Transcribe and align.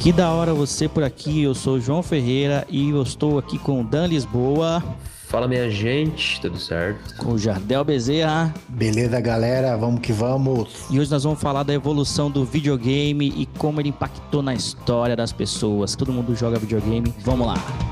Que 0.00 0.12
da 0.12 0.30
hora 0.30 0.54
você 0.54 0.88
por 0.88 1.04
aqui. 1.04 1.42
Eu 1.42 1.54
sou 1.54 1.78
João 1.78 2.02
Ferreira 2.02 2.66
e 2.70 2.88
eu 2.88 3.02
estou 3.02 3.38
aqui 3.38 3.58
com 3.58 3.82
o 3.82 3.84
Dan 3.84 4.06
Lisboa. 4.06 4.82
Fala 5.28 5.46
minha 5.46 5.70
gente, 5.70 6.40
tudo 6.40 6.58
certo? 6.58 7.16
Com 7.16 7.32
o 7.32 7.38
Jardel 7.38 7.84
Bezerra. 7.84 8.52
Beleza, 8.66 9.20
galera, 9.20 9.76
vamos 9.76 10.00
que 10.00 10.10
vamos. 10.10 10.86
E 10.90 10.98
hoje 10.98 11.10
nós 11.10 11.22
vamos 11.22 11.38
falar 11.38 11.64
da 11.64 11.74
evolução 11.74 12.30
do 12.30 12.46
videogame 12.46 13.28
e 13.28 13.44
como 13.58 13.78
ele 13.78 13.90
impactou 13.90 14.42
na 14.42 14.54
história 14.54 15.14
das 15.14 15.34
pessoas. 15.34 15.94
Todo 15.94 16.10
mundo 16.10 16.34
joga 16.34 16.58
videogame. 16.58 17.14
Vamos 17.22 17.46
lá. 17.46 17.89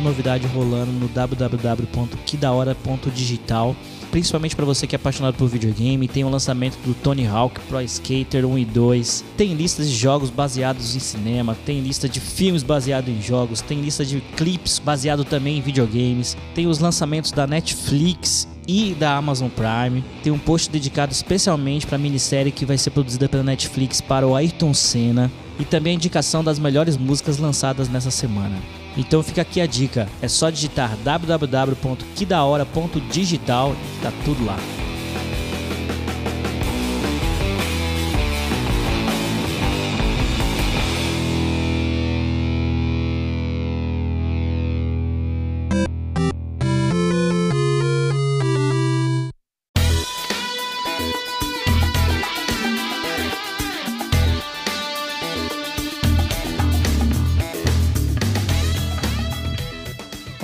Muita 0.00 0.10
novidade 0.10 0.46
rolando 0.46 0.92
no 0.92 1.08
www.quidahora.digital, 1.08 3.76
principalmente 4.10 4.56
para 4.56 4.64
você 4.64 4.86
que 4.86 4.94
é 4.94 4.98
apaixonado 4.98 5.36
por 5.36 5.46
videogame. 5.48 6.08
Tem 6.08 6.24
o 6.24 6.30
lançamento 6.30 6.78
do 6.84 6.94
Tony 6.94 7.26
Hawk 7.26 7.60
Pro 7.68 7.82
Skater 7.82 8.46
1 8.46 8.58
e 8.58 8.64
2. 8.64 9.24
Tem 9.36 9.52
listas 9.54 9.88
de 9.88 9.96
jogos 9.96 10.30
baseados 10.30 10.96
em 10.96 11.00
cinema, 11.00 11.56
tem 11.66 11.80
lista 11.80 12.08
de 12.08 12.18
filmes 12.18 12.62
baseados 12.62 13.10
em 13.10 13.20
jogos, 13.20 13.60
tem 13.60 13.78
lista 13.80 14.02
de 14.04 14.20
clipes 14.36 14.78
baseado 14.78 15.24
também 15.24 15.58
em 15.58 15.62
videogames. 15.62 16.36
Tem 16.54 16.66
os 16.66 16.78
lançamentos 16.78 17.30
da 17.30 17.46
Netflix 17.46 18.48
e 18.66 18.94
da 18.94 19.16
Amazon 19.16 19.48
Prime. 19.48 20.02
Tem 20.22 20.32
um 20.32 20.38
post 20.38 20.70
dedicado 20.70 21.12
especialmente 21.12 21.86
para 21.86 21.96
a 21.96 21.98
minissérie 21.98 22.52
que 22.52 22.64
vai 22.64 22.78
ser 22.78 22.90
produzida 22.90 23.28
pela 23.28 23.42
Netflix 23.42 24.00
para 24.00 24.26
o 24.26 24.34
Ayrton 24.34 24.72
Senna 24.72 25.30
e 25.58 25.64
também 25.64 25.92
a 25.92 25.96
indicação 25.96 26.42
das 26.42 26.58
melhores 26.58 26.96
músicas 26.96 27.36
lançadas 27.38 27.88
nessa 27.88 28.10
semana. 28.10 28.56
Então 28.96 29.22
fica 29.22 29.42
aqui 29.42 29.60
a 29.60 29.66
dica, 29.66 30.08
é 30.20 30.26
só 30.28 30.50
digitar 30.50 30.96
www.quidahora.digital 31.04 33.74
e 33.74 34.02
tá 34.02 34.12
tudo 34.24 34.44
lá. 34.44 34.58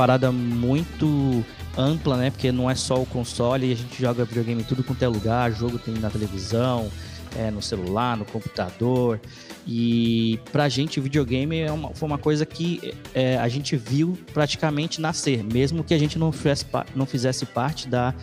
Parada 0.06 0.30
muito 0.30 1.44
ampla, 1.76 2.16
né? 2.16 2.30
Porque 2.30 2.52
não 2.52 2.70
é 2.70 2.76
só 2.76 3.02
o 3.02 3.04
console, 3.04 3.72
a 3.72 3.74
gente 3.74 4.00
joga 4.00 4.24
videogame 4.24 4.62
tudo 4.62 4.84
quanto 4.84 5.02
é 5.02 5.08
lugar, 5.08 5.50
jogo 5.50 5.80
tem 5.80 5.94
na 5.94 6.08
televisão, 6.08 6.88
é, 7.36 7.50
no 7.50 7.60
celular, 7.60 8.16
no 8.16 8.24
computador. 8.24 9.20
E 9.66 10.38
pra 10.52 10.68
gente, 10.68 11.00
o 11.00 11.02
videogame 11.02 11.58
é 11.58 11.72
uma, 11.72 11.92
foi 11.92 12.06
uma 12.06 12.18
coisa 12.18 12.46
que 12.46 12.94
é, 13.12 13.36
a 13.36 13.48
gente 13.48 13.76
viu 13.76 14.16
praticamente 14.32 15.00
nascer, 15.00 15.42
mesmo 15.42 15.82
que 15.82 15.92
a 15.92 15.98
gente 15.98 16.20
não 16.20 16.30
fizesse, 16.30 16.64
não 16.94 17.04
fizesse 17.04 17.44
parte 17.44 17.88
da, 17.88 18.14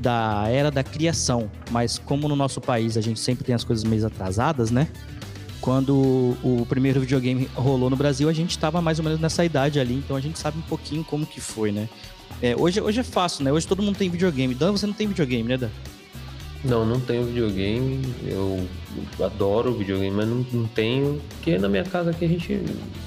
da 0.00 0.44
era 0.50 0.70
da 0.70 0.84
criação. 0.84 1.50
Mas 1.70 1.96
como 1.96 2.28
no 2.28 2.36
nosso 2.36 2.60
país 2.60 2.98
a 2.98 3.00
gente 3.00 3.18
sempre 3.18 3.42
tem 3.42 3.54
as 3.54 3.64
coisas 3.64 3.84
meio 3.84 4.06
atrasadas, 4.06 4.70
né? 4.70 4.86
Quando 5.62 6.36
o 6.42 6.66
primeiro 6.68 7.00
videogame 7.00 7.48
rolou 7.54 7.88
no 7.88 7.96
Brasil, 7.96 8.28
a 8.28 8.32
gente 8.32 8.50
estava 8.50 8.82
mais 8.82 8.98
ou 8.98 9.04
menos 9.04 9.20
nessa 9.20 9.44
idade 9.44 9.78
ali, 9.78 9.94
então 9.94 10.16
a 10.16 10.20
gente 10.20 10.38
sabe 10.38 10.58
um 10.58 10.62
pouquinho 10.62 11.04
como 11.04 11.24
que 11.24 11.40
foi, 11.40 11.70
né? 11.70 11.88
É, 12.42 12.56
hoje, 12.56 12.80
hoje 12.80 13.00
é 13.00 13.04
fácil, 13.04 13.44
né? 13.44 13.52
Hoje 13.52 13.66
todo 13.66 13.80
mundo 13.80 13.96
tem 13.96 14.10
videogame. 14.10 14.54
Dan, 14.54 14.72
você 14.72 14.86
não 14.86 14.92
tem 14.92 15.06
videogame, 15.06 15.48
né, 15.48 15.56
Dan? 15.56 15.70
Não, 16.64 16.84
não 16.84 17.00
tenho 17.00 17.24
videogame. 17.24 18.02
Eu 18.24 18.66
adoro 19.24 19.72
videogame, 19.72 20.10
mas 20.10 20.28
não, 20.28 20.46
não 20.52 20.66
tenho. 20.66 21.20
Porque 21.30 21.56
na 21.58 21.68
minha 21.68 21.84
casa 21.84 22.10
aqui 22.10 22.24
a 22.24 22.28
gente 22.28 22.54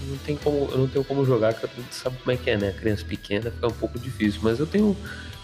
não 0.08 0.18
tem 0.26 0.38
como. 0.38 0.70
Eu 0.72 0.78
não 0.78 0.88
tenho 0.88 1.04
como 1.04 1.26
jogar, 1.26 1.54
porque 1.54 1.82
sabe 1.92 2.18
como 2.18 2.32
é 2.32 2.38
que 2.38 2.50
é, 2.50 2.58
né? 2.58 2.72
Criança 2.72 3.04
pequena 3.06 3.52
fica 3.52 3.68
um 3.68 3.72
pouco 3.72 4.00
difícil. 4.00 4.40
Mas 4.44 4.60
eu 4.60 4.66
tenho 4.66 4.96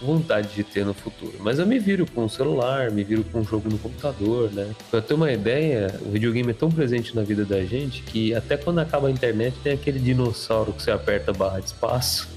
vontade 0.01 0.49
de 0.55 0.63
ter 0.63 0.85
no 0.85 0.93
futuro. 0.93 1.33
Mas 1.39 1.59
eu 1.59 1.65
me 1.65 1.79
viro 1.79 2.05
com 2.05 2.25
o 2.25 2.29
celular, 2.29 2.91
me 2.91 3.03
viro 3.03 3.23
com 3.23 3.39
um 3.39 3.43
jogo 3.43 3.69
no 3.69 3.77
computador, 3.77 4.51
né? 4.51 4.69
Pra 4.89 5.01
ter 5.01 5.13
uma 5.13 5.31
ideia, 5.31 5.93
o 6.05 6.09
videogame 6.09 6.49
é 6.51 6.53
tão 6.53 6.71
presente 6.71 7.15
na 7.15 7.21
vida 7.21 7.45
da 7.45 7.63
gente 7.63 8.01
que 8.01 8.33
até 8.33 8.57
quando 8.57 8.79
acaba 8.79 9.07
a 9.07 9.11
internet 9.11 9.55
tem 9.63 9.73
aquele 9.73 9.99
dinossauro 9.99 10.73
que 10.73 10.81
você 10.81 10.91
aperta 10.91 11.31
a 11.31 11.33
barra 11.33 11.59
de 11.59 11.67
espaço, 11.67 12.27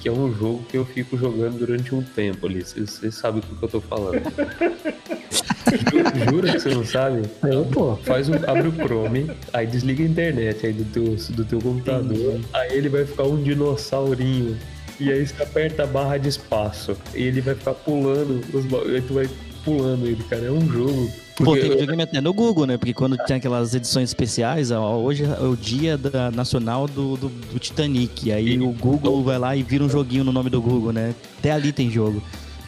que 0.00 0.08
é 0.08 0.12
um 0.12 0.32
jogo 0.32 0.64
que 0.68 0.76
eu 0.76 0.84
fico 0.84 1.16
jogando 1.16 1.58
durante 1.58 1.94
um 1.94 2.02
tempo 2.02 2.46
ali. 2.46 2.62
Vocês 2.62 3.14
sabem 3.14 3.40
do 3.40 3.56
que 3.56 3.62
eu 3.62 3.68
tô 3.68 3.80
falando. 3.80 4.22
Jura 6.30 6.52
que 6.52 6.60
você 6.60 6.68
não 6.70 6.84
sabe? 6.84 7.22
Eu, 7.42 7.64
pô. 7.64 7.96
Faz 7.96 8.28
um, 8.28 8.34
abre 8.46 8.68
o 8.68 8.72
Chrome, 8.72 9.30
aí 9.52 9.66
desliga 9.66 10.02
a 10.02 10.06
internet 10.06 10.66
aí 10.66 10.72
do 10.72 10.84
teu, 10.84 11.16
do 11.34 11.44
teu 11.44 11.58
computador, 11.60 12.40
aí 12.52 12.76
ele 12.76 12.88
vai 12.88 13.04
ficar 13.04 13.24
um 13.24 13.42
dinossaurinho 13.42 14.56
e 15.00 15.12
aí 15.12 15.26
você 15.26 15.42
aperta 15.42 15.84
a 15.84 15.86
barra 15.86 16.18
de 16.18 16.28
espaço. 16.28 16.96
E 17.14 17.22
ele 17.22 17.40
vai 17.40 17.54
ficar 17.54 17.74
pulando. 17.74 18.40
Os... 18.52 18.64
Aí 18.92 19.02
tu 19.02 19.14
vai 19.14 19.28
pulando 19.64 20.06
ele, 20.06 20.22
cara. 20.24 20.46
É 20.46 20.50
um 20.50 20.66
jogo. 20.68 21.10
Pô, 21.36 21.54
tem 21.54 21.70
videogame 21.70 22.02
até 22.02 22.20
no 22.20 22.32
Google, 22.32 22.66
né? 22.66 22.76
Porque 22.76 22.92
quando 22.92 23.16
tem 23.16 23.36
aquelas 23.36 23.72
edições 23.72 24.10
especiais, 24.10 24.72
ó, 24.72 24.96
hoje 24.96 25.24
é 25.24 25.44
o 25.44 25.56
dia 25.56 25.96
da, 25.96 26.32
nacional 26.32 26.88
do, 26.88 27.16
do, 27.16 27.28
do 27.28 27.58
Titanic. 27.58 28.32
Aí 28.32 28.54
e 28.54 28.60
o 28.60 28.72
Google 28.72 29.22
vai 29.22 29.38
lá 29.38 29.54
e 29.54 29.62
vira 29.62 29.84
um 29.84 29.88
joguinho 29.88 30.24
no 30.24 30.32
nome 30.32 30.50
do 30.50 30.60
Google, 30.60 30.92
né? 30.92 31.14
Até 31.38 31.52
ali 31.52 31.72
tem 31.72 31.88
jogo. 31.90 32.20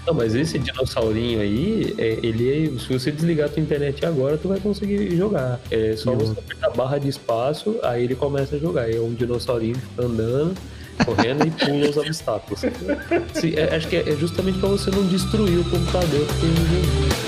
Não, 0.06 0.14
mas 0.14 0.34
esse 0.34 0.58
dinossaurinho 0.58 1.40
aí, 1.40 1.94
é, 1.98 2.18
ele 2.22 2.78
se 2.78 2.92
você 2.92 3.12
desligar 3.12 3.48
a 3.48 3.50
tua 3.50 3.62
internet 3.62 4.04
agora, 4.06 4.38
tu 4.38 4.48
vai 4.48 4.58
conseguir 4.58 5.14
jogar. 5.16 5.60
É 5.70 5.94
só 5.96 6.14
você 6.14 6.32
apertar 6.32 6.68
a 6.68 6.70
barra 6.70 6.98
de 6.98 7.08
espaço, 7.08 7.76
aí 7.82 8.04
ele 8.04 8.14
começa 8.14 8.56
a 8.56 8.58
jogar. 8.58 8.88
É 8.88 9.00
um 9.00 9.12
dinossaurinho 9.12 9.76
andando 9.98 10.54
correndo 11.04 11.46
e 11.46 11.50
pula 11.50 11.90
os 11.90 11.96
obstáculos. 11.96 12.60
Sim, 13.34 13.54
é, 13.56 13.76
acho 13.76 13.88
que 13.88 13.96
é 13.96 14.16
justamente 14.16 14.58
para 14.58 14.68
você 14.68 14.90
não 14.90 15.06
destruir 15.06 15.58
o 15.58 15.64
computador 15.64 16.26
que 16.26 16.34
tem 16.40 16.50
no 16.50 17.20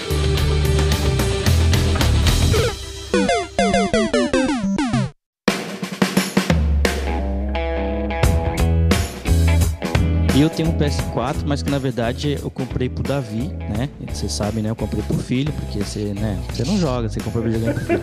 eu 10.43 10.51
tenho 10.51 10.71
um 10.71 10.73
PS4, 10.77 11.45
mas 11.47 11.63
que 11.63 11.71
na 11.71 11.79
verdade 11.79 12.37
eu 12.43 12.51
comprei 12.51 12.89
pro 12.89 13.03
Davi, 13.03 13.49
né? 13.77 13.89
Vocês 14.13 14.33
sabem, 14.33 14.63
né? 14.63 14.71
Eu 14.71 14.77
comprei 14.77 15.03
pro 15.03 15.17
filho, 15.17 15.53
porque 15.53 15.79
você, 15.79 16.13
né? 16.15 16.37
Você 16.53 16.65
não 16.65 16.77
joga, 16.79 17.09
você 17.09 17.21
comprou 17.21 17.45
videogame 17.45 17.75
pro 17.75 17.85
filho. 17.85 18.03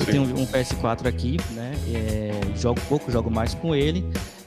Eu 0.00 0.06
tenho 0.06 0.22
um 0.22 0.46
PS4 0.46 1.06
aqui, 1.06 1.36
né? 1.52 1.74
É, 1.88 2.58
jogo 2.58 2.80
pouco, 2.88 3.10
jogo 3.10 3.30
mais 3.30 3.54
com 3.54 3.74
ele. 3.74 4.04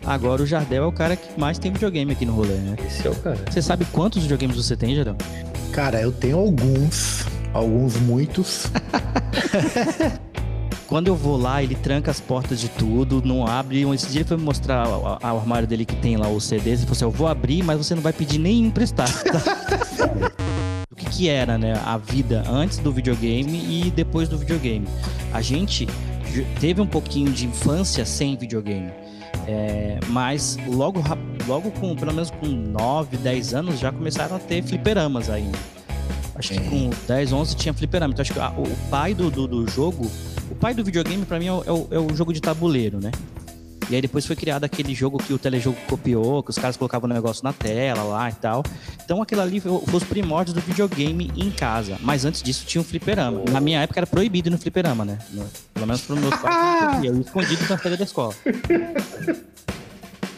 Agora 0.09 0.41
o 0.41 0.45
Jardel 0.45 0.85
é 0.85 0.87
o 0.87 0.91
cara 0.91 1.15
que 1.15 1.39
mais 1.39 1.59
tem 1.59 1.71
videogame 1.71 2.13
aqui 2.13 2.25
no 2.25 2.33
rolê, 2.33 2.55
né? 2.55 2.75
Esse 2.83 3.07
é 3.07 3.11
o 3.11 3.15
cara. 3.15 3.37
Você 3.47 3.61
sabe 3.61 3.85
quantos 3.85 4.23
videogames 4.23 4.55
você 4.55 4.75
tem, 4.75 4.95
Jardel? 4.95 5.15
Cara, 5.71 6.01
eu 6.01 6.11
tenho 6.11 6.39
alguns, 6.39 7.27
alguns 7.53 7.95
muitos. 7.97 8.71
Quando 10.87 11.09
eu 11.09 11.15
vou 11.15 11.37
lá, 11.37 11.61
ele 11.61 11.75
tranca 11.75 12.09
as 12.09 12.19
portas 12.19 12.59
de 12.59 12.69
tudo, 12.69 13.21
não 13.23 13.45
abre. 13.45 13.83
Esse 13.93 14.07
dia 14.07 14.21
ele 14.21 14.27
foi 14.27 14.35
me 14.35 14.41
mostrar 14.41 14.89
o 14.89 15.19
armário 15.21 15.67
dele 15.67 15.85
que 15.85 15.95
tem 15.97 16.17
lá 16.17 16.27
os 16.27 16.43
CDs. 16.43 16.79
Ele 16.79 16.87
falou 16.87 16.93
assim: 16.93 17.05
Eu 17.05 17.11
vou 17.11 17.27
abrir, 17.27 17.61
mas 17.61 17.77
você 17.77 17.93
não 17.93 18.01
vai 18.01 18.11
pedir 18.11 18.39
nem 18.39 18.65
emprestar. 18.65 19.07
o 20.89 20.95
que, 20.95 21.05
que 21.05 21.29
era, 21.29 21.55
né? 21.55 21.79
A 21.85 21.99
vida 21.99 22.43
antes 22.49 22.79
do 22.79 22.91
videogame 22.91 23.85
e 23.85 23.91
depois 23.91 24.27
do 24.27 24.39
videogame. 24.39 24.87
A 25.31 25.39
gente 25.39 25.87
teve 26.59 26.81
um 26.81 26.87
pouquinho 26.87 27.31
de 27.31 27.45
infância 27.45 28.03
sem 28.05 28.35
videogame. 28.35 28.91
É, 29.51 29.97
mas 30.09 30.59
logo, 30.67 31.01
logo 31.47 31.71
com, 31.71 31.95
pelo 31.95 32.13
menos 32.13 32.29
com 32.29 32.45
9, 32.45 33.17
10 33.17 33.55
anos, 33.55 33.79
já 33.79 33.91
começaram 33.91 34.35
a 34.35 34.39
ter 34.39 34.61
fliperamas 34.61 35.27
ainda. 35.27 35.57
Acho 36.35 36.53
que 36.53 36.59
com 36.69 36.91
10, 37.07 37.33
11 37.33 37.55
tinha 37.55 37.73
fliperama. 37.73 38.13
Então 38.13 38.21
acho 38.21 38.31
que 38.31 38.39
a, 38.39 38.49
o 38.51 38.69
pai 38.91 39.15
do, 39.15 39.31
do, 39.31 39.47
do, 39.47 39.67
jogo, 39.67 40.05
o 40.51 40.55
pai 40.55 40.75
do 40.75 40.83
videogame 40.83 41.25
para 41.25 41.39
mim 41.39 41.47
é 41.47 41.51
o, 41.51 41.63
é, 41.65 41.71
o, 41.71 41.87
é 41.89 41.99
o 41.99 42.15
jogo 42.15 42.31
de 42.31 42.39
tabuleiro, 42.39 42.99
né? 43.01 43.09
E 43.89 43.95
aí 43.95 44.01
depois 44.01 44.25
foi 44.25 44.35
criado 44.35 44.63
aquele 44.63 44.93
jogo 44.93 45.17
que 45.17 45.33
o 45.33 45.39
telejogo 45.39 45.77
copiou, 45.87 46.43
que 46.43 46.51
os 46.51 46.57
caras 46.57 46.77
colocavam 46.77 47.09
o 47.09 47.13
negócio 47.13 47.43
na 47.43 47.51
tela 47.51 48.03
lá 48.03 48.29
e 48.29 48.33
tal. 48.33 48.63
Então 49.03 49.21
aquilo 49.21 49.41
ali 49.41 49.59
foi, 49.59 49.71
os 49.71 50.03
primórdios 50.03 50.53
do 50.53 50.61
videogame 50.61 51.31
em 51.35 51.49
casa. 51.49 51.97
Mas 52.01 52.23
antes 52.23 52.43
disso 52.43 52.65
tinha 52.65 52.81
um 52.81 52.83
fliperama. 52.83 53.41
Na 53.51 53.59
minha 53.59 53.81
época 53.81 53.99
era 53.99 54.07
proibido 54.07 54.51
no 54.51 54.57
fliperama, 54.57 55.03
né? 55.03 55.17
No, 55.31 55.45
pelo 55.73 55.87
menos 55.87 56.01
pro 56.01 56.15
meus 56.15 56.35
pais. 56.35 57.03
eu 57.03 57.19
escondido 57.19 57.67
na 57.67 57.77
saída 57.77 57.97
da 57.97 58.03
escola. 58.03 58.35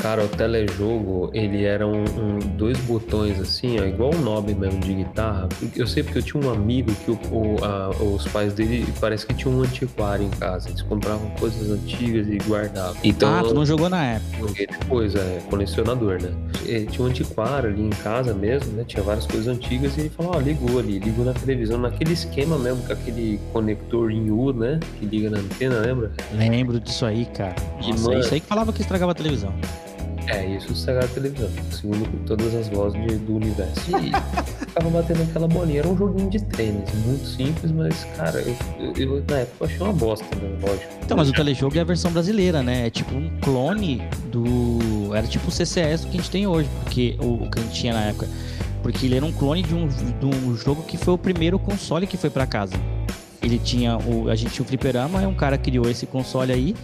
Cara, 0.01 0.23
o 0.23 0.27
telejogo, 0.27 1.29
ele 1.31 1.63
era 1.63 1.85
um, 1.85 2.03
um- 2.03 2.39
dois 2.57 2.75
botões 2.79 3.39
assim, 3.39 3.79
ó, 3.79 3.83
igual 3.85 4.09
um 4.15 4.19
knob 4.21 4.51
mesmo 4.55 4.79
de 4.79 4.95
guitarra. 4.95 5.47
Eu 5.75 5.85
sei 5.85 6.01
porque 6.01 6.17
eu 6.17 6.23
tinha 6.23 6.43
um 6.43 6.49
amigo 6.51 6.91
que 7.05 7.11
o- 7.11 7.19
o- 7.31 7.63
a- 7.63 7.89
os 8.03 8.25
pais 8.29 8.51
dele 8.53 8.83
parece 8.99 9.27
que 9.27 9.33
tinham 9.35 9.55
um 9.57 9.61
antiquário 9.61 10.25
em 10.25 10.29
casa. 10.31 10.69
Eles 10.69 10.81
compravam 10.81 11.29
coisas 11.39 11.69
antigas 11.69 12.27
e 12.27 12.37
guardavam. 12.47 12.95
Então, 13.03 13.31
Ah, 13.31 13.43
tu 13.43 13.53
não 13.53 13.63
jogou 13.65 13.89
na 13.89 14.03
época. 14.03 14.47
joguei 14.47 14.65
depois, 14.67 15.13
é, 15.15 15.39
colecionador, 15.49 16.19
né? 16.21 16.31
Eh, 16.67 16.85
Tinha 16.89 17.05
um 17.05 17.09
antiquário 17.09 17.69
ali 17.69 17.81
em 17.83 17.89
casa 17.89 18.33
mesmo, 18.33 18.71
né? 18.73 18.83
Tinha 18.87 19.03
várias 19.03 19.25
coisas 19.27 19.47
antigas 19.47 19.95
e 19.97 20.01
ele 20.01 20.09
falou, 20.09 20.33
ó, 20.35 20.39
ligou 20.39 20.79
ali, 20.79 20.97
ligou 20.99 21.23
na 21.23 21.33
televisão, 21.33 21.77
naquele 21.77 22.13
esquema 22.13 22.57
mesmo, 22.57 22.81
com 22.87 22.93
aquele 22.93 23.39
conector 23.53 24.09
em 24.11 24.31
U, 24.31 24.51
né? 24.51 24.79
Que 24.99 25.05
liga 25.05 25.29
na 25.29 25.37
antena, 25.37 25.79
lembra? 25.79 26.11
Lembro 26.33 26.79
disso 26.79 27.05
aí, 27.05 27.25
cara. 27.25 27.55
E, 27.81 27.91
Nossa, 27.91 28.03
mano- 28.03 28.19
isso 28.19 28.33
aí 28.33 28.39
que 28.39 28.47
falava 28.47 28.73
que 28.73 28.81
estragava 28.81 29.11
a 29.11 29.15
televisão. 29.15 29.53
É, 30.27 30.45
isso 30.55 30.71
estragava 30.71 31.05
a 31.07 31.09
televisão, 31.09 31.49
segundo 31.71 32.25
todas 32.25 32.53
as 32.55 32.69
vozes 32.69 33.01
de- 33.07 33.17
do 33.17 33.35
universo. 33.35 33.81
E 33.97 34.11
ficava 34.65 34.89
batendo 34.89 35.23
aquela 35.23 35.47
bolinha. 35.47 35.79
Era 35.79 35.87
um 35.89 35.97
joguinho 35.97 36.29
de 36.29 36.39
tênis, 36.43 36.89
muito 37.05 37.25
simples, 37.27 37.71
mas, 37.71 38.05
cara, 38.15 38.39
eu, 38.39 38.55
eu- 38.79 38.93
eu, 39.17 39.23
na 39.27 39.39
época 39.39 39.55
eu 39.59 39.65
achei 39.67 39.79
uma 39.79 39.91
bosta, 39.93 40.25
né? 40.35 40.57
Lógico. 40.61 40.85
Então, 41.03 41.17
mas 41.17 41.29
o 41.29 41.33
telejogo 41.33 41.77
é 41.77 41.81
a 41.81 41.83
versão 41.83 42.11
brasileira, 42.11 42.61
né? 42.63 42.87
É 42.87 42.89
tipo 42.89 43.13
um 43.15 43.29
clone 43.41 44.01
do. 44.31 45.13
Era 45.15 45.27
tipo 45.27 45.47
o 45.49 45.51
CCS 45.51 46.03
que 46.05 46.09
a 46.09 46.13
gente 46.13 46.29
tem 46.31 46.47
hoje, 46.47 46.69
porque 46.83 47.17
o, 47.19 47.43
o 47.43 47.49
que 47.49 47.59
a 47.59 47.63
gente 47.63 47.73
tinha 47.73 47.93
na 47.93 48.01
época. 48.05 48.27
Porque 48.81 49.05
ele 49.05 49.15
era 49.15 49.25
um 49.25 49.31
clone 49.31 49.61
de 49.61 49.75
um, 49.75 49.87
de 49.87 50.25
um 50.25 50.55
jogo 50.55 50.81
que 50.83 50.97
foi 50.97 51.13
o 51.13 51.17
primeiro 51.17 51.59
console 51.59 52.07
que 52.07 52.17
foi 52.17 52.29
pra 52.29 52.47
casa. 52.47 52.73
Ele 53.41 53.59
tinha 53.59 53.97
o. 53.97 54.29
A 54.29 54.35
gente 54.35 54.51
tinha 54.53 54.63
o 54.63 54.67
Fliperama, 54.67 55.21
e 55.21 55.25
um 55.25 55.33
cara 55.33 55.57
criou 55.57 55.89
esse 55.89 56.05
console 56.05 56.51
aí 56.53 56.75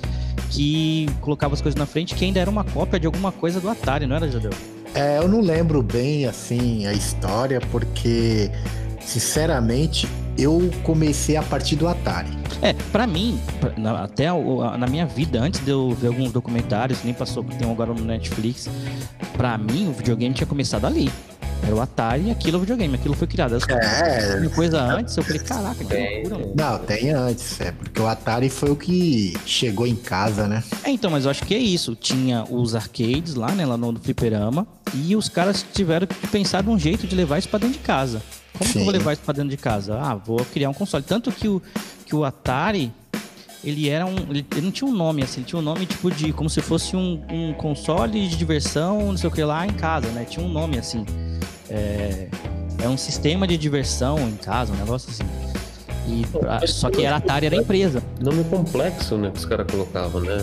que 0.49 1.07
colocava 1.21 1.53
as 1.53 1.61
coisas 1.61 1.77
na 1.77 1.85
frente, 1.85 2.15
que 2.15 2.25
ainda 2.25 2.39
era 2.39 2.49
uma 2.49 2.63
cópia 2.63 2.99
de 2.99 3.05
alguma 3.05 3.31
coisa 3.31 3.59
do 3.59 3.69
Atari, 3.69 4.05
não 4.05 4.15
era, 4.15 4.29
Jadeu? 4.29 4.51
É, 4.95 5.17
eu 5.17 5.27
não 5.27 5.41
lembro 5.41 5.83
bem, 5.83 6.25
assim, 6.25 6.87
a 6.87 6.93
história, 6.93 7.59
porque, 7.71 8.49
sinceramente, 8.99 10.07
eu 10.37 10.71
comecei 10.83 11.35
a 11.35 11.43
partir 11.43 11.75
do 11.75 11.87
Atari. 11.87 12.35
É, 12.61 12.73
pra 12.91 13.05
mim, 13.05 13.39
até 14.01 14.27
na 14.77 14.87
minha 14.87 15.05
vida, 15.05 15.39
antes 15.39 15.63
de 15.63 15.69
eu 15.69 15.91
ver 15.91 16.07
alguns 16.07 16.31
documentários, 16.31 17.03
nem 17.03 17.13
passou, 17.13 17.43
tem 17.43 17.67
um 17.67 17.71
agora 17.71 17.93
no 17.93 18.03
Netflix, 18.03 18.67
pra 19.33 19.57
mim 19.57 19.89
o 19.89 19.93
videogame 19.93 20.33
tinha 20.33 20.47
começado 20.47 20.85
ali. 20.85 21.11
Era 21.63 21.75
o 21.75 21.81
Atari 21.81 22.27
e 22.27 22.31
aquilo 22.31 22.55
é 22.55 22.57
o 22.57 22.59
videogame, 22.61 22.95
aquilo 22.95 23.13
foi 23.13 23.27
criado. 23.27 23.53
As 23.55 23.63
É, 23.67 24.37
uma 24.39 24.49
coisa 24.49 24.81
antes, 24.81 25.17
eu 25.17 25.23
falei, 25.23 25.39
caraca, 25.39 25.83
que 25.83 25.93
É, 25.93 26.21
loucura. 26.23 26.37
mano. 26.39 26.53
não, 26.55 26.79
tem 26.79 27.09
antes, 27.11 27.59
é, 27.59 27.71
porque 27.71 27.99
o 28.01 28.07
Atari 28.07 28.49
foi 28.49 28.69
o 28.71 28.75
que 28.75 29.33
chegou 29.45 29.85
em 29.85 29.95
casa, 29.95 30.47
né? 30.47 30.63
É, 30.83 30.91
então, 30.91 31.11
mas 31.11 31.25
eu 31.25 31.31
acho 31.31 31.43
que 31.43 31.53
é 31.53 31.57
isso. 31.57 31.95
Tinha 31.95 32.45
os 32.49 32.73
arcades 32.73 33.35
lá, 33.35 33.51
né, 33.51 33.65
lá 33.65 33.75
no 33.75 33.99
fliperama, 33.99 34.65
e 34.93 35.15
os 35.15 35.27
caras 35.27 35.65
tiveram 35.73 36.07
que 36.07 36.27
pensar 36.27 36.63
de 36.63 36.69
um 36.69 36.79
jeito 36.79 37.05
de 37.05 37.15
levar 37.15 37.37
isso 37.39 37.49
pra 37.49 37.59
dentro 37.59 37.77
de 37.77 37.83
casa. 37.83 38.21
Como 38.57 38.71
que 38.71 38.77
eu 38.77 38.83
vou 38.85 38.91
Sim. 38.93 38.97
levar 38.99 39.13
isso 39.13 39.21
pra 39.23 39.33
dentro 39.33 39.49
de 39.49 39.57
casa? 39.57 39.99
Ah, 40.01 40.15
vou 40.15 40.39
criar 40.45 40.69
um 40.69 40.73
console. 40.73 41.03
Tanto 41.03 41.31
que 41.31 41.47
o, 41.47 41.61
que 42.05 42.15
o 42.15 42.23
Atari, 42.23 42.91
ele 43.67 43.89
era 43.89 44.05
um. 44.05 44.15
Ele, 44.29 44.45
ele 44.51 44.61
não 44.61 44.71
tinha 44.71 44.89
um 44.89 44.93
nome, 44.93 45.23
assim, 45.23 45.41
ele 45.41 45.47
tinha 45.47 45.59
um 45.59 45.63
nome 45.63 45.85
tipo 45.85 46.09
de. 46.09 46.31
como 46.31 46.49
se 46.49 46.61
fosse 46.61 46.95
um, 46.95 47.21
um 47.29 47.53
console 47.53 48.27
de 48.27 48.35
diversão, 48.37 49.07
não 49.07 49.17
sei 49.17 49.29
o 49.29 49.31
que 49.31 49.43
lá, 49.43 49.65
em 49.65 49.71
casa, 49.73 50.07
né? 50.09 50.25
Tinha 50.29 50.45
um 50.45 50.49
nome 50.49 50.77
assim. 50.77 51.05
É, 51.69 52.29
é 52.81 52.87
um 52.87 52.97
sistema 52.97 53.45
de 53.45 53.57
diversão 53.57 54.17
em 54.19 54.35
casa, 54.37 54.71
um 54.73 54.77
negócio 54.77 55.09
assim. 55.09 55.23
E 56.07 56.25
pra- 56.27 56.65
só 56.65 56.89
que 56.89 57.03
era 57.03 57.17
Atari, 57.17 57.47
era 57.47 57.55
empresa. 57.57 58.01
Nome 58.21 58.43
complexo, 58.45 59.17
né? 59.17 59.29
Que 59.31 59.39
os 59.39 59.45
caras 59.45 59.67
colocavam, 59.69 60.21
né? 60.21 60.37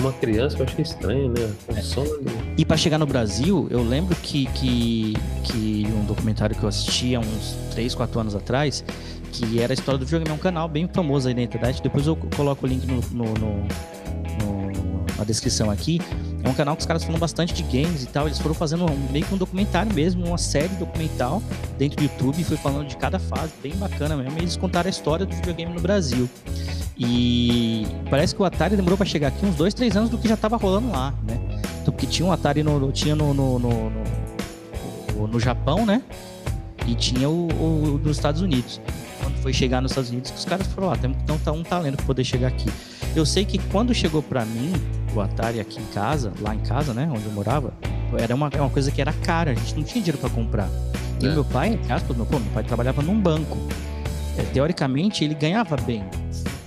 Uma 0.00 0.12
criança 0.12 0.56
eu 0.58 0.64
achei 0.64 0.82
estranho, 0.82 1.28
né? 1.28 1.50
Console. 1.66 2.10
E 2.56 2.64
pra 2.64 2.76
chegar 2.76 2.98
no 2.98 3.06
Brasil, 3.06 3.66
eu 3.70 3.82
lembro 3.82 4.14
que, 4.16 4.46
que, 4.46 5.14
que 5.44 5.86
um 5.92 6.04
documentário 6.04 6.54
que 6.56 6.62
eu 6.62 6.68
assisti 6.68 7.14
há 7.14 7.20
uns 7.20 7.56
3, 7.72 7.94
4 7.96 8.20
anos 8.20 8.34
atrás, 8.34 8.84
que 9.32 9.60
era 9.60 9.72
a 9.72 9.74
história 9.74 9.98
do 9.98 10.04
videogame, 10.04 10.30
é 10.30 10.34
um 10.34 10.38
canal 10.42 10.68
bem 10.68 10.88
famoso 10.92 11.28
aí 11.28 11.34
na 11.34 11.42
internet, 11.42 11.82
depois 11.82 12.06
eu 12.06 12.16
coloco 12.16 12.66
o 12.66 12.68
link 12.68 12.86
no, 12.86 13.00
no- 13.12 13.34
no- 13.34 13.58
no- 13.64 15.04
na 15.16 15.24
descrição 15.24 15.70
aqui. 15.70 16.00
É 16.42 16.48
um 16.48 16.54
canal 16.54 16.74
que 16.76 16.80
os 16.80 16.86
caras 16.86 17.02
falam 17.04 17.18
bastante 17.18 17.52
de 17.52 17.62
games 17.64 18.04
e 18.04 18.06
tal, 18.06 18.26
eles 18.26 18.38
foram 18.38 18.54
fazendo 18.54 18.84
um- 18.90 19.12
meio 19.12 19.24
que 19.24 19.34
um 19.34 19.38
documentário 19.38 19.92
mesmo, 19.92 20.24
uma 20.26 20.38
série 20.38 20.74
documental 20.76 21.42
dentro 21.76 21.96
do 21.96 22.02
YouTube, 22.04 22.42
foi 22.44 22.56
falando 22.56 22.86
de 22.86 22.96
cada 22.96 23.18
fase, 23.18 23.52
bem 23.62 23.74
bacana 23.76 24.16
mesmo, 24.16 24.38
e 24.38 24.42
eles 24.42 24.56
contaram 24.56 24.86
a 24.86 24.90
história 24.90 25.26
do 25.26 25.34
videogame 25.34 25.72
no 25.72 25.80
Brasil. 25.80 26.28
E 26.96 27.86
parece 28.10 28.34
que 28.34 28.42
o 28.42 28.44
Atari 28.44 28.74
demorou 28.76 28.96
pra 28.96 29.06
chegar 29.06 29.28
aqui 29.28 29.44
uns 29.46 29.54
dois, 29.54 29.72
três 29.72 29.96
anos 29.96 30.10
do 30.10 30.18
que 30.18 30.26
já 30.28 30.36
tava 30.36 30.56
rolando 30.56 30.90
lá, 30.90 31.12
né? 31.26 31.38
Então, 31.80 31.92
porque 31.94 32.06
tinha 32.06 32.26
um 32.26 32.32
Atari 32.32 32.62
no- 32.62 32.90
tinha 32.90 33.14
no, 33.14 33.32
no, 33.32 33.58
no, 33.58 33.90
no- 35.14 35.26
no 35.28 35.40
Japão, 35.40 35.86
né? 35.86 36.02
E 36.86 36.94
tinha 36.94 37.28
o, 37.28 37.48
o- 37.52 37.94
o 37.94 37.98
dos 37.98 38.16
Estados 38.16 38.40
Unidos. 38.40 38.80
Quando 39.28 39.42
foi 39.42 39.52
chegar 39.52 39.82
nos 39.82 39.90
Estados 39.90 40.08
Unidos, 40.10 40.30
que 40.30 40.38
os 40.38 40.44
caras 40.46 40.66
falaram, 40.68 40.94
ó, 40.94 40.96
tem 40.96 41.10
então 41.10 41.36
tá 41.38 41.52
um 41.52 41.62
talento 41.62 41.96
pra 41.96 42.06
poder 42.06 42.24
chegar 42.24 42.48
aqui. 42.48 42.70
Eu 43.14 43.26
sei 43.26 43.44
que 43.44 43.58
quando 43.58 43.92
chegou 43.92 44.22
pra 44.22 44.42
mim, 44.46 44.72
o 45.14 45.20
Atari 45.20 45.60
aqui 45.60 45.78
em 45.78 45.84
casa, 45.92 46.32
lá 46.40 46.54
em 46.54 46.60
casa, 46.60 46.94
né, 46.94 47.10
onde 47.12 47.26
eu 47.26 47.32
morava, 47.32 47.74
era 48.18 48.34
uma, 48.34 48.48
uma 48.48 48.70
coisa 48.70 48.90
que 48.90 49.02
era 49.02 49.12
cara, 49.12 49.50
a 49.50 49.54
gente 49.54 49.74
não 49.76 49.82
tinha 49.82 50.02
dinheiro 50.02 50.16
pra 50.16 50.30
comprar. 50.30 50.68
E 51.20 51.26
É. 51.26 51.30
meu 51.30 51.44
pai, 51.44 51.78
aspas, 51.90 52.16
meu, 52.16 52.24
pô, 52.24 52.38
meu 52.38 52.50
pai 52.52 52.64
trabalhava 52.64 53.02
num 53.02 53.20
banco. 53.20 53.58
É, 54.38 54.42
teoricamente, 54.44 55.24
ele 55.24 55.34
ganhava 55.34 55.76
bem. 55.76 56.02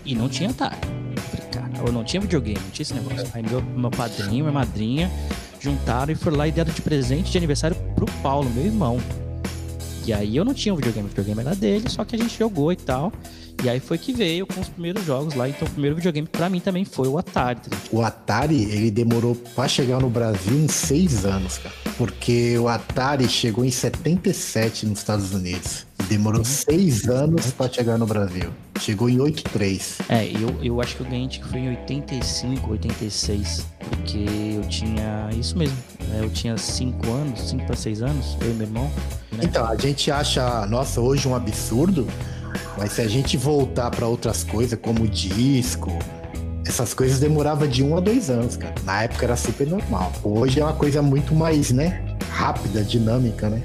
E 0.06 0.14
não 0.14 0.30
tinha 0.30 0.52
Atari. 0.52 0.76
Cara, 1.52 1.72
eu 1.88 1.92
não 1.92 2.04
tinha 2.04 2.22
videogame, 2.22 2.60
não 2.60 2.70
tinha 2.70 2.84
esse 2.84 2.94
negócio. 2.94 3.28
Aí 3.34 3.42
meu, 3.42 3.62
meu 3.62 3.90
padrinho, 3.90 4.46
minha 4.46 4.52
madrinha 4.52 5.10
juntaram 5.60 6.12
e 6.12 6.16
foram 6.16 6.38
lá 6.38 6.48
e 6.48 6.52
deram 6.52 6.72
de 6.72 6.82
presente 6.82 7.32
de 7.32 7.38
aniversário 7.38 7.76
pro 7.96 8.06
Paulo, 8.22 8.50
meu 8.52 8.66
irmão. 8.66 9.00
E 10.06 10.14
aí 10.14 10.36
eu 10.36 10.44
não 10.44 10.54
tinha 10.54 10.74
um 10.74 10.78
videogame, 10.78 11.06
o 11.06 11.10
videogame 11.10 11.42
era 11.42 11.56
dele, 11.56 11.90
só 11.90 12.04
que 12.04 12.16
a 12.16 12.20
gente 12.20 12.38
jogou 12.38 12.72
e 12.72 12.76
tal. 12.76 13.12
E 13.64 13.70
aí 13.70 13.80
foi 13.80 13.98
que 13.98 14.12
veio 14.12 14.48
com 14.48 14.60
os 14.60 14.70
primeiros 14.70 15.06
jogos 15.06 15.36
lá. 15.36 15.48
Então 15.48 15.68
o 15.68 15.72
primeiro 15.72 15.96
videogame 15.96 16.28
pra 16.28 16.50
mim 16.50 16.60
também 16.60 16.84
foi 16.84 17.08
o 17.08 17.18
Atari. 17.18 17.60
O 17.92 18.02
Atari, 18.02 18.64
ele 18.64 18.90
demorou 18.90 19.36
pra 19.36 19.68
chegar 19.68 20.00
no 20.00 20.10
Brasil 20.10 20.58
uns 20.58 20.74
seis 20.74 21.26
anos, 21.26 21.60
cara. 21.60 21.76
Porque 21.98 22.58
o 22.58 22.68
Atari 22.68 23.30
chegou 23.30 23.64
em 23.64 23.70
77 23.70 24.88
nos 24.88 25.00
Estados 25.00 25.34
Unidos. 25.34 25.86
Demorou 26.12 26.44
seis 26.44 27.08
anos 27.08 27.52
pra 27.52 27.70
chegar 27.70 27.98
no 27.98 28.06
Brasil. 28.06 28.50
Chegou 28.82 29.10
em 29.10 29.18
83. 29.22 30.00
É, 30.10 30.26
eu, 30.26 30.54
eu 30.62 30.82
acho 30.82 30.98
que 30.98 31.04
eu 31.04 31.08
ganhei 31.10 31.30
que 31.30 31.42
foi 31.48 31.62
em 31.62 31.70
85, 31.70 32.70
86. 32.72 33.66
Porque 33.80 34.26
eu 34.58 34.62
tinha. 34.68 35.30
Isso 35.40 35.58
mesmo. 35.58 35.78
né, 36.10 36.20
Eu 36.22 36.30
tinha 36.30 36.58
5 36.58 37.10
anos, 37.10 37.40
5 37.50 37.66
para 37.66 37.78
6 37.78 38.02
anos, 38.02 38.38
eu 38.42 38.52
e 38.52 38.54
meu 38.56 38.68
irmão. 38.68 38.92
né? 39.32 39.40
Então, 39.44 39.66
a 39.66 39.78
gente 39.78 40.12
acha, 40.12 40.66
nossa, 40.66 41.00
hoje 41.00 41.30
um 41.30 41.34
absurdo, 41.34 42.06
mas 42.78 42.92
se 42.92 43.02
a 43.02 43.08
gente 43.08 43.38
voltar 43.38 43.90
pra 43.90 44.06
outras 44.06 44.44
coisas, 44.44 44.78
como 44.82 45.08
disco, 45.08 45.98
essas 46.68 46.94
coisas 46.94 47.22
demorava 47.22 47.66
de 47.66 47.82
um 47.84 47.96
a 47.96 48.02
dois 48.02 48.30
anos, 48.30 48.58
cara. 48.58 48.76
Na 48.84 49.04
época 49.04 49.24
era 49.26 49.38
super 49.38 49.66
normal. 49.66 50.12
Hoje 50.26 50.60
é 50.60 50.64
uma 50.66 50.74
coisa 50.74 51.02
muito 51.02 51.34
mais, 51.34 51.72
né? 51.72 52.04
Rápida, 52.32 52.84
dinâmica, 52.84 53.50
né? 53.50 53.62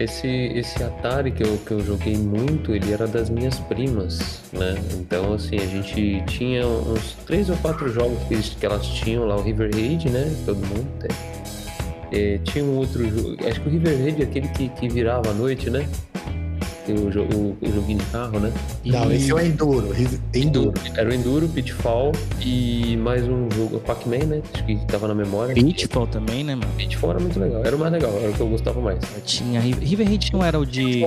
Esse, 0.00 0.26
esse 0.26 0.82
Atari 0.82 1.30
que 1.30 1.42
eu, 1.42 1.58
que 1.58 1.72
eu 1.72 1.80
joguei 1.84 2.16
muito, 2.16 2.74
ele 2.74 2.90
era 2.90 3.06
das 3.06 3.28
minhas 3.28 3.58
primas, 3.60 4.40
né? 4.50 4.74
Então, 4.94 5.34
assim, 5.34 5.56
a 5.56 5.66
gente 5.66 6.24
tinha 6.26 6.66
uns 6.66 7.12
três 7.26 7.50
ou 7.50 7.56
quatro 7.58 7.86
jogos 7.92 8.18
que, 8.26 8.56
que 8.56 8.64
elas 8.64 8.86
tinham 8.86 9.26
lá, 9.26 9.36
o 9.36 9.42
River 9.42 9.70
Raid, 9.74 10.08
né? 10.08 10.34
Todo 10.46 10.56
mundo 10.56 10.88
tem. 11.00 11.10
É, 12.12 12.38
tinha 12.38 12.64
um 12.64 12.78
outro 12.78 13.06
jogo, 13.10 13.36
acho 13.46 13.60
que 13.60 13.68
o 13.68 13.70
River 13.70 13.98
Raid 13.98 14.22
é 14.22 14.24
aquele 14.24 14.48
que, 14.48 14.70
que 14.70 14.88
virava 14.88 15.28
à 15.30 15.34
noite, 15.34 15.68
né? 15.68 15.86
Que 16.94 17.00
O, 17.06 17.10
jo- 17.10 17.22
o, 17.34 17.56
o 17.60 17.72
joguinho 17.72 17.98
de 17.98 18.04
carro, 18.06 18.40
né? 18.40 18.52
Não, 18.84 19.10
E- 19.12 19.16
esse 19.16 19.30
é 19.30 19.34
o 19.34 19.40
Enduro. 19.40 19.88
Enduro. 20.34 20.74
Era 20.96 21.08
o 21.10 21.14
Enduro, 21.14 21.48
Pitfall 21.48 22.12
e 22.40 22.96
mais 22.96 23.22
um 23.24 23.48
jogo, 23.54 23.76
o 23.76 23.80
Pac-Man, 23.80 24.26
né? 24.26 24.42
Acho 24.52 24.64
que 24.64 24.76
tava 24.86 25.08
na 25.08 25.14
memória. 25.14 25.54
Pitfall 25.54 26.06
também, 26.06 26.42
né, 26.44 26.54
mano? 26.54 26.70
Pitfall 26.76 27.10
era 27.10 27.20
muito 27.20 27.38
legal, 27.38 27.64
era 27.64 27.76
o 27.76 27.78
mais 27.78 27.92
legal, 27.92 28.12
era 28.20 28.30
o 28.30 28.34
que 28.34 28.40
eu 28.40 28.48
gostava 28.48 28.80
mais. 28.80 28.98
Tinha. 29.24 29.60
River 29.60 30.06
Raid 30.06 30.32
não 30.32 30.44
era 30.44 30.58
o 30.58 30.66
de. 30.66 31.04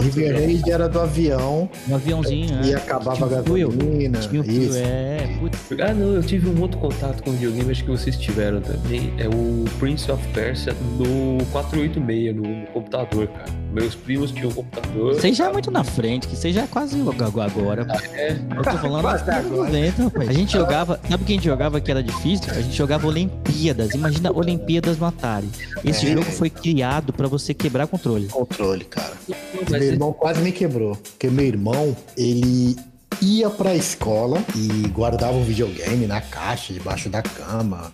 River 0.00 0.34
Raid 0.34 0.70
era 0.70 0.88
do 0.88 1.00
avião 1.00 1.68
Um 1.88 1.94
aviãozinho, 1.94 2.54
né? 2.56 2.62
e 2.64 2.74
acabava 2.74 3.24
a 3.24 3.26
o 3.40 3.44
Fuel. 3.44 3.68
gasolina. 3.70 4.18
Tinha 4.20 4.40
o 4.42 4.44
Isso. 4.50 4.76
É, 4.78 5.36
putz. 5.40 5.58
Ah, 5.80 5.92
não, 5.94 6.14
eu 6.14 6.22
tive 6.22 6.48
um 6.48 6.60
outro 6.60 6.78
contato 6.78 7.22
com 7.22 7.32
videogame, 7.32 7.70
acho 7.70 7.84
que 7.84 7.90
vocês 7.90 8.16
tiveram 8.16 8.60
também. 8.60 9.12
É 9.18 9.28
o 9.28 9.64
Prince 9.78 10.10
of 10.10 10.26
Persia 10.28 10.74
no 10.98 11.44
486 11.52 12.34
no, 12.36 12.42
no 12.42 12.66
computador, 12.68 13.26
cara. 13.28 13.61
Meus 13.72 13.94
primos 13.94 14.30
tinham 14.30 14.50
um 14.50 14.52
computador. 14.54 15.14
Você 15.14 15.32
já 15.32 15.48
é 15.48 15.52
muito 15.52 15.70
na 15.70 15.82
frente, 15.82 16.28
que 16.28 16.36
você 16.36 16.52
já 16.52 16.62
é 16.62 16.66
quase 16.66 16.96
agora. 17.42 17.86
É. 18.12 18.32
Eu 18.32 18.62
tô 18.62 18.70
falando 18.78 19.02
Quase 19.02 19.22
agora. 19.30 19.42
90, 19.48 20.02
rapaz. 20.04 20.28
A 20.28 20.32
gente 20.32 20.52
jogava. 20.52 21.00
Sabe 21.08 21.22
o 21.22 21.26
que 21.26 21.32
a 21.32 21.36
gente 21.36 21.44
jogava 21.44 21.80
que 21.80 21.90
era 21.90 22.02
difícil? 22.02 22.50
A 22.50 22.60
gente 22.60 22.76
jogava 22.76 23.06
Olimpíadas. 23.06 23.94
Imagina 23.94 24.30
Olimpíadas 24.32 24.98
no 24.98 25.06
Atari. 25.06 25.48
Esse 25.84 26.06
É. 26.06 26.10
jogo 26.12 26.24
foi 26.30 26.50
criado 26.50 27.12
pra 27.12 27.26
você 27.26 27.54
quebrar 27.54 27.86
controle. 27.86 28.26
Controle, 28.28 28.84
cara. 28.84 29.12
Mas 29.28 29.70
meu 29.70 29.82
irmão 29.82 30.12
quase 30.12 30.40
me 30.42 30.52
quebrou. 30.52 30.94
Porque 30.96 31.28
meu 31.28 31.46
irmão, 31.46 31.96
ele 32.16 32.76
ia 33.22 33.48
pra 33.48 33.74
escola 33.74 34.42
e 34.54 34.88
guardava 34.88 35.36
o 35.36 35.42
videogame 35.44 36.06
na 36.06 36.20
caixa, 36.20 36.72
debaixo 36.74 37.08
da 37.08 37.22
cama, 37.22 37.90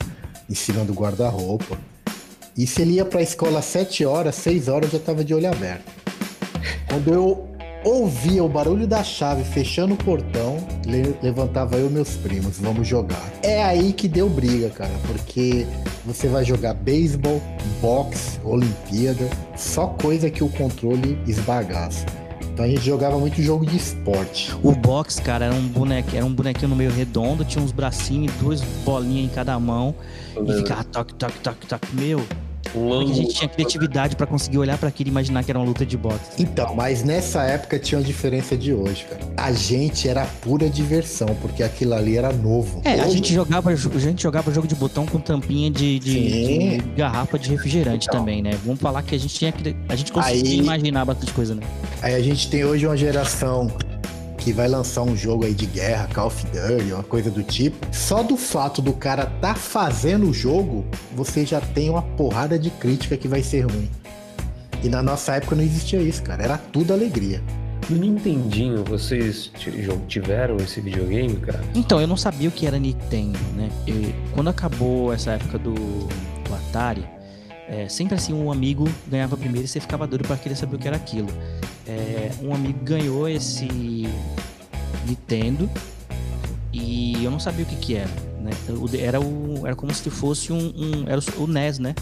em 0.51 0.55
cima 0.55 0.85
do 0.85 0.93
guarda-roupa. 0.93 1.79
E 2.59 2.67
se 2.67 2.83
ele 2.83 2.95
ia 2.95 3.05
pra 3.05 3.23
escola 3.23 3.61
às 3.61 3.67
7 3.67 4.05
horas, 4.05 4.35
6 4.35 4.67
horas 4.67 4.93
eu 4.93 4.99
já 4.99 5.05
tava 5.05 5.23
de 5.23 5.33
olho 5.33 5.49
aberto. 5.49 5.85
Quando 6.89 7.15
eu 7.15 7.49
ouvia 7.85 8.43
o 8.43 8.49
barulho 8.49 8.85
da 8.85 9.05
chave 9.05 9.45
fechando 9.45 9.95
o 9.95 9.97
portão, 9.97 10.57
le 10.85 11.17
levantava 11.23 11.77
eu 11.77 11.87
e 11.87 11.93
meus 11.93 12.17
primos, 12.17 12.59
vamos 12.59 12.89
jogar. 12.89 13.23
É 13.45 13.63
aí 13.63 13.93
que 13.93 14.09
deu 14.09 14.29
briga, 14.29 14.71
cara, 14.71 14.91
porque 15.07 15.69
você 16.05 16.27
vai 16.27 16.45
jogar 16.45 16.75
beisebol, 16.75 17.41
boxe, 17.81 18.41
Olimpíada, 18.43 19.31
só 19.57 19.87
coisa 19.87 20.29
que 20.29 20.43
o 20.43 20.49
controle 20.49 21.17
esbagaça. 21.29 22.07
Então 22.43 22.65
a 22.65 22.69
gente 22.69 22.85
jogava 22.85 23.17
muito 23.21 23.41
jogo 23.41 23.65
de 23.65 23.77
esporte. 23.77 24.53
O 24.65 24.73
box, 24.73 25.21
cara, 25.21 25.45
era 25.45 25.55
um 25.55 25.69
boneco, 25.69 26.09
era 26.13 26.27
um 26.27 26.35
bonequinho 26.35 26.71
no 26.71 26.75
meio 26.75 26.91
redondo, 26.91 27.45
tinha 27.45 27.63
uns 27.63 27.71
bracinhos, 27.71 28.33
duas 28.41 28.61
bolinhas 28.85 29.31
em 29.31 29.33
cada 29.33 29.57
mão 29.61 29.95
e 30.45 30.53
ficava 30.55 30.83
toque, 30.83 31.15
toque, 31.15 31.39
toque, 31.39 31.67
toque. 31.69 31.87
Meu, 31.95 32.21
porque 32.73 33.11
a 33.11 33.15
gente 33.15 33.35
tinha 33.35 33.49
criatividade 33.49 34.17
para 34.17 34.27
conseguir 34.27 34.59
olhar 34.59 34.79
para 34.79 34.89
aquilo 34.89 35.09
e 35.09 35.13
imaginar 35.13 35.45
que 35.45 35.51
era 35.51 35.59
uma 35.59 35.67
luta 35.67 35.85
de 35.85 35.97
boxe. 35.97 36.19
Então, 36.39 36.75
mas 36.75 37.03
nessa 37.03 37.43
época 37.43 37.79
tinha 37.79 37.99
uma 37.99 38.05
diferença 38.05 38.57
de 38.57 38.73
hoje, 38.73 39.05
cara. 39.05 39.21
A 39.37 39.53
gente 39.53 40.09
era 40.09 40.25
pura 40.41 40.69
diversão, 40.69 41.29
porque 41.41 41.63
aquilo 41.63 41.95
ali 41.95 42.17
era 42.17 42.33
novo. 42.33 42.81
É, 42.85 43.01
a 43.01 43.09
gente 43.09 43.33
jogava, 43.33 43.71
a 43.71 43.75
gente 43.75 44.23
jogava 44.23 44.53
jogo 44.53 44.67
de 44.67 44.75
botão 44.75 45.07
com 45.07 45.19
tampinha 45.19 45.71
de, 45.71 45.99
de, 45.99 46.79
de 46.79 46.85
garrafa 46.97 47.39
de 47.39 47.51
refrigerante 47.51 48.07
então. 48.09 48.21
também, 48.21 48.43
né? 48.43 48.53
Vamos 48.65 48.81
falar 48.81 49.03
que 49.03 49.15
a 49.15 49.19
gente 49.19 49.35
tinha 49.35 49.53
a 49.89 49.97
gente 49.97 50.13
conseguia 50.13 50.53
aí, 50.53 50.59
imaginar 50.59 51.05
bastante 51.05 51.33
coisa, 51.33 51.55
né? 51.55 51.63
Aí 52.03 52.15
a 52.15 52.21
gente 52.21 52.49
tem 52.49 52.65
hoje 52.65 52.87
uma 52.87 52.97
geração 52.97 53.71
que 54.49 54.53
vai 54.55 54.67
lançar 54.67 55.03
um 55.03 55.15
jogo 55.15 55.45
aí 55.45 55.53
de 55.53 55.67
guerra, 55.67 56.09
Call 56.15 56.29
of 56.29 56.47
Duty, 56.47 56.95
uma 56.95 57.03
coisa 57.03 57.31
do 57.31 57.43
tipo, 57.43 57.87
só 57.93 58.23
do 58.23 58.35
fato 58.35 58.81
do 58.81 58.95
cara 58.95 59.27
tá 59.43 59.55
fazendo 59.55 60.27
o 60.27 60.33
jogo, 60.33 60.87
você 61.15 61.45
já 61.45 61.61
tem 61.61 61.91
uma 61.91 62.01
porrada 62.01 62.59
de 62.59 62.71
crítica 62.71 63.15
que 63.15 63.29
vai 63.29 63.43
ser 63.43 63.67
ruim. 63.67 63.91
E 64.83 64.89
na 64.89 65.03
nossa 65.03 65.35
época 65.35 65.55
não 65.55 65.63
existia 65.63 66.01
isso, 66.01 66.23
cara. 66.23 66.43
Era 66.43 66.57
tudo 66.57 66.95
alegria. 66.95 67.43
No 67.91 67.99
Nintendinho, 67.99 68.83
vocês 68.85 69.53
tiveram 70.07 70.57
esse 70.57 70.81
videogame, 70.81 71.37
cara? 71.37 71.63
Então, 71.75 72.01
eu 72.01 72.07
não 72.07 72.17
sabia 72.17 72.49
o 72.49 72.53
que 72.53 72.67
era 72.67 72.79
Nintendo, 72.79 73.39
né? 73.55 73.69
E 73.87 74.15
quando 74.33 74.49
acabou 74.49 75.13
essa 75.13 75.33
época 75.33 75.59
do, 75.59 75.75
do 75.75 76.55
Atari, 76.55 77.05
é, 77.71 77.87
sempre 77.89 78.15
assim, 78.15 78.33
um 78.33 78.51
amigo 78.51 78.89
ganhava 79.07 79.37
primeiro 79.37 79.67
e 79.67 79.69
você 79.69 79.79
ficava 79.79 80.07
doido 80.07 80.27
para 80.27 80.37
querer 80.37 80.57
saber 80.57 80.77
o 80.77 80.79
que 80.79 80.89
era 80.89 80.97
aquilo. 80.97 81.29
É, 81.87 82.31
um 82.43 82.55
amigo 82.55 82.79
ganhou 82.83 83.29
esse 83.29 83.69
Nintendo 85.07 85.69
e 86.73 87.23
eu 87.23 87.31
não 87.31 87.39
sabia 87.39 87.65
o 87.65 87.69
que 87.69 87.77
que 87.77 87.95
era, 87.95 88.11
né? 88.41 88.51
Era, 89.03 89.21
o, 89.21 89.67
era 89.67 89.77
como 89.77 89.95
se 89.95 90.09
fosse 90.09 90.51
um, 90.53 90.59
um 90.59 91.05
era 91.07 91.21
o, 91.37 91.47
NES, 91.47 91.79
né? 91.79 91.95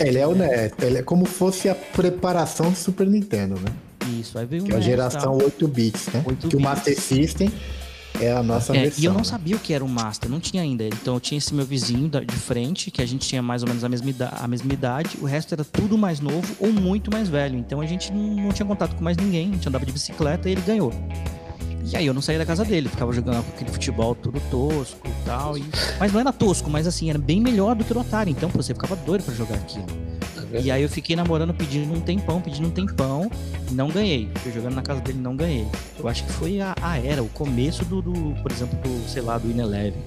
Ele 0.00 0.18
é 0.18 0.26
o 0.26 0.34
NES, 0.34 0.72
ele 0.82 0.98
é 0.98 1.02
como 1.02 1.24
fosse 1.24 1.68
a 1.68 1.74
preparação 1.74 2.70
do 2.70 2.76
Super 2.76 3.06
Nintendo, 3.06 3.54
né? 3.60 3.72
Isso, 4.18 4.36
aí 4.38 4.44
veio 4.44 4.64
que 4.64 4.72
o 4.72 4.74
NES, 4.74 4.84
é 4.84 4.86
a 4.86 4.90
geração 4.90 5.38
tá? 5.38 5.44
8 5.44 5.68
bits, 5.68 6.06
né? 6.08 6.22
8 6.26 6.36
que 6.36 6.46
bits. 6.46 6.54
o 6.54 6.60
Master 6.60 7.00
System 7.00 7.52
é 8.20 8.32
a 8.32 8.42
nossa 8.42 8.76
é, 8.76 8.82
versão. 8.82 9.02
E 9.02 9.04
eu 9.04 9.12
não 9.12 9.24
sabia 9.24 9.56
o 9.56 9.58
que 9.58 9.72
era 9.72 9.84
o 9.84 9.88
Master, 9.88 10.30
não 10.30 10.40
tinha 10.40 10.62
ainda. 10.62 10.84
Então 10.84 11.14
eu 11.14 11.20
tinha 11.20 11.38
esse 11.38 11.54
meu 11.54 11.64
vizinho 11.64 12.08
de 12.08 12.36
frente, 12.36 12.90
que 12.90 13.00
a 13.00 13.06
gente 13.06 13.26
tinha 13.26 13.42
mais 13.42 13.62
ou 13.62 13.68
menos 13.68 13.82
a 13.82 13.88
mesma, 13.88 14.10
idade, 14.10 14.34
a 14.38 14.48
mesma 14.48 14.72
idade, 14.72 15.18
o 15.20 15.24
resto 15.24 15.54
era 15.54 15.64
tudo 15.64 15.96
mais 15.96 16.20
novo 16.20 16.54
ou 16.58 16.72
muito 16.72 17.10
mais 17.10 17.28
velho. 17.28 17.58
Então 17.58 17.80
a 17.80 17.86
gente 17.86 18.12
não, 18.12 18.52
tinha 18.52 18.66
contato 18.66 18.94
com 18.94 19.02
mais 19.02 19.16
ninguém, 19.16 19.50
a 19.50 19.52
gente 19.54 19.68
andava 19.68 19.86
de 19.86 19.92
bicicleta 19.92 20.48
e 20.48 20.52
ele 20.52 20.60
ganhou. 20.60 20.92
E 21.84 21.96
aí 21.96 22.06
eu 22.06 22.14
não 22.14 22.22
saía 22.22 22.38
da 22.38 22.46
casa 22.46 22.64
dele, 22.64 22.88
ficava 22.88 23.12
jogando 23.12 23.42
com 23.42 23.50
aquele 23.52 23.70
futebol 23.70 24.14
tudo 24.14 24.40
tosco 24.50 25.08
e 25.08 25.24
tal. 25.24 25.58
E... 25.58 25.64
Mas 25.98 26.12
não 26.12 26.20
era 26.20 26.32
tosco, 26.32 26.70
mas 26.70 26.86
assim, 26.86 27.10
era 27.10 27.18
bem 27.18 27.40
melhor 27.40 27.74
do 27.74 27.84
que 27.84 27.92
o 27.92 28.00
Atari. 28.00 28.30
Então 28.30 28.48
você 28.50 28.72
ficava 28.74 28.94
doido 28.94 29.24
para 29.24 29.34
jogar 29.34 29.56
aquilo. 29.56 29.86
E 30.62 30.70
aí 30.70 30.82
eu 30.82 30.88
fiquei 30.88 31.14
namorando 31.14 31.54
pedindo 31.54 31.92
um 31.92 32.00
tempão, 32.00 32.40
pedindo 32.40 32.68
um 32.68 32.70
tempão, 32.70 33.30
não 33.70 33.88
ganhei. 33.88 34.30
Fui 34.36 34.52
jogando 34.52 34.74
na 34.74 34.82
casa 34.82 35.00
dele 35.00 35.18
não 35.18 35.36
ganhei. 35.36 35.66
Eu 35.98 36.08
acho 36.08 36.24
que 36.24 36.32
foi 36.32 36.60
a, 36.60 36.74
a 36.80 36.98
era, 36.98 37.22
o 37.22 37.28
começo 37.28 37.84
do, 37.84 38.02
do, 38.02 38.34
por 38.42 38.50
exemplo, 38.50 38.78
do, 38.78 39.08
sei 39.08 39.22
lá, 39.22 39.38
do 39.38 39.50
Ineleven. 39.50 40.02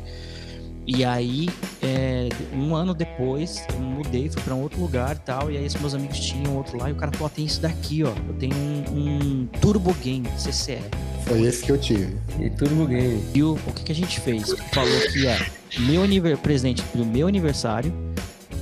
E 0.85 1.05
aí, 1.05 1.47
é, 1.81 2.27
um 2.53 2.75
ano 2.75 2.93
depois, 2.93 3.65
eu 3.73 3.79
mudei, 3.79 4.29
fui 4.29 4.41
pra 4.41 4.53
um 4.53 4.61
outro 4.61 4.81
lugar 4.81 5.15
e 5.15 5.19
tal. 5.19 5.49
E 5.49 5.57
aí, 5.57 5.65
esses 5.65 5.79
meus 5.79 5.93
amigos 5.93 6.19
tinham 6.19 6.57
outro 6.57 6.77
lá. 6.77 6.89
E 6.89 6.93
o 6.93 6.95
cara 6.95 7.11
falou: 7.13 7.29
tem 7.29 7.45
isso 7.45 7.61
daqui, 7.61 8.03
ó. 8.03 8.11
Eu 8.27 8.33
tenho 8.33 8.53
um, 8.55 8.83
um 8.91 9.47
Turbo 9.61 9.93
Game, 9.95 10.27
CCE. 10.37 10.79
Foi 11.25 11.41
esse 11.41 11.63
que 11.63 11.71
eu 11.71 11.77
tive. 11.77 12.17
E 12.37 12.49
Turbo 12.49 12.85
Game. 12.85 13.23
E 13.33 13.41
o, 13.41 13.53
o 13.53 13.71
que, 13.71 13.83
que 13.83 13.91
a 13.93 13.95
gente 13.95 14.19
fez? 14.19 14.53
Falou 14.73 14.99
que 15.13 15.25
é 15.25 15.39
meu 15.79 16.37
presente 16.37 16.83
do 16.93 17.05
meu 17.05 17.27
aniversário 17.27 17.93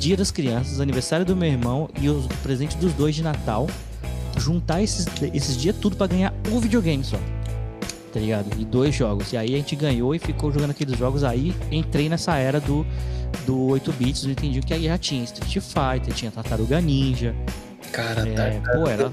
Dia 0.02 0.18
das 0.18 0.32
Crianças, 0.32 0.80
aniversário 0.80 1.24
do 1.24 1.36
meu 1.36 1.48
irmão 1.48 1.88
e 2.02 2.10
o 2.10 2.28
presente 2.42 2.76
dos 2.78 2.92
dois 2.94 3.14
de 3.14 3.22
Natal. 3.22 3.68
Juntar 4.42 4.82
esses, 4.82 5.06
esses 5.34 5.56
dias 5.56 5.76
tudo 5.80 5.96
para 5.96 6.08
ganhar 6.08 6.34
um 6.52 6.60
videogame 6.60 7.04
só. 7.04 7.18
Tá 8.12 8.20
ligado? 8.20 8.48
E 8.60 8.66
dois 8.66 8.94
jogos. 8.94 9.32
E 9.32 9.38
aí 9.38 9.54
a 9.54 9.58
gente 9.58 9.76
ganhou 9.76 10.14
e 10.16 10.20
ficou 10.20 10.52
jogando 10.52 10.72
aqueles 10.72 10.98
jogos. 10.98 11.24
Aí 11.24 11.56
entrei 11.72 12.10
nessa 12.10 12.36
era 12.36 12.60
do, 12.60 12.86
do 13.46 13.68
8 13.68 13.94
bits, 13.94 14.24
do 14.24 14.32
entendi 14.32 14.60
que 14.62 14.74
aí 14.74 14.86
já 14.86 14.98
tinha 14.98 15.24
Street 15.24 15.60
Fighter, 15.64 16.14
tinha 16.14 16.32
Tartaruga 16.32 16.82
Ninja. 16.82 17.36
Cara, 17.92 18.28
é, 18.28 18.60
tá, 18.60 18.72
pô, 18.74 18.88
era 18.88 19.12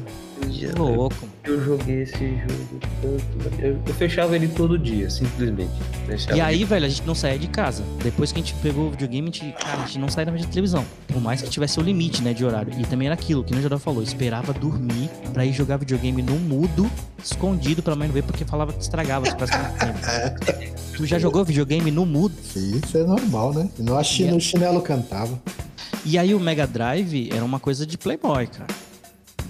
louco. 0.77 1.29
Eu 1.45 1.65
joguei 1.65 2.03
esse 2.03 2.19
jogo 2.19 2.81
tanto. 3.03 3.63
Eu, 3.63 3.79
eu 3.87 3.95
fechava 3.95 4.35
ele 4.37 4.49
todo 4.49 4.79
dia, 4.79 5.09
simplesmente. 5.09 5.73
Fechava 6.07 6.37
e 6.37 6.41
aí, 6.41 6.65
velho, 6.65 6.87
a 6.87 6.89
gente 6.89 7.07
não 7.07 7.15
saía 7.15 7.39
de 7.39 7.49
casa. 7.49 7.83
Depois 8.03 8.33
que 8.33 8.41
a 8.41 8.43
gente 8.43 8.55
pegou 8.63 8.89
o 8.89 8.91
videogame, 8.91 9.29
a 9.29 9.33
gente, 9.33 9.53
cara, 9.53 9.83
a 9.83 9.87
gente 9.87 9.99
não 9.99 10.09
saía 10.09 10.31
mais 10.31 10.43
de 10.43 10.49
televisão. 10.49 10.85
Por 11.07 11.21
mais 11.21 11.43
que 11.43 11.49
tivesse 11.49 11.79
o 11.79 11.83
limite, 11.83 12.23
né, 12.23 12.33
de 12.33 12.45
horário. 12.45 12.73
E 12.79 12.85
também 12.85 13.07
era 13.07 13.15
aquilo, 13.15 13.45
que 13.45 13.55
o 13.55 13.61
Jordan 13.61 13.79
falou, 13.79 14.03
esperava 14.03 14.53
dormir 14.53 15.11
pra 15.33 15.45
ir 15.45 15.53
jogar 15.53 15.77
videogame 15.77 16.23
no 16.23 16.37
mudo, 16.39 16.91
escondido 17.23 17.83
pra 17.83 17.95
mãe 17.97 18.09
não 18.09 18.15
ver, 18.15 18.23
porque 18.23 18.45
falava 18.45 18.73
que 18.73 18.83
estragava 18.83 19.27
se 19.27 19.37
Tu 20.97 21.07
já 21.07 21.19
jogou 21.19 21.45
videogame 21.45 21.91
no 21.91 22.05
mudo? 22.05 22.35
Isso 22.57 22.99
é 22.99 23.05
normal, 23.05 23.55
né? 23.55 23.71
No, 23.79 24.01
yeah. 24.01 24.35
no 24.35 24.41
chinelo 24.41 24.83
cantava. 24.83 25.41
E 26.05 26.19
aí 26.19 26.35
o 26.35 26.41
Mega 26.41 26.67
Drive 26.67 27.31
era 27.33 27.45
uma 27.45 27.61
coisa 27.61 27.87
de 27.87 27.97
Playboy, 27.97 28.47
cara. 28.49 28.67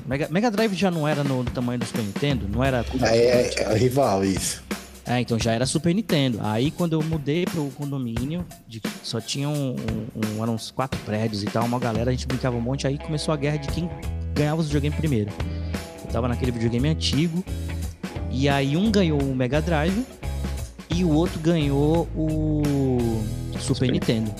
Mega, 0.09 0.27
Mega 0.31 0.50
Drive 0.50 0.75
já 0.75 0.91
não 0.91 1.07
era 1.07 1.23
no 1.23 1.45
tamanho 1.45 1.79
do 1.79 1.85
Super 1.85 2.03
Nintendo? 2.03 2.49
Não 2.49 2.65
era. 2.65 2.83
É, 3.03 3.17
é, 3.17 3.62
é 3.62 3.75
rival, 3.77 4.25
isso. 4.25 4.62
É, 5.05 5.21
então 5.21 5.38
já 5.38 5.53
era 5.53 5.67
Super 5.67 5.95
Nintendo. 5.95 6.38
Aí 6.43 6.71
quando 6.71 6.95
eu 6.95 7.03
mudei 7.03 7.45
pro 7.45 7.69
condomínio, 7.71 8.45
de, 8.67 8.81
só 9.03 9.21
tinha 9.21 9.49
um, 9.50 9.77
um, 10.17 10.43
eram 10.43 10.55
uns 10.55 10.71
quatro 10.71 10.99
prédios 11.00 11.43
e 11.43 11.47
tal, 11.47 11.65
uma 11.65 11.79
galera, 11.79 12.11
a 12.11 12.12
gente 12.12 12.27
brincava 12.27 12.57
um 12.57 12.61
monte, 12.61 12.87
aí 12.87 12.97
começou 12.99 13.35
a 13.35 13.37
guerra 13.37 13.59
de 13.59 13.69
quem 13.69 13.88
ganhava 14.35 14.61
os 14.61 14.67
videogame 14.67 14.97
primeiro. 14.97 15.31
Eu 16.05 16.11
tava 16.11 16.27
naquele 16.27 16.53
videogame 16.53 16.88
antigo, 16.88 17.45
e 18.31 18.49
aí 18.49 18.79
um 18.79 18.91
ganhou 18.91 19.21
o 19.21 19.35
Mega 19.35 19.61
Drive 19.61 20.07
e 20.88 21.05
o 21.05 21.11
outro 21.11 21.38
ganhou 21.38 22.09
o 22.15 23.23
Super, 23.53 23.62
Super 23.62 23.93
Nintendo. 23.93 24.35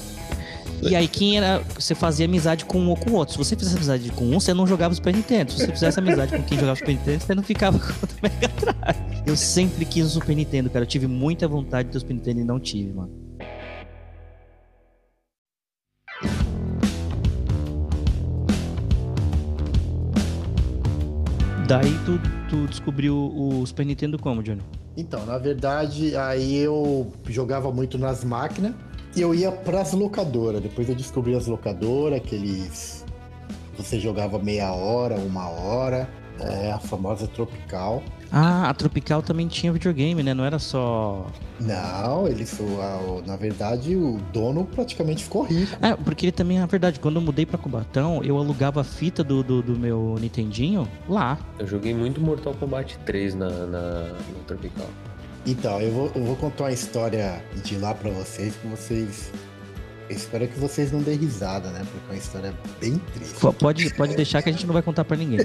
E 0.81 0.95
aí, 0.95 1.09
quem 1.09 1.37
era. 1.37 1.59
Você 1.75 1.95
fazia 1.95 2.27
amizade 2.27 2.65
com 2.65 2.79
um 2.79 2.91
ou 2.91 2.97
com 2.97 3.11
o 3.11 3.15
outro. 3.15 3.33
Se 3.33 3.39
você 3.39 3.57
fizesse 3.57 3.77
amizade 3.77 4.11
com 4.13 4.25
um, 4.25 4.39
você 4.39 4.55
não 4.55 4.67
jogava 4.67 4.95
Super 4.95 5.15
Nintendo. 5.15 5.51
Se 5.51 5.59
você 5.59 5.73
fizesse 5.73 5.99
amizade 5.99 6.37
com 6.37 6.43
quem 6.43 6.59
jogava 6.59 6.77
Super 6.77 6.93
Nintendo, 6.93 7.21
você 7.25 7.35
não 7.35 7.43
ficava 7.43 7.79
com 7.81 7.87
o 7.87 8.09
Mega 8.23 8.49
Drive. 8.49 9.23
Eu 9.27 9.37
sempre 9.37 9.85
quis 9.85 10.07
o 10.07 10.11
Super 10.11 10.37
Nintendo, 10.37 10.71
cara. 10.71 10.85
Eu 10.85 10.89
tive 10.89 11.07
muita 11.07 11.49
vontade 11.49 11.89
de 11.89 11.93
ter 11.93 11.99
o 11.99 12.01
Super 12.01 12.15
Nintendo 12.15 12.41
e 12.41 12.45
não 12.45 12.61
tive, 12.61 12.93
mano. 12.93 13.29
Daí 21.67 21.93
tu, 22.07 22.19
tu 22.49 22.67
descobriu 22.67 23.15
o 23.15 23.67
Super 23.67 23.85
Nintendo 23.85 24.19
como, 24.19 24.43
Johnny? 24.43 24.63
Então, 24.97 25.27
na 25.27 25.37
verdade, 25.37 26.17
aí 26.17 26.57
eu 26.57 27.13
jogava 27.29 27.71
muito 27.71 27.99
nas 27.99 28.25
máquinas 28.25 28.75
eu 29.21 29.35
ia 29.35 29.51
pras 29.51 29.93
locadoras. 29.93 30.61
Depois 30.61 30.89
eu 30.89 30.95
descobri 30.95 31.35
as 31.35 31.47
locadoras, 31.47 32.19
aqueles. 32.19 33.05
Você 33.77 34.01
jogava 34.01 34.39
meia 34.39 34.73
hora, 34.73 35.17
uma 35.17 35.49
hora. 35.49 36.09
É, 36.41 36.71
a 36.71 36.79
famosa 36.79 37.27
Tropical. 37.27 38.03
Ah, 38.31 38.69
a 38.69 38.75
Tropical 38.75 39.23
também 39.23 39.49
tinha 39.49 39.73
videogame, 39.73 40.23
né? 40.23 40.35
Não 40.35 40.45
era 40.45 40.59
só. 40.59 41.27
Não, 41.61 42.29
ele 42.29 42.47
foi. 42.47 42.67
Na 43.27 43.37
verdade, 43.37 43.97
o 43.97 44.19
dono 44.33 44.65
praticamente 44.65 45.25
ficou 45.25 45.43
rico. 45.43 45.77
É, 45.85 45.97
porque 45.97 46.27
ele 46.27 46.33
também, 46.33 46.59
na 46.59 46.67
verdade, 46.67 47.01
quando 47.01 47.17
eu 47.17 47.23
mudei 47.23 47.45
pra 47.45 47.59
Cubatão, 47.59 48.23
eu 48.23 48.37
alugava 48.37 48.83
a 48.83 48.85
fita 48.85 49.25
do, 49.25 49.43
do, 49.43 49.63
do 49.63 49.77
meu 49.77 50.17
Nintendinho 50.21 50.87
lá. 51.09 51.39
Eu 51.59 51.67
joguei 51.67 51.95
muito 51.95 52.21
Mortal 52.21 52.55
Kombat 52.55 52.99
3 53.05 53.35
na, 53.35 53.49
na, 53.49 53.67
na 53.67 54.15
Tropical. 54.47 54.87
Então, 55.49 55.81
eu 55.81 55.91
vou, 55.91 56.13
eu 56.15 56.25
vou 56.25 56.37
contar 56.37 56.65
uma 56.65 56.73
história 56.73 57.43
de 57.65 57.79
lá 57.79 57.95
para 57.95 58.11
vocês, 58.11 58.55
que 58.55 58.67
vocês. 58.69 59.33
Eu 60.11 60.15
espero 60.15 60.47
que 60.47 60.59
vocês 60.59 60.93
não 60.93 61.01
dêem 61.01 61.17
risada, 61.17 61.71
né? 61.71 61.87
Porque 61.91 62.11
é 62.11 62.13
uma 62.13 62.19
história 62.19 62.55
bem 62.79 62.99
triste. 63.15 63.35
Pode, 63.59 63.95
pode 63.95 64.15
deixar 64.15 64.43
que 64.43 64.51
a 64.51 64.53
gente 64.53 64.67
não 64.67 64.75
vai 64.75 64.83
contar 64.83 65.07
para 65.07 65.17
ninguém. 65.17 65.39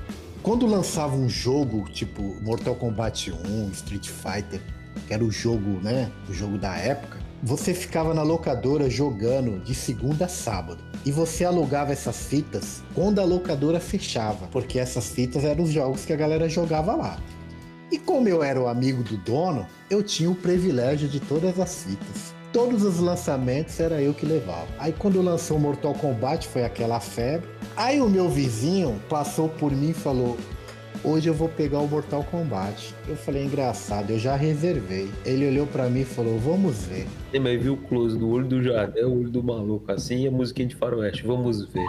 Quando 0.42 0.64
lançava 0.66 1.14
um 1.14 1.28
jogo, 1.28 1.86
tipo 1.90 2.38
Mortal 2.40 2.74
Kombat 2.74 3.30
1, 3.32 3.70
Street 3.72 4.08
Fighter, 4.08 4.62
que 5.06 5.12
era 5.12 5.22
o 5.22 5.30
jogo, 5.30 5.78
né? 5.82 6.10
O 6.26 6.32
jogo 6.32 6.56
da 6.56 6.74
época. 6.78 7.18
Você 7.42 7.74
ficava 7.74 8.14
na 8.14 8.22
locadora 8.22 8.88
jogando 8.88 9.62
de 9.62 9.74
segunda 9.74 10.24
a 10.24 10.28
sábado. 10.28 10.82
E 11.04 11.12
você 11.12 11.44
alugava 11.44 11.92
essas 11.92 12.24
fitas 12.24 12.82
quando 12.94 13.18
a 13.18 13.24
locadora 13.24 13.78
fechava, 13.78 14.46
porque 14.46 14.78
essas 14.78 15.10
fitas 15.10 15.44
eram 15.44 15.64
os 15.64 15.70
jogos 15.70 16.06
que 16.06 16.14
a 16.14 16.16
galera 16.16 16.48
jogava 16.48 16.94
lá. 16.94 17.18
E 17.90 17.98
como 17.98 18.28
eu 18.28 18.42
era 18.42 18.60
o 18.60 18.68
amigo 18.68 19.02
do 19.02 19.16
dono, 19.16 19.66
eu 19.88 20.02
tinha 20.02 20.30
o 20.30 20.34
privilégio 20.34 21.08
de 21.08 21.18
todas 21.18 21.58
as 21.58 21.82
fitas. 21.82 22.32
Todos 22.52 22.84
os 22.84 23.00
lançamentos 23.00 23.78
era 23.80 24.00
eu 24.00 24.14
que 24.14 24.24
levava. 24.24 24.68
Aí 24.78 24.92
quando 24.92 25.20
lançou 25.20 25.58
Mortal 25.58 25.94
Kombat 25.94 26.46
foi 26.48 26.64
aquela 26.64 27.00
febre. 27.00 27.48
Aí 27.76 28.00
o 28.00 28.08
meu 28.08 28.28
vizinho 28.28 29.00
passou 29.08 29.48
por 29.48 29.72
mim 29.72 29.90
e 29.90 29.94
falou: 29.94 30.36
Hoje 31.02 31.28
eu 31.28 31.34
vou 31.34 31.48
pegar 31.48 31.78
o 31.78 31.88
Mortal 31.88 32.22
Kombat. 32.24 32.94
Eu 33.08 33.16
falei, 33.16 33.44
engraçado, 33.44 34.10
eu 34.10 34.18
já 34.18 34.36
reservei. 34.36 35.08
Ele 35.24 35.48
olhou 35.48 35.66
para 35.66 35.88
mim 35.88 36.00
e 36.00 36.04
falou, 36.04 36.38
vamos 36.38 36.84
ver. 36.84 37.06
Você 37.30 37.38
mas 37.38 37.62
viu 37.62 37.74
o 37.74 37.76
close 37.76 38.18
do 38.18 38.28
olho 38.28 38.46
do 38.46 38.62
Jardel, 38.62 39.08
o 39.08 39.20
olho 39.20 39.30
do 39.30 39.42
maluco 39.42 39.90
assim 39.90 40.24
e 40.24 40.28
a 40.28 40.30
musiquinha 40.30 40.68
de 40.68 40.76
faroeste. 40.76 41.26
Vamos 41.26 41.64
ver. 41.66 41.86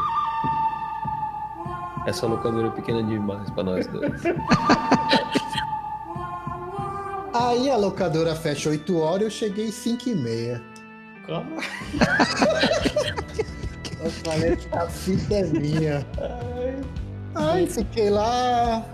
Essa 2.07 2.25
locadora 2.25 2.67
é 2.67 2.71
pequena 2.71 3.03
demais 3.03 3.49
pra 3.51 3.63
nós 3.63 3.85
dois. 3.87 4.21
Aí 7.41 7.71
a 7.71 7.75
locadora 7.75 8.35
fecha 8.35 8.69
8 8.69 8.99
horas, 8.99 9.23
eu 9.23 9.29
cheguei 9.31 9.71
5 9.71 10.09
e 10.09 10.15
meia. 10.15 10.61
Calma. 11.25 11.57
eu 13.99 14.11
falei, 14.11 14.51
essa 14.51 14.87
fita 14.87 15.33
é 15.33 15.43
minha. 15.45 16.05
Aí 17.33 17.65
fiquei 17.65 18.11
lá, 18.11 18.85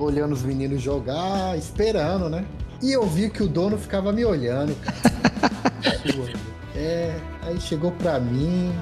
olhando 0.00 0.32
os 0.32 0.42
meninos 0.42 0.82
jogar, 0.82 1.56
esperando, 1.56 2.28
né? 2.28 2.44
E 2.82 2.90
eu 2.90 3.06
vi 3.06 3.30
que 3.30 3.44
o 3.44 3.46
dono 3.46 3.78
ficava 3.78 4.12
me 4.12 4.24
olhando. 4.24 4.76
é, 6.74 7.16
aí 7.42 7.60
chegou 7.60 7.92
pra 7.92 8.18
mim, 8.18 8.74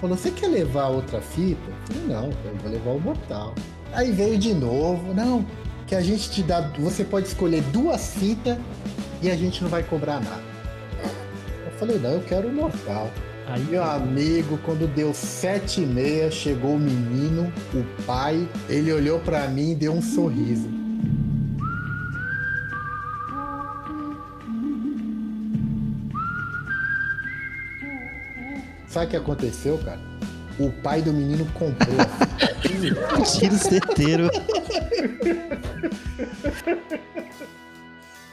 falou: 0.00 0.16
Você 0.16 0.32
quer 0.32 0.48
levar 0.48 0.88
outra 0.88 1.20
fita? 1.20 1.70
Eu 1.70 1.94
falei: 1.94 2.08
Não, 2.08 2.24
eu 2.24 2.56
vou 2.60 2.72
levar 2.72 2.90
o 2.90 3.00
Mortal. 3.00 3.54
Aí 3.92 4.10
veio 4.10 4.36
de 4.36 4.52
novo: 4.52 5.14
Não, 5.14 5.46
que 5.88 5.94
a 5.94 6.00
gente 6.02 6.30
te 6.30 6.42
dá. 6.42 6.60
Você 6.78 7.02
pode 7.02 7.26
escolher 7.26 7.62
duas 7.72 8.14
fitas 8.14 8.58
e 9.22 9.30
a 9.30 9.36
gente 9.36 9.62
não 9.62 9.70
vai 9.70 9.82
cobrar 9.82 10.20
nada. 10.20 10.42
Eu 11.64 11.72
falei: 11.78 11.98
Não, 11.98 12.10
eu 12.10 12.20
quero 12.20 12.48
o 12.48 12.52
Mortal. 12.52 13.10
Aí, 13.46 13.64
meu 13.64 13.82
amigo, 13.82 14.58
quando 14.62 14.86
deu 14.86 15.14
sete 15.14 15.80
e 15.80 15.86
meia, 15.86 16.30
chegou 16.30 16.74
o 16.74 16.78
menino, 16.78 17.50
o 17.72 18.02
pai, 18.02 18.46
ele 18.68 18.92
olhou 18.92 19.18
para 19.20 19.48
mim 19.48 19.72
e 19.72 19.74
deu 19.74 19.94
um 19.94 20.02
sorriso. 20.02 20.68
Sabe 28.86 29.06
o 29.06 29.08
que 29.10 29.16
aconteceu, 29.16 29.78
cara? 29.78 30.00
O 30.58 30.70
pai 30.70 31.00
do 31.02 31.12
menino 31.12 31.46
comprou. 31.54 31.96
Tiro 33.38 33.56
certeiro. 33.56 34.30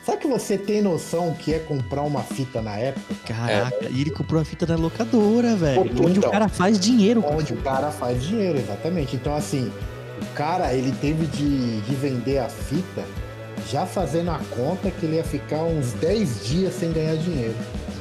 Sabe 0.03 0.19
que 0.19 0.27
você 0.27 0.57
tem 0.57 0.81
noção 0.81 1.33
que 1.33 1.53
é 1.53 1.59
comprar 1.59 2.03
uma 2.03 2.21
fita 2.21 2.61
na 2.61 2.77
época? 2.77 3.15
Caraca, 3.25 3.85
é. 3.85 3.89
e 3.89 4.01
ele 4.01 4.11
comprou 4.11 4.39
a 4.39 4.45
fita 4.45 4.65
da 4.65 4.75
locadora, 4.75 5.55
velho. 5.55 5.81
Onde 5.81 6.19
então, 6.19 6.29
o 6.29 6.31
cara 6.31 6.47
faz 6.47 6.79
dinheiro. 6.79 7.23
Onde 7.27 7.53
o 7.53 7.57
cara 7.57 7.91
faz 7.91 8.23
dinheiro, 8.23 8.57
exatamente. 8.57 9.15
Então, 9.15 9.35
assim, 9.35 9.71
o 10.21 10.25
cara, 10.35 10.73
ele 10.73 10.91
teve 11.01 11.25
de, 11.25 11.81
de 11.81 11.95
vender 11.95 12.37
a 12.37 12.47
fita 12.47 13.03
já 13.71 13.85
fazendo 13.85 14.31
a 14.31 14.39
conta 14.55 14.91
que 14.91 15.05
ele 15.05 15.15
ia 15.15 15.23
ficar 15.23 15.63
uns 15.63 15.93
10 15.93 16.45
dias 16.45 16.73
sem 16.73 16.91
ganhar 16.91 17.15
dinheiro. 17.15 17.55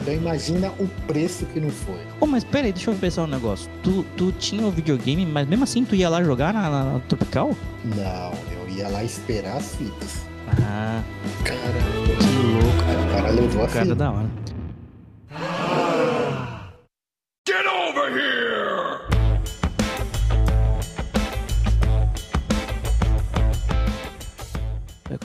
Então 0.05 0.13
imagina 0.13 0.71
o 0.79 0.87
preço 1.07 1.47
que 1.47 1.59
não 1.59 1.71
foi. 1.71 1.99
Oh, 2.21 2.27
mas 2.27 2.45
peraí, 2.45 2.75
deixa 2.75 2.91
eu 2.91 2.95
pensar 2.95 3.23
um 3.23 3.27
negócio. 3.27 3.71
Tu, 3.83 4.05
tu 4.19 4.33
tinha 4.33 4.63
o 4.63 4.69
um 4.69 4.71
videogame, 4.71 5.25
mas 5.25 5.49
mesmo 5.49 5.65
assim 5.65 5.83
tu 5.83 5.95
ia 5.95 6.11
lá 6.11 6.23
jogar 6.23 6.53
na, 6.53 6.69
na, 6.69 7.01
Tropical? 7.09 7.57
Não, 7.83 8.33
eu 8.53 8.69
ia 8.69 8.87
lá 8.89 9.03
esperar 9.03 9.57
as 9.57 9.75
fitas. 9.77 10.27
Ah. 10.61 11.03
Caramba. 11.43 11.73
Que 12.19 12.37
louco. 12.53 12.85
Cara, 12.85 13.01
o 13.01 13.11
cara 13.15 13.31
levou 13.31 13.65
a 13.65 13.67
cara 13.67 13.85
fita. 13.87 13.95
da 13.95 14.11
hora. 14.11 14.31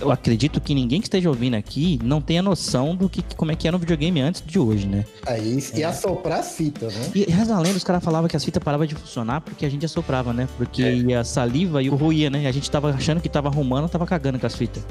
Eu 0.10 0.14
acredito 0.14 0.60
que 0.60 0.74
ninguém 0.74 1.00
que 1.00 1.06
esteja 1.06 1.30
ouvindo 1.30 1.54
aqui 1.54 2.00
não 2.04 2.20
tenha 2.20 2.42
noção 2.42 2.96
do 2.96 3.08
que 3.08 3.24
como 3.36 3.52
é 3.52 3.56
que 3.56 3.68
era 3.68 3.78
um 3.78 3.80
videogame 3.80 4.20
antes 4.20 4.42
de 4.44 4.58
hoje, 4.58 4.88
né? 4.88 5.06
Aí 5.24 5.64
é. 5.72 5.80
ia 5.82 5.94
soprar 5.94 6.40
as 6.40 6.54
fitas, 6.54 6.96
né? 6.96 7.12
E 7.14 7.32
reza 7.32 7.56
a 7.56 7.60
lenda, 7.60 7.78
os 7.78 7.84
caras 7.84 8.04
falavam 8.04 8.28
que 8.28 8.36
as 8.36 8.44
fitas 8.44 8.64
paravam 8.64 8.88
de 8.88 8.96
funcionar 8.96 9.40
porque 9.42 9.68
a 9.68 9.70
gente 9.70 9.86
assoprava, 9.86 10.34
né? 10.34 10.50
Porque 10.58 10.82
é. 10.82 10.96
ia 10.96 11.24
saliva 11.24 11.84
e 11.84 11.92
o 11.92 11.96
ruía, 11.96 12.28
né? 12.28 12.48
A 12.48 12.52
gente 12.52 12.72
tava 12.72 12.90
achando 12.90 13.22
que 13.22 13.30
tava 13.30 13.50
arrumando, 13.50 13.88
tava 13.88 14.08
cagando 14.08 14.40
com 14.40 14.48
as 14.48 14.56
fitas. 14.56 14.84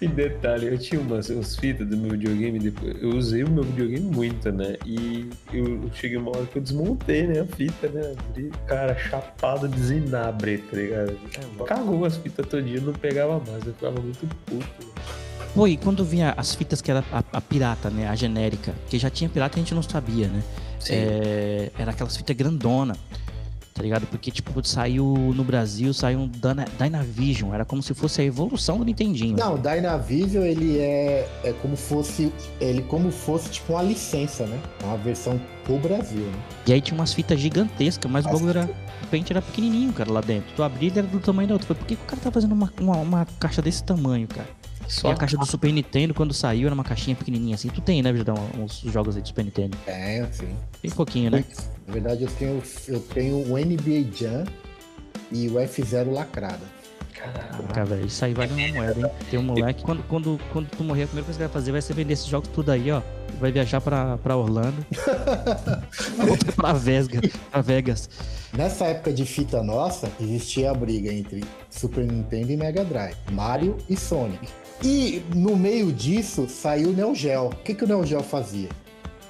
E 0.00 0.08
detalhe, 0.08 0.66
eu 0.66 0.78
tinha 0.78 1.00
umas, 1.00 1.28
umas 1.30 1.56
fitas 1.56 1.86
do 1.86 1.96
meu 1.96 2.10
videogame, 2.12 2.58
depois, 2.58 3.02
eu 3.02 3.10
usei 3.10 3.44
o 3.44 3.50
meu 3.50 3.64
videogame 3.64 4.06
muito, 4.14 4.50
né? 4.52 4.76
E 4.84 5.28
eu 5.52 5.90
cheguei 5.94 6.16
uma 6.16 6.30
hora 6.30 6.46
que 6.46 6.56
eu 6.56 6.62
desmontei, 6.62 7.26
né? 7.26 7.40
A 7.40 7.46
fita, 7.46 7.88
né? 7.88 8.14
Abri, 8.18 8.50
cara, 8.66 8.96
chapado 8.96 9.68
de 9.68 9.80
zinabre, 9.80 10.58
tá 10.58 10.76
ligado? 10.76 11.18
É, 11.60 11.64
Cagou 11.64 12.04
as 12.04 12.16
fitas 12.16 12.46
todinha, 12.46 12.80
não 12.80 12.92
pegava 12.92 13.40
mais, 13.50 13.66
eu 13.66 13.74
ficava 13.74 14.00
muito 14.00 14.26
puto. 14.46 14.90
Pô, 15.54 15.66
e 15.66 15.76
quando 15.76 16.04
vinha 16.04 16.32
as 16.36 16.54
fitas 16.54 16.80
que 16.80 16.90
era 16.90 17.04
a, 17.12 17.24
a, 17.32 17.40
pirata, 17.40 17.90
né? 17.90 18.08
A 18.08 18.14
genérica, 18.14 18.72
que 18.88 18.98
já 18.98 19.10
tinha 19.10 19.28
pirata 19.28 19.58
e 19.58 19.60
a 19.60 19.62
gente 19.64 19.74
não 19.74 19.82
sabia, 19.82 20.28
né? 20.28 20.42
É, 20.88 21.70
era 21.78 21.90
aquelas 21.90 22.16
fitas 22.16 22.34
grandona 22.34 22.96
tá 23.80 23.82
ligado? 23.82 24.06
Porque, 24.08 24.30
tipo, 24.30 24.52
saiu 24.66 25.06
no 25.34 25.42
Brasil, 25.42 25.94
saiu 25.94 26.20
um 26.20 26.28
Dyna, 26.28 26.66
Dynavision, 26.78 27.54
era 27.54 27.64
como 27.64 27.82
se 27.82 27.94
fosse 27.94 28.20
a 28.20 28.24
evolução 28.24 28.76
do 28.76 28.84
Nintendinho. 28.84 29.38
Não, 29.38 29.54
o 29.54 29.58
Dynavision, 29.58 30.44
ele 30.44 30.78
é, 30.78 31.26
é 31.42 31.52
como 31.62 31.76
fosse, 31.76 32.30
ele 32.60 32.82
como 32.82 33.10
fosse, 33.10 33.48
tipo, 33.48 33.72
uma 33.72 33.82
licença, 33.82 34.44
né? 34.44 34.60
Uma 34.84 34.98
versão 34.98 35.40
pro 35.64 35.78
Brasil, 35.78 36.20
né? 36.20 36.38
E 36.66 36.74
aí 36.74 36.80
tinha 36.82 36.98
umas 36.98 37.14
fitas 37.14 37.40
gigantescas, 37.40 38.10
mas 38.10 38.26
As 38.26 38.30
o 38.30 38.34
bagulho 38.34 38.50
era, 38.50 38.70
o 39.02 39.06
pente 39.06 39.32
era 39.32 39.40
pequenininho, 39.40 39.94
cara, 39.94 40.12
lá 40.12 40.20
dentro. 40.20 40.52
Tu 40.54 40.62
abria, 40.62 40.90
ele 40.90 40.98
era 40.98 41.08
do 41.08 41.18
tamanho 41.18 41.48
da 41.48 41.54
outra. 41.54 41.74
Por 41.74 41.86
que, 41.86 41.96
que 41.96 42.02
o 42.02 42.06
cara 42.06 42.20
tá 42.20 42.30
fazendo 42.30 42.52
uma, 42.52 42.70
uma, 42.78 42.96
uma 42.98 43.26
caixa 43.38 43.62
desse 43.62 43.82
tamanho, 43.82 44.28
cara? 44.28 44.59
Só 44.90 45.10
e 45.10 45.12
a 45.12 45.16
caixa 45.16 45.36
do 45.36 45.46
Super 45.46 45.72
Nintendo, 45.72 46.12
quando 46.12 46.34
saiu, 46.34 46.66
era 46.66 46.74
uma 46.74 46.82
caixinha 46.82 47.14
pequenininha 47.14 47.54
assim. 47.54 47.68
Tu 47.68 47.80
tem, 47.80 48.02
né, 48.02 48.12
Vidal, 48.12 48.36
uns 48.58 48.80
jogos 48.80 49.14
aí 49.14 49.22
do 49.22 49.28
Super 49.28 49.44
Nintendo? 49.44 49.78
Tenho, 49.86 50.28
sim. 50.32 50.48
Bem 50.82 50.90
pouquinho, 50.90 51.30
né? 51.30 51.44
Na 51.86 51.92
verdade, 51.92 52.24
eu 52.24 52.30
tenho, 52.30 52.62
eu 52.88 53.00
tenho 53.00 53.36
o 53.36 53.56
NBA 53.56 54.10
Jam 54.12 54.44
e 55.30 55.48
o 55.48 55.52
F0 55.54 56.12
lacrada. 56.12 56.80
Caraca, 57.14 57.84
velho, 57.84 58.06
isso 58.06 58.24
aí 58.24 58.32
vale 58.32 58.52
uma 58.52 58.68
moeda, 58.80 59.00
hein? 59.00 59.12
Tem 59.30 59.38
um 59.38 59.42
moleque, 59.42 59.84
quando, 59.84 60.02
quando, 60.04 60.40
quando 60.52 60.68
tu 60.70 60.82
morrer, 60.82 61.02
a 61.02 61.06
primeira 61.06 61.26
coisa 61.26 61.38
que 61.38 61.44
vai 61.44 61.52
fazer 61.52 61.70
vai 61.70 61.82
ser 61.82 61.94
vender 61.94 62.14
esses 62.14 62.26
jogos 62.26 62.48
tudo 62.48 62.72
aí, 62.72 62.90
ó. 62.90 63.02
Vai 63.38 63.52
viajar 63.52 63.80
pra, 63.80 64.16
pra 64.18 64.36
Orlando. 64.36 64.84
Outra 66.28 66.52
pra 66.52 66.72
Vegas, 66.72 67.30
pra 67.50 67.60
Vegas. 67.60 68.08
Nessa 68.52 68.86
época 68.86 69.12
de 69.12 69.24
fita 69.24 69.62
nossa, 69.62 70.10
existia 70.20 70.70
a 70.70 70.74
briga 70.74 71.12
entre 71.12 71.44
Super 71.68 72.04
Nintendo 72.04 72.52
e 72.52 72.56
Mega 72.56 72.84
Drive, 72.84 73.16
Mario 73.30 73.76
e 73.88 73.96
Sonic. 73.96 74.48
E 74.82 75.22
no 75.34 75.56
meio 75.56 75.92
disso 75.92 76.46
saiu 76.48 76.90
o 76.90 76.92
Neo 76.92 77.14
Geo. 77.14 77.46
O 77.48 77.56
que, 77.56 77.74
que 77.74 77.84
o 77.84 77.86
Neo 77.86 78.04
Geo 78.04 78.22
fazia? 78.22 78.68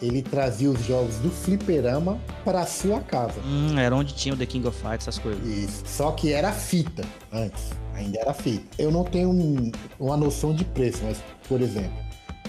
Ele 0.01 0.23
trazia 0.23 0.71
os 0.71 0.83
jogos 0.85 1.17
do 1.17 1.31
fliperama 1.31 2.19
para 2.45 2.65
sua 2.65 3.01
casa. 3.01 3.41
Hum, 3.45 3.79
era 3.79 3.95
onde 3.95 4.15
tinha 4.15 4.35
o 4.35 4.37
The 4.37 4.47
King 4.47 4.67
of 4.67 4.77
Fighters, 4.79 5.03
essas 5.09 5.19
coisas. 5.19 5.45
Isso. 5.47 5.83
Só 5.85 6.13
que 6.13 6.33
era 6.33 6.53
fita 6.53 7.05
antes. 7.33 7.71
Ainda 7.95 8.19
era 8.19 8.33
fita. 8.33 8.65
Eu 8.79 8.91
não 8.91 9.05
tenho 9.05 9.29
um, 9.29 9.71
uma 9.99 10.17
noção 10.17 10.55
de 10.55 10.65
preço, 10.65 11.03
mas, 11.05 11.23
por 11.47 11.61
exemplo, 11.61 11.93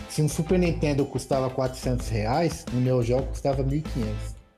se 0.08 0.22
um 0.22 0.30
Super 0.30 0.60
Nintendo 0.60 1.06
custava 1.06 1.50
400 1.50 2.08
reais, 2.08 2.66
o 2.72 2.78
Neo 2.78 3.02
Geo 3.04 3.24
custava 3.24 3.64
1.500. 3.64 3.84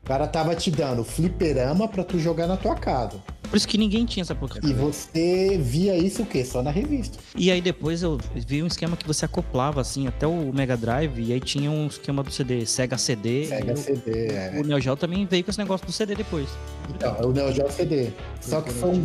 O 0.04 0.06
cara 0.06 0.28
tava 0.28 0.54
te 0.54 0.70
dando 0.70 1.04
fliperama 1.04 1.88
para 1.88 2.04
tu 2.04 2.20
jogar 2.20 2.46
na 2.46 2.58
tua 2.58 2.76
casa. 2.76 3.20
Por 3.54 3.58
isso 3.58 3.68
que 3.68 3.78
ninguém 3.78 4.04
tinha 4.04 4.24
essa 4.24 4.34
porcaria. 4.34 4.68
E 4.68 4.74
você 4.74 5.60
via 5.62 5.96
isso 5.96 6.24
o 6.24 6.26
quê? 6.26 6.44
Só 6.44 6.64
na 6.64 6.72
revista. 6.72 7.20
E 7.38 7.52
aí 7.52 7.62
depois 7.62 8.02
eu 8.02 8.18
vi 8.34 8.64
um 8.64 8.66
esquema 8.66 8.98
que 8.98 9.06
você 9.06 9.26
acoplava 9.26 9.80
assim 9.80 10.08
até 10.08 10.26
o 10.26 10.52
Mega 10.52 10.76
Drive 10.76 11.20
e 11.20 11.32
aí 11.32 11.40
tinha 11.40 11.70
um 11.70 11.86
esquema 11.86 12.24
do 12.24 12.32
CD, 12.32 12.66
Sega 12.66 12.98
CD. 12.98 13.46
Sega 13.46 13.76
CD, 13.76 14.12
o, 14.12 14.32
é. 14.32 14.60
O 14.60 14.64
Neo 14.64 14.82
Geo 14.82 14.96
também 14.96 15.28
veio 15.28 15.44
com 15.44 15.52
esse 15.52 15.60
negócio 15.60 15.86
do 15.86 15.92
CD 15.92 16.16
depois. 16.16 16.50
Então, 16.90 17.16
é 17.16 17.26
o 17.28 17.32
Neo 17.32 17.54
Geo 17.54 17.70
CD. 17.72 18.10
Só 18.42 18.60
que 18.60 18.72
foi 18.72 18.90
um 18.90 19.04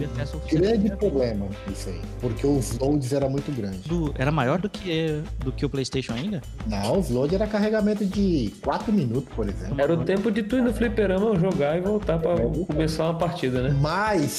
grande 0.50 0.96
problema 0.96 1.46
isso 1.70 1.90
aí. 1.90 2.00
Porque 2.18 2.46
os 2.46 2.76
loads 2.78 3.12
era 3.12 3.28
muito 3.28 3.54
grande. 3.54 3.86
Do, 3.86 4.14
era 4.16 4.32
maior 4.32 4.58
do 4.58 4.70
que, 4.70 5.22
do 5.40 5.52
que 5.52 5.66
o 5.66 5.68
Playstation 5.68 6.14
ainda? 6.14 6.40
Não, 6.66 6.98
os 6.98 7.10
loads 7.10 7.34
era 7.34 7.46
carregamento 7.46 8.06
de 8.06 8.50
4 8.62 8.90
minutos, 8.90 9.28
por 9.36 9.46
exemplo. 9.46 9.78
Era 9.78 9.92
o 9.92 10.04
tempo 10.04 10.30
de 10.30 10.42
tu 10.42 10.56
ir 10.56 10.62
no 10.62 10.72
fliperama 10.72 11.38
jogar 11.38 11.76
e 11.76 11.82
voltar 11.82 12.18
para 12.18 12.34
começar 12.66 13.04
uma 13.04 13.18
partida, 13.18 13.62
né? 13.62 13.76
Mas 13.78 14.37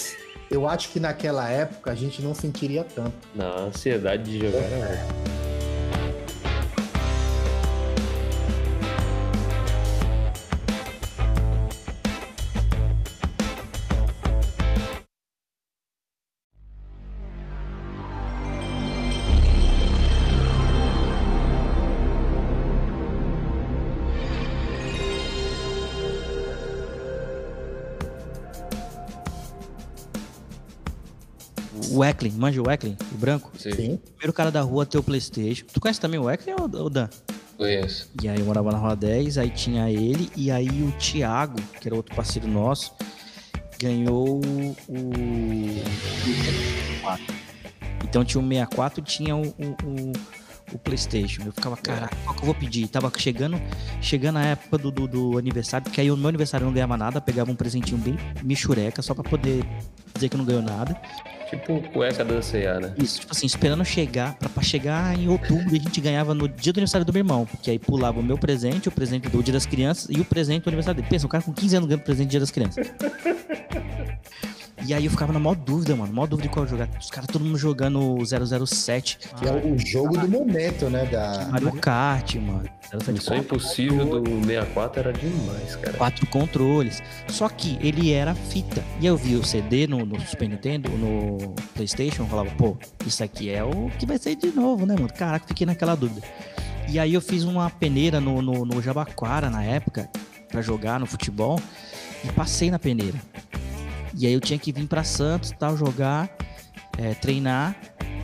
eu 0.49 0.67
acho 0.67 0.89
que 0.89 0.99
naquela 0.99 1.49
época 1.49 1.91
a 1.91 1.95
gente 1.95 2.21
não 2.21 2.33
sentiria 2.33 2.83
tanto. 2.83 3.13
Na 3.35 3.59
ansiedade 3.59 4.23
de 4.23 4.39
jogar 4.39 4.59
era. 4.59 5.48
Eklin, 32.29 32.39
manja 32.39 32.61
o 32.61 32.71
Eklin, 32.71 32.97
o 33.13 33.17
branco? 33.17 33.51
Sim. 33.57 33.99
Primeiro 34.15 34.33
cara 34.33 34.51
da 34.51 34.61
rua 34.61 34.85
ter 34.85 34.97
o 34.97 35.03
Playstation. 35.03 35.65
Tu 35.73 35.79
conhece 35.79 35.99
também 35.99 36.19
o 36.19 36.29
Eklin 36.29 36.53
ou 36.59 36.65
o 36.85 36.89
Dan? 36.89 37.07
conheço. 37.57 38.09
E 38.23 38.29
aí 38.29 38.39
eu 38.39 38.45
morava 38.45 38.71
na 38.71 38.77
Rua 38.77 38.95
10, 38.95 39.37
aí 39.37 39.49
tinha 39.49 39.91
ele, 39.91 40.31
e 40.33 40.49
aí 40.49 40.69
o 40.81 40.91
Thiago, 40.93 41.61
que 41.81 41.89
era 41.89 41.95
outro 41.95 42.15
parceiro 42.15 42.47
nosso, 42.47 42.93
ganhou 43.77 44.39
o. 44.39 44.75
o 44.87 45.11
64. 46.23 47.25
Então 48.05 48.23
tinha 48.23 48.41
o 48.41 48.47
64 48.47 49.01
e 49.01 49.03
tinha 49.03 49.35
o, 49.35 49.41
o, 49.41 49.75
o- 49.83 50.13
o 50.71 50.77
Playstation. 50.77 51.41
Eu 51.45 51.51
ficava, 51.51 51.75
caraca, 51.75 52.15
qual 52.23 52.35
que 52.35 52.41
eu 52.41 52.45
vou 52.45 52.53
pedir? 52.55 52.87
Tava 52.87 53.11
chegando, 53.17 53.59
chegando 54.01 54.37
a 54.37 54.43
época 54.45 54.77
do, 54.77 54.91
do, 54.91 55.07
do 55.07 55.37
aniversário, 55.37 55.83
porque 55.83 55.99
aí 55.99 56.11
o 56.11 56.15
meu 56.15 56.29
aniversário 56.29 56.63
eu 56.63 56.67
não 56.67 56.73
ganhava 56.73 56.95
nada, 56.95 57.19
pegava 57.19 57.51
um 57.51 57.55
presentinho 57.55 57.97
bem 57.97 58.15
michureca, 58.43 59.01
só 59.01 59.13
pra 59.15 59.23
poder 59.23 59.65
dizer 60.13 60.29
que 60.29 60.35
eu 60.35 60.37
não 60.37 60.45
ganhou 60.45 60.61
nada. 60.61 60.95
Tipo 61.49 61.81
cueca 61.91 62.23
da 62.23 62.41
C&A, 62.41 62.79
né? 62.79 62.93
Isso, 62.97 63.21
tipo 63.21 63.31
assim, 63.31 63.47
esperando 63.47 63.83
chegar, 63.83 64.35
pra, 64.35 64.47
pra 64.47 64.62
chegar 64.62 65.17
em 65.17 65.27
outubro 65.27 65.75
a 65.75 65.79
gente 65.79 65.99
ganhava 65.99 66.35
no 66.35 66.47
dia 66.47 66.71
do 66.71 66.77
aniversário 66.77 67.03
do 67.05 67.12
meu 67.12 67.21
irmão, 67.21 67.45
porque 67.45 67.71
aí 67.71 67.79
pulava 67.79 68.19
o 68.19 68.23
meu 68.23 68.38
presente, 68.38 68.88
o 68.88 68.91
presente 68.91 69.27
do 69.29 69.41
dia 69.41 69.53
das 69.53 69.65
crianças 69.65 70.07
e 70.15 70.19
o 70.19 70.25
presente 70.25 70.63
do 70.63 70.69
aniversário 70.69 71.01
dele. 71.01 71.09
Pensa, 71.09 71.25
o 71.25 71.29
cara 71.29 71.43
com 71.43 71.51
15 71.51 71.75
anos 71.77 71.89
ganhando 71.89 72.03
presente 72.03 72.27
do 72.27 72.31
dia 72.31 72.39
das 72.39 72.51
crianças. 72.51 72.88
E 74.85 74.93
aí 74.93 75.05
eu 75.05 75.11
ficava 75.11 75.33
na 75.33 75.39
maior 75.39 75.55
dúvida, 75.55 75.95
mano, 75.95 76.13
maior 76.13 76.27
dúvida 76.27 76.47
de 76.47 76.53
qual 76.53 76.65
jogar. 76.65 76.87
Os 76.99 77.09
caras, 77.09 77.27
todo 77.27 77.43
mundo 77.43 77.57
jogando 77.57 78.17
007. 78.25 79.19
Que 79.37 79.47
é 79.47 79.51
o 79.51 79.77
jogo 79.77 80.17
do 80.17 80.27
momento, 80.27 80.89
né? 80.89 81.05
Da... 81.05 81.47
Mario 81.51 81.73
Kart, 81.73 82.35
mano. 82.35 82.69
007 82.89 83.11
Missão 83.11 83.37
Impossível 83.37 84.21
do 84.21 84.45
64 84.45 84.99
era 84.99 85.13
demais, 85.13 85.75
cara. 85.75 85.97
quatro 85.97 86.25
controles. 86.27 87.03
Só 87.27 87.47
que 87.49 87.77
ele 87.81 88.11
era 88.11 88.33
fita. 88.33 88.83
E 88.99 89.05
eu 89.05 89.15
vi 89.15 89.35
o 89.35 89.43
CD 89.43 89.85
no, 89.85 90.05
no 90.05 90.19
Super 90.21 90.49
Nintendo, 90.49 90.89
no 90.89 91.53
PlayStation, 91.75 92.23
eu 92.23 92.27
falava, 92.27 92.49
pô, 92.51 92.77
isso 93.05 93.23
aqui 93.23 93.49
é 93.49 93.63
o 93.63 93.91
que 93.99 94.05
vai 94.05 94.17
ser 94.17 94.35
de 94.35 94.47
novo, 94.47 94.85
né, 94.85 94.95
mano? 94.95 95.11
Caraca, 95.13 95.47
fiquei 95.47 95.67
naquela 95.67 95.95
dúvida. 95.95 96.25
E 96.87 96.97
aí 96.97 97.13
eu 97.13 97.21
fiz 97.21 97.43
uma 97.43 97.69
peneira 97.69 98.19
no, 98.19 98.41
no, 98.41 98.65
no 98.65 98.81
Jabaquara 98.81 99.49
na 99.49 99.63
época, 99.63 100.09
pra 100.47 100.61
jogar 100.61 100.99
no 100.99 101.05
futebol, 101.05 101.59
e 102.23 102.31
passei 102.31 102.71
na 102.71 102.79
peneira. 102.79 103.19
E 104.19 104.27
aí 104.27 104.34
eu 104.34 104.41
tinha 104.41 104.60
que 104.60 104.71
vir 104.73 104.86
pra 104.86 105.01
Santos 105.03 105.53
tal, 105.58 105.77
jogar, 105.77 106.29
é, 106.97 107.13
treinar. 107.13 107.73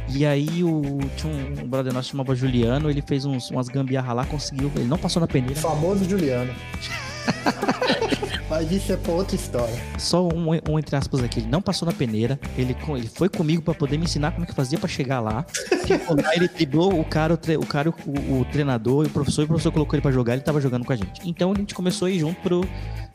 E 0.09 0.25
aí 0.25 0.61
o, 0.63 0.99
tinha 1.15 1.31
um, 1.33 1.63
um 1.63 1.67
brother 1.67 1.93
nosso 1.93 2.09
chamava 2.09 2.35
Juliano, 2.35 2.89
ele 2.89 3.01
fez 3.01 3.23
uns, 3.25 3.49
umas 3.49 3.69
gambiarra 3.69 4.11
lá, 4.13 4.25
conseguiu. 4.25 4.69
Ele 4.75 4.83
não 4.85 4.97
passou 4.97 5.21
na 5.21 5.25
O 5.25 5.29
peneira, 5.29 5.55
famoso 5.55 6.03
Juliano. 6.07 6.53
Mas 8.47 8.71
isso 8.71 8.91
é 8.93 8.97
pra 8.97 9.11
outra 9.13 9.35
história. 9.35 9.73
Só 9.97 10.27
um, 10.27 10.49
um 10.69 10.77
entre 10.77 10.95
aspas 10.95 11.23
aqui, 11.23 11.39
ele 11.39 11.47
não 11.47 11.61
passou 11.61 11.85
na 11.87 11.91
peneira, 11.93 12.39
ele, 12.55 12.75
ele 12.89 13.07
foi 13.07 13.27
comigo 13.27 13.61
pra 13.63 13.73
poder 13.73 13.97
me 13.97 14.03
ensinar 14.05 14.31
como 14.33 14.43
é 14.43 14.47
que 14.47 14.53
fazia 14.53 14.77
pra 14.77 14.87
chegar 14.87 15.19
lá. 15.19 15.43
Chegou 15.87 16.15
lá, 16.21 16.35
ele 16.35 16.47
driblou 16.47 16.99
o 16.99 17.03
cara, 17.03 17.33
o, 17.33 17.37
tre- 17.37 17.57
o 17.57 17.65
cara, 17.65 17.89
o, 17.89 18.39
o 18.41 18.45
treinador 18.51 19.05
o 19.07 19.09
professor, 19.09 19.41
e 19.41 19.45
o 19.45 19.47
professor 19.47 19.71
colocou 19.71 19.95
ele 19.95 20.01
pra 20.03 20.11
jogar, 20.11 20.33
ele 20.33 20.43
tava 20.43 20.61
jogando 20.61 20.85
com 20.85 20.93
a 20.93 20.95
gente. 20.95 21.27
Então 21.27 21.51
a 21.51 21.55
gente 21.55 21.73
começou 21.73 22.07
a 22.07 22.11
ir 22.11 22.19
junto 22.19 22.39
pro, 22.41 22.61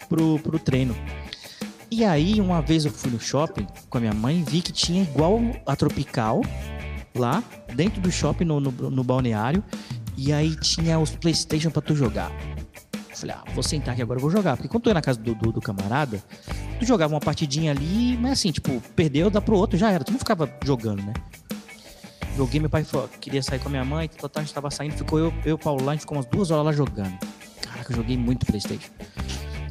pro, 0.09 0.38
pro 0.40 0.59
treino. 0.59 0.97
E 1.90 2.05
aí, 2.05 2.40
uma 2.40 2.62
vez 2.62 2.85
eu 2.85 2.92
fui 2.92 3.11
no 3.11 3.18
shopping 3.18 3.66
com 3.88 3.98
a 3.98 4.00
minha 4.00 4.14
mãe, 4.14 4.44
vi 4.44 4.62
que 4.62 4.70
tinha 4.70 5.03
igual 5.03 5.40
a 5.66 5.74
Tropical 5.74 6.40
lá, 7.16 7.42
dentro 7.74 8.00
do 8.00 8.12
shopping, 8.12 8.44
no, 8.44 8.61
no, 8.61 8.70
no 8.70 9.03
balneário, 9.03 9.64
e 10.16 10.33
aí 10.33 10.55
tinha 10.55 11.00
os 11.00 11.11
Playstation 11.11 11.70
pra 11.70 11.83
tu 11.83 11.96
jogar. 11.96 12.31
Eu 12.92 13.16
Falei, 13.16 13.35
ah, 13.37 13.44
vou 13.53 13.62
sentar 13.62 13.94
aqui 13.94 14.03
agora, 14.03 14.18
eu 14.18 14.22
vou 14.22 14.31
jogar. 14.31 14.57
Porque 14.57 14.68
quando 14.68 14.85
tu 14.85 14.90
ia 14.90 14.94
na 14.94 15.03
casa 15.03 15.18
do, 15.18 15.35
do, 15.35 15.50
do 15.50 15.61
camarada, 15.61 16.22
tu 16.79 16.87
jogava 16.87 17.12
uma 17.12 17.20
partidinha 17.20 17.72
ali, 17.72 18.16
mas 18.16 18.33
assim, 18.33 18.53
tipo, 18.53 18.81
perdeu, 18.94 19.29
dá 19.29 19.40
pro 19.40 19.57
outro, 19.57 19.76
já 19.76 19.90
era. 19.90 20.05
Tu 20.05 20.12
não 20.12 20.18
ficava 20.18 20.48
jogando, 20.64 21.03
né? 21.03 21.12
Joguei, 22.37 22.61
meu 22.61 22.70
pai 22.70 22.85
falou, 22.85 23.09
queria 23.20 23.42
sair 23.42 23.59
com 23.59 23.68
a 23.68 23.70
minha 23.72 23.85
mãe, 23.85 24.09
total, 24.09 24.42
a 24.42 24.44
gente 24.44 24.55
tava 24.55 24.70
saindo, 24.70 24.94
ficou 24.94 25.18
eu, 25.18 25.35
eu 25.44 25.59
Paulo 25.59 25.85
lá, 25.85 25.92
a 25.92 25.94
gente 25.96 26.03
ficou 26.03 26.16
umas 26.16 26.26
duas 26.26 26.53
horas 26.53 26.66
lá 26.66 26.72
jogando. 26.72 27.18
Caraca, 27.61 27.92
eu 27.92 27.96
joguei 27.96 28.16
muito 28.16 28.46
Playstation. 28.46 28.90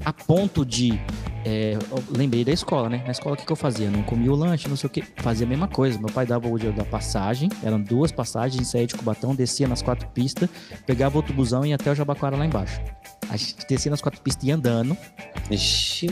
A 0.06 0.14
ponto 0.14 0.66
de. 0.66 1.00
é, 1.46 1.78
lembrei 2.10 2.44
da 2.46 2.52
escola, 2.52 2.90
né? 2.90 3.02
Na 3.06 3.12
escola 3.12 3.36
o 3.36 3.38
que, 3.38 3.46
que 3.46 3.52
eu 3.52 3.56
fazia? 3.56 3.90
Não 3.90 4.02
comia 4.04 4.32
o 4.32 4.36
lanche, 4.36 4.68
não 4.70 4.76
sei 4.76 4.88
o 4.88 4.90
que. 4.90 5.04
Fazia 5.18 5.46
a 5.46 5.50
mesma 5.50 5.68
coisa. 5.68 6.00
Meu 6.00 6.10
pai 6.10 6.26
dava 6.26 6.48
o 6.48 6.58
dia 6.58 6.72
da 6.72 6.84
passagem, 6.86 7.50
eram 7.64 7.80
duas 7.82 8.12
passagens, 8.12 8.68
saía 8.68 8.88
de 8.88 8.96
Cubatão, 8.96 9.36
descia 9.36 9.68
nas 9.68 9.82
quatro 9.82 10.08
pistas, 10.10 10.50
pegava 10.86 11.18
outro 11.18 11.34
busão 11.34 11.66
e 11.66 11.70
ia 11.70 11.76
até 11.76 11.92
o 11.92 11.96
Jabaquara 11.96 12.36
lá 12.38 12.46
embaixo. 12.46 12.80
A 13.30 13.38
gente 13.38 13.56
descia 13.68 13.92
nas 13.92 14.02
quatro 14.02 14.20
pistas 14.22 14.44
e 14.44 14.48
ia 14.48 14.56
andando. 14.56 14.98
Ixi. 15.52 16.08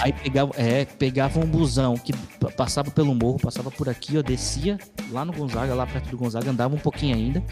Aí 0.00 0.12
pegava, 0.12 0.52
é, 0.56 0.84
pegava 0.84 1.40
um 1.40 1.46
busão 1.46 1.94
que 1.96 2.12
pa- 2.40 2.50
passava 2.50 2.90
pelo 2.90 3.14
morro, 3.14 3.38
passava 3.38 3.70
por 3.70 3.88
aqui, 3.88 4.14
eu 4.14 4.22
descia 4.22 4.78
lá 5.10 5.24
no 5.24 5.32
Gonzaga, 5.32 5.74
lá 5.74 5.86
perto 5.86 6.08
do 6.08 6.16
Gonzaga, 6.16 6.50
andava 6.50 6.74
um 6.74 6.78
pouquinho 6.78 7.14
ainda, 7.16 7.42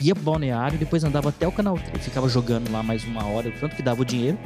ia 0.00 0.14
pro 0.14 0.24
balneário, 0.24 0.78
depois 0.78 1.04
andava 1.04 1.30
até 1.30 1.46
o 1.48 1.52
canal 1.52 1.78
3, 1.78 2.04
ficava 2.04 2.28
jogando 2.28 2.70
lá 2.70 2.82
mais 2.82 3.04
uma 3.04 3.24
hora, 3.26 3.50
tanto 3.60 3.76
que 3.76 3.82
dava 3.82 4.02
o 4.02 4.04
dinheiro, 4.04 4.38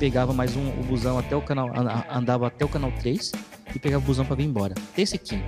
pegava 0.00 0.32
mais 0.32 0.56
um 0.56 0.68
o 0.70 0.82
busão 0.82 1.18
até 1.18 1.36
o 1.36 1.42
canal, 1.42 1.68
an- 1.76 2.04
andava 2.10 2.46
até 2.48 2.64
o 2.64 2.68
canal 2.68 2.90
3 3.00 3.30
e 3.74 3.78
pegava 3.78 4.02
o 4.02 4.06
busão 4.06 4.24
pra 4.24 4.34
vir 4.34 4.44
embora. 4.44 4.74
Tercequinho. 4.96 5.44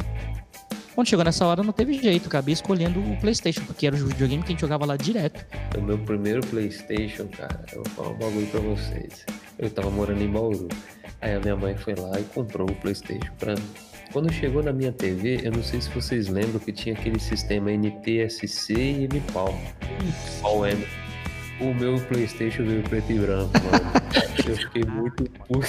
Quando 0.95 1.09
chegou 1.09 1.25
nessa 1.25 1.47
hora, 1.47 1.63
não 1.63 1.73
teve 1.73 1.95
jeito, 1.95 2.27
acabei 2.29 2.53
escolhendo 2.53 3.01
o 3.01 3.17
Playstation, 3.19 3.63
porque 3.65 3.87
era 3.87 3.97
o 3.97 4.07
videogame 4.09 4.43
que 4.43 4.49
a 4.49 4.53
gente 4.53 4.61
jogava 4.61 4.85
lá 4.85 4.95
direto. 4.95 5.43
O 5.77 5.81
meu 5.81 5.97
primeiro 5.99 6.47
Playstation, 6.47 7.27
cara, 7.29 7.65
eu 7.73 7.83
vou 7.83 7.93
falar 7.93 8.09
um 8.11 8.19
bagulho 8.19 8.47
pra 8.49 8.61
vocês. 8.61 9.25
Eu 9.59 9.71
tava 9.71 9.91
morando 9.91 10.23
em 10.23 10.29
Bauru. 10.31 10.69
Aí 11.23 11.35
a 11.35 11.41
minha 11.41 11.57
mãe 11.57 11.75
foi 11.75 11.95
lá 11.95 12.21
e 12.21 12.25
comprou 12.25 12.69
o 12.69 12.75
Playstation 12.75 13.33
pra 13.39 13.55
mim. 13.55 13.63
Quando 14.13 14.31
chegou 14.31 14.63
na 14.63 14.71
minha 14.75 14.93
TV, 14.93 15.41
eu 15.43 15.53
não 15.53 15.63
sei 15.63 15.81
se 15.81 15.89
vocês 15.89 16.29
lembram 16.29 16.59
que 16.61 16.71
tinha 16.71 16.95
aquele 16.95 17.19
sistema 17.19 17.71
NTSC 17.73 18.75
e 18.75 19.09
NPAL. 19.09 19.59
Qual 20.43 20.67
é? 20.67 20.77
O 21.63 21.73
meu 21.75 21.99
Playstation 22.09 22.65
veio 22.65 22.83
preto 22.83 23.13
e 23.13 23.19
branco, 23.19 23.53
mano. 23.55 23.93
Eu 24.49 24.57
fiquei 24.57 24.83
muito 24.85 25.25
puto. 25.47 25.69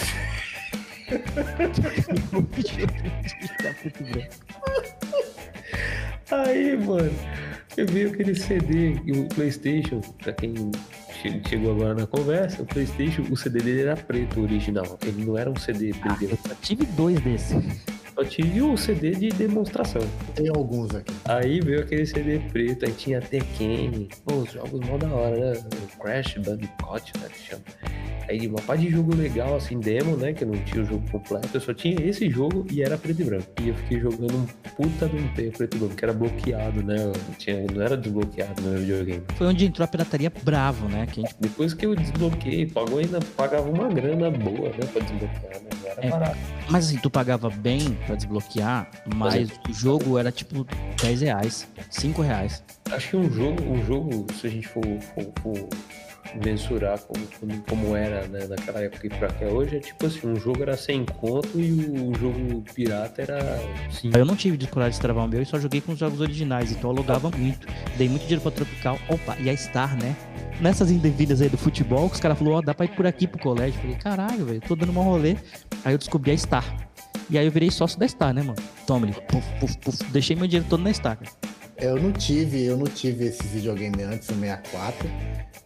Aí, 6.32 6.78
mano, 6.78 7.12
eu 7.78 7.86
vi 7.88 8.06
aquele 8.06 8.34
CD 8.36 8.96
o 9.12 9.28
PlayStation, 9.30 10.02
pra 10.22 10.34
quem 10.34 10.54
che- 11.22 11.42
chegou 11.48 11.72
agora 11.74 11.94
na 11.94 12.08
conversa, 12.08 12.64
o 12.64 12.66
PlayStation, 12.66 13.24
o 13.30 13.36
CD 13.38 13.60
dele 13.62 13.82
era 13.82 13.96
preto 13.96 14.42
original. 14.42 14.98
Ele 15.06 15.26
não 15.26 15.38
era 15.38 15.50
um 15.50 15.56
CD 15.56 15.94
preto. 15.94 16.24
Eu 16.24 16.38
só 16.48 16.56
tive 16.62 16.86
dois 16.88 17.20
desses. 17.22 17.56
Eu 18.16 18.26
tive 18.26 18.62
o 18.62 18.78
CD 18.78 19.12
de 19.12 19.30
demonstração. 19.30 20.02
Tem 20.36 20.48
alguns 20.50 20.94
aqui. 20.94 21.14
Aí 21.26 21.60
veio 21.60 21.82
aquele 21.82 22.06
CD 22.06 22.40
preto, 22.52 22.86
aí 22.86 22.92
tinha 22.92 23.20
Tekken, 23.20 24.08
pô, 24.26 24.36
os 24.36 24.52
jogos 24.52 24.80
mó 24.82 24.98
da 24.98 25.08
hora, 25.08 25.54
né? 25.54 25.60
O 25.84 26.00
Crash 26.00 26.36
Bandicoot, 26.38 27.14
né, 27.20 27.28
que 27.30 27.50
chama. 27.50 27.64
Aí 28.30 28.48
uma 28.48 28.62
parte 28.62 28.86
de 28.86 28.92
jogo 28.92 29.16
legal, 29.16 29.56
assim, 29.56 29.80
demo, 29.80 30.16
né, 30.16 30.32
que 30.32 30.44
eu 30.44 30.48
não 30.48 30.64
tinha 30.64 30.84
o 30.84 30.86
jogo 30.86 31.04
completo, 31.12 31.50
eu 31.54 31.60
só 31.60 31.74
tinha 31.74 32.00
esse 32.02 32.30
jogo 32.30 32.66
e 32.72 32.82
era 32.82 32.98
preto 32.98 33.22
e 33.22 33.26
branco. 33.26 33.48
E 33.62 33.70
eu 33.70 33.76
fiquei 33.76 34.00
jogando 34.00 34.36
um 34.36 34.46
puta 34.76 35.10
de 35.10 35.18
um 35.18 35.28
tempo 35.34 35.58
preto 35.58 35.76
e 35.76 35.80
branco, 35.80 35.96
que 35.96 36.06
era 36.06 36.14
bloqueado, 36.14 36.84
né, 36.84 36.96
eu 37.00 37.36
tinha, 37.38 37.66
não 37.74 37.82
era 37.82 37.98
desbloqueado 37.98 38.62
no 38.62 38.70
meu 38.70 38.80
videogame. 38.80 39.24
Foi 39.36 39.48
onde 39.48 39.66
entrou 39.66 39.84
a 39.84 39.88
pirataria 39.88 40.32
bravo, 40.44 40.88
né? 40.88 41.06
Que 41.12 41.20
a 41.20 41.24
gente 41.24 41.36
Depois 41.40 41.74
que 41.74 41.86
eu 41.86 41.96
desbloqueei, 41.96 42.66
pagou 42.68 43.00
ainda, 43.00 43.20
pagava 43.36 43.70
uma 43.70 43.90
grana 43.90 44.32
boa, 44.32 44.70
né, 44.70 44.86
pra 44.92 45.02
desbloquear, 45.02 45.62
né, 45.62 45.70
não 45.82 45.83
era 45.98 46.08
É. 46.08 46.10
barato. 46.10 46.38
Mas 46.70 46.88
assim, 46.88 46.98
tu 46.98 47.10
pagava 47.10 47.50
bem 47.50 47.94
pra 48.06 48.16
desbloquear, 48.16 48.90
mas 49.16 49.50
o 49.70 49.74
jogo 49.74 50.18
era 50.18 50.32
tipo 50.32 50.66
10 51.02 51.22
reais, 51.22 51.68
5 51.90 52.22
reais. 52.22 52.64
Acho 52.92 53.10
que 53.12 53.16
um 53.18 53.32
jogo, 53.32 53.64
um 53.64 53.86
jogo, 53.86 54.26
se 54.40 54.48
a 54.48 54.50
gente 54.50 54.68
for, 54.68 54.84
for- 54.84 55.32
for 55.42 55.70
mensurar 56.44 56.98
como, 57.00 57.28
como, 57.40 57.62
como 57.70 57.96
era 57.96 58.26
né, 58.28 58.48
naquela 58.48 58.82
época 58.82 59.06
e 59.06 59.10
pra 59.10 59.28
que 59.28 59.44
é 59.44 59.48
hoje, 59.48 59.76
é 59.78 59.80
tipo 59.80 60.06
assim, 60.08 60.28
um 60.28 60.36
jogo 60.36 60.64
era 60.64 60.76
100 60.76 61.06
conto 61.06 61.60
e 61.60 61.72
o 61.72 62.12
jogo 62.20 62.64
pirata 62.74 63.22
era 63.22 63.60
5. 63.92 64.18
Eu 64.18 64.26
não 64.26 64.36
tive 64.36 64.66
coragem 64.68 64.94
de 64.96 65.00
travar 65.02 65.26
o 65.26 65.28
meu 65.28 65.42
e 65.44 65.46
só 65.46 65.60
joguei 65.60 65.80
com 65.80 65.92
os 65.92 66.00
jogos 66.00 66.20
originais, 66.22 66.72
então 66.72 66.90
eu 66.90 66.96
alugava 66.98 67.30
muito. 67.38 67.68
Dei 67.98 68.10
muito 68.10 68.22
dinheiro 68.24 68.42
pra 68.42 68.52
Tropical. 68.52 68.98
Opa, 69.10 69.38
e 69.40 69.48
a 69.50 69.56
Star, 69.56 69.96
né? 70.02 70.16
Nessas 70.60 70.90
indevidas 70.90 71.40
aí 71.42 71.50
do 71.50 71.58
futebol, 71.58 72.08
que 72.10 72.16
os 72.16 72.22
caras 72.22 72.38
falaram, 72.38 72.58
ó, 72.58 72.62
dá 72.62 72.74
pra 72.74 72.86
ir 72.86 72.96
por 72.96 73.06
aqui 73.06 73.28
pro 73.28 73.40
colégio. 73.40 73.78
Eu 73.78 73.82
falei, 73.82 73.96
caralho, 73.98 74.46
velho, 74.46 74.62
tô 74.62 74.76
dando 74.76 74.92
um 74.98 75.04
rolê. 75.04 75.36
Aí 75.86 75.94
eu 75.94 75.98
descobri 75.98 76.32
a 76.32 76.38
Star. 76.38 76.90
E 77.30 77.38
aí 77.38 77.46
eu 77.46 77.52
virei 77.52 77.72
sócio 77.72 78.00
da 78.00 78.08
Star, 78.08 78.34
né, 78.34 78.42
mano? 78.42 78.58
Toma 78.86 79.08
ele, 79.08 79.16
puf, 79.28 79.46
puf, 79.60 79.78
puf. 79.80 80.04
Deixei 80.12 80.36
meu 80.36 80.48
dinheiro 80.48 80.68
todo 80.70 80.84
na 80.84 80.94
Star, 80.94 81.18
cara. 81.18 81.32
Eu 81.78 82.02
não 82.02 82.12
tive, 82.12 82.64
eu 82.64 82.78
não 82.78 82.86
tive 82.86 83.26
esse 83.26 83.44
videogame 83.48 84.04
antes, 84.04 84.30
o 84.30 84.34
64. 84.36 85.10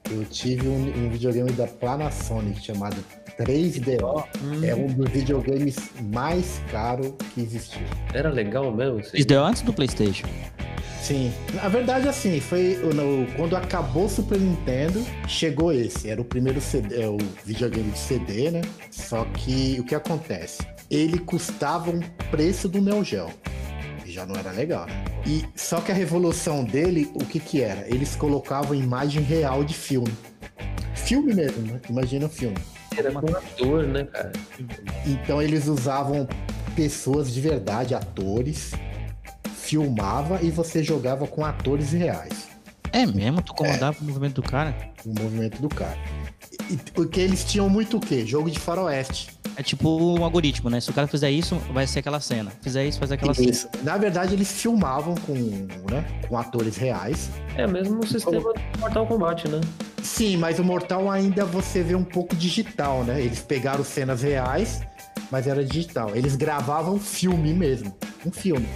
Eu 0.09 0.23
tive 0.25 0.67
um, 0.67 1.05
um 1.05 1.09
videogame 1.09 1.51
da 1.51 1.67
Panasonic 1.67 2.63
chamado 2.63 2.97
3DO. 3.37 4.25
É 4.63 4.73
um 4.73 4.87
dos 4.87 5.09
videogames 5.09 5.75
mais 6.11 6.61
caros 6.71 7.13
que 7.33 7.41
existiu. 7.41 7.85
Era 8.13 8.29
legal 8.29 8.73
mesmo? 8.73 8.99
Assim? 8.99 9.17
Isso 9.17 9.27
deu 9.27 9.43
antes 9.43 9.61
do 9.61 9.73
Playstation. 9.73 10.25
Sim, 11.07 11.31
na 11.53 11.69
verdade 11.69 12.09
assim, 12.09 12.41
foi 12.41 12.75
no- 12.93 13.25
quando 13.37 13.55
acabou 13.55 14.07
o 14.07 14.09
Super 14.09 14.37
Nintendo, 14.37 15.01
chegou 15.25 15.71
esse, 15.71 16.09
era 16.09 16.19
o 16.19 16.25
primeiro 16.25 16.59
CD, 16.59 17.01
é 17.01 17.07
o 17.07 17.15
videogame 17.45 17.89
de 17.91 17.97
CD, 17.97 18.51
né? 18.51 18.59
Só 18.91 19.23
que 19.23 19.77
o 19.79 19.85
que 19.85 19.95
acontece? 19.95 20.67
Ele 20.91 21.17
custava 21.17 21.91
um 21.91 22.01
preço 22.29 22.67
do 22.67 22.81
Neo 22.81 23.05
Geo. 23.05 23.29
já 24.05 24.25
não 24.25 24.35
era 24.35 24.51
legal. 24.51 24.85
Né? 24.85 25.05
E 25.25 25.45
só 25.55 25.79
que 25.79 25.93
a 25.93 25.95
revolução 25.95 26.65
dele, 26.65 27.09
o 27.13 27.23
que 27.23 27.39
que 27.39 27.61
era? 27.61 27.87
Eles 27.87 28.13
colocavam 28.17 28.75
imagem 28.75 29.21
real 29.21 29.63
de 29.63 29.73
filme. 29.75 30.11
Filme 30.93 31.33
mesmo, 31.33 31.61
né? 31.71 31.79
Imagina 31.89 32.25
o 32.25 32.29
filme. 32.29 32.57
Era 32.97 33.11
com 33.13 33.27
ator, 33.29 33.83
né, 33.87 34.03
cara? 34.05 34.33
Então 35.05 35.41
eles 35.41 35.67
usavam 35.67 36.27
pessoas 36.75 37.31
de 37.33 37.39
verdade, 37.39 37.93
atores, 37.95 38.71
filmava 39.67 40.39
e 40.41 40.49
você 40.49 40.81
jogava 40.81 41.27
com 41.27 41.43
atores 41.43 41.91
reais. 41.91 42.47
É 42.93 43.05
mesmo? 43.05 43.41
Tu 43.41 43.53
comandava 43.53 43.97
o 43.99 44.03
movimento 44.03 44.41
do 44.41 44.43
cara? 44.43 44.73
O 45.05 45.09
movimento 45.21 45.61
do 45.61 45.67
cara. 45.67 45.97
E, 46.69 46.77
porque 46.93 47.19
eles 47.19 47.43
tinham 47.43 47.69
muito 47.69 47.97
o 47.97 47.99
quê? 47.99 48.25
Jogo 48.25 48.49
de 48.49 48.59
faroeste. 48.59 49.29
É 49.57 49.63
tipo 49.63 49.89
um 49.89 50.23
algoritmo, 50.23 50.69
né? 50.69 50.79
Se 50.79 50.89
o 50.89 50.93
cara 50.93 51.07
fizer 51.07 51.29
isso, 51.31 51.55
vai 51.73 51.85
ser 51.85 51.99
aquela 51.99 52.21
cena. 52.21 52.51
Fizer 52.61 52.85
isso, 52.85 52.97
faz 52.97 53.11
aquela 53.11 53.33
cena. 53.33 53.49
Isso. 53.49 53.67
Na 53.83 53.97
verdade, 53.97 54.35
eles 54.35 54.51
filmavam 54.51 55.15
com, 55.15 55.33
né, 55.91 56.05
com 56.29 56.37
atores 56.37 56.77
reais. 56.77 57.29
É 57.57 57.67
mesmo 57.67 57.99
o 57.99 58.07
sistema 58.07 58.39
do 58.39 58.79
Mortal 58.79 59.05
Kombat, 59.05 59.49
né? 59.49 59.59
Sim, 60.01 60.37
mas 60.37 60.59
o 60.59 60.63
Mortal 60.63 61.11
ainda 61.11 61.43
você 61.43 61.83
vê 61.83 61.95
um 61.95 62.03
pouco 62.03 62.35
digital, 62.35 63.03
né? 63.03 63.19
Eles 63.19 63.41
pegaram 63.41 63.83
cenas 63.83 64.21
reais, 64.21 64.81
mas 65.29 65.45
era 65.47 65.65
digital. 65.65 66.15
Eles 66.15 66.35
gravavam 66.35 66.97
filme 66.99 67.53
mesmo, 67.53 67.93
um 68.25 68.31
filme. 68.31 68.67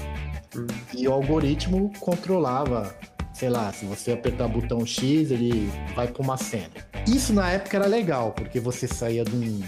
E 0.93 1.07
o 1.07 1.13
algoritmo 1.13 1.91
controlava, 1.99 2.93
sei 3.33 3.49
lá, 3.49 3.71
se 3.71 3.85
você 3.85 4.11
apertar 4.11 4.45
o 4.45 4.49
botão 4.49 4.85
X, 4.85 5.31
ele 5.31 5.71
vai 5.95 6.07
para 6.07 6.21
uma 6.21 6.37
cena. 6.37 6.69
Isso 7.07 7.33
na 7.33 7.49
época 7.49 7.77
era 7.77 7.87
legal, 7.87 8.31
porque 8.33 8.59
você 8.59 8.87
saía 8.87 9.23
um, 9.23 9.61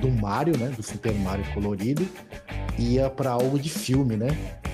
do 0.00 0.10
Mario, 0.10 0.56
né? 0.58 0.68
Do 0.68 0.82
Super 0.82 1.14
Mario 1.14 1.44
colorido, 1.54 2.06
ia 2.78 3.08
para 3.08 3.30
algo 3.30 3.58
de 3.58 3.70
filme, 3.70 4.16
né? 4.16 4.28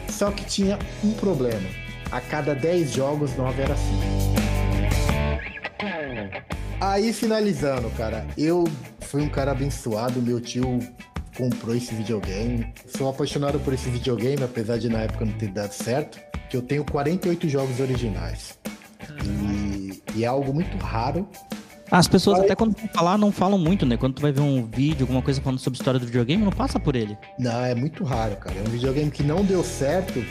Só 0.09 0.31
que 0.31 0.44
tinha 0.44 0.79
um 1.03 1.12
problema. 1.12 1.68
A 2.11 2.20
cada 2.20 2.55
10 2.55 2.92
jogos, 2.92 3.37
9 3.37 3.62
era 3.62 3.75
assim. 3.75 4.01
Aí 6.81 7.12
finalizando, 7.12 7.88
cara, 7.90 8.27
eu 8.37 8.64
fui 9.01 9.22
um 9.22 9.29
cara 9.29 9.53
abençoado, 9.53 10.20
meu 10.20 10.40
tio 10.40 10.81
comprou 11.37 11.75
esse 11.75 11.95
videogame. 11.95 12.73
Sou 12.87 13.09
apaixonado 13.09 13.59
por 13.61 13.73
esse 13.73 13.88
videogame, 13.90 14.42
apesar 14.42 14.79
de 14.79 14.88
na 14.88 15.01
época 15.01 15.25
não 15.25 15.33
ter 15.33 15.49
dado 15.49 15.73
certo, 15.73 16.21
que 16.49 16.57
eu 16.57 16.62
tenho 16.62 16.85
48 16.85 17.49
jogos 17.49 17.81
originais. 17.81 18.59
E, 19.25 20.03
e 20.14 20.25
é 20.25 20.27
algo 20.27 20.53
muito 20.53 20.77
raro. 20.77 21.29
As 21.90 22.09
pessoas 22.09 22.40
até 22.40 22.55
quando 22.55 22.75
vão 22.75 22.88
falar 22.88 23.18
não 23.18 23.31
falam 23.31 23.59
muito, 23.59 23.85
né? 23.85 23.99
Quando 23.99 24.14
tu 24.14 24.23
vai 24.23 24.33
ver 24.33 24.40
um 24.40 24.64
vídeo, 24.64 25.05
alguma 25.05 25.21
coisa 25.21 25.42
falando 25.42 25.59
sobre 25.59 25.77
a 25.77 25.81
história 25.81 26.01
do 26.01 26.07
videogame, 26.07 26.42
não 26.42 26.53
passa 26.53 26.81
por 26.81 26.97
ele. 26.97 27.18
Não, 27.38 27.64
é 27.64 27.75
muito 27.75 28.03
raro, 28.03 28.37
cara. 28.37 28.57
É 28.57 28.62
um 28.62 28.71
videogame 28.71 29.11
que 29.11 29.23
não 29.23 29.45
deu 29.45 29.62
certo 29.62 30.25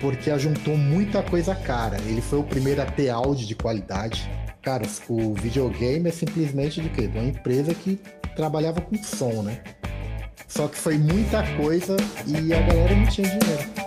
porque 0.00 0.30
ajuntou 0.30 0.76
muita 0.76 1.22
coisa 1.22 1.54
cara. 1.54 1.98
Ele 2.06 2.22
foi 2.22 2.38
o 2.38 2.44
primeiro 2.44 2.80
a 2.80 2.86
ter 2.86 3.10
áudio 3.10 3.46
de 3.46 3.54
qualidade. 3.54 4.30
Cara, 4.62 4.84
o 5.08 5.34
videogame 5.34 6.08
é 6.08 6.12
simplesmente 6.12 6.80
de 6.80 6.88
quê? 6.88 7.06
De 7.06 7.18
uma 7.18 7.28
empresa 7.28 7.74
que 7.74 8.00
trabalhava 8.34 8.80
com 8.80 8.96
som, 9.02 9.42
né? 9.42 9.60
Só 10.48 10.68
que 10.68 10.76
foi 10.76 10.96
muita 10.96 11.42
coisa 11.56 11.96
e 12.26 12.52
a 12.52 12.60
galera 12.60 12.94
não 12.94 13.06
tinha 13.06 13.28
dinheiro. 13.28 13.86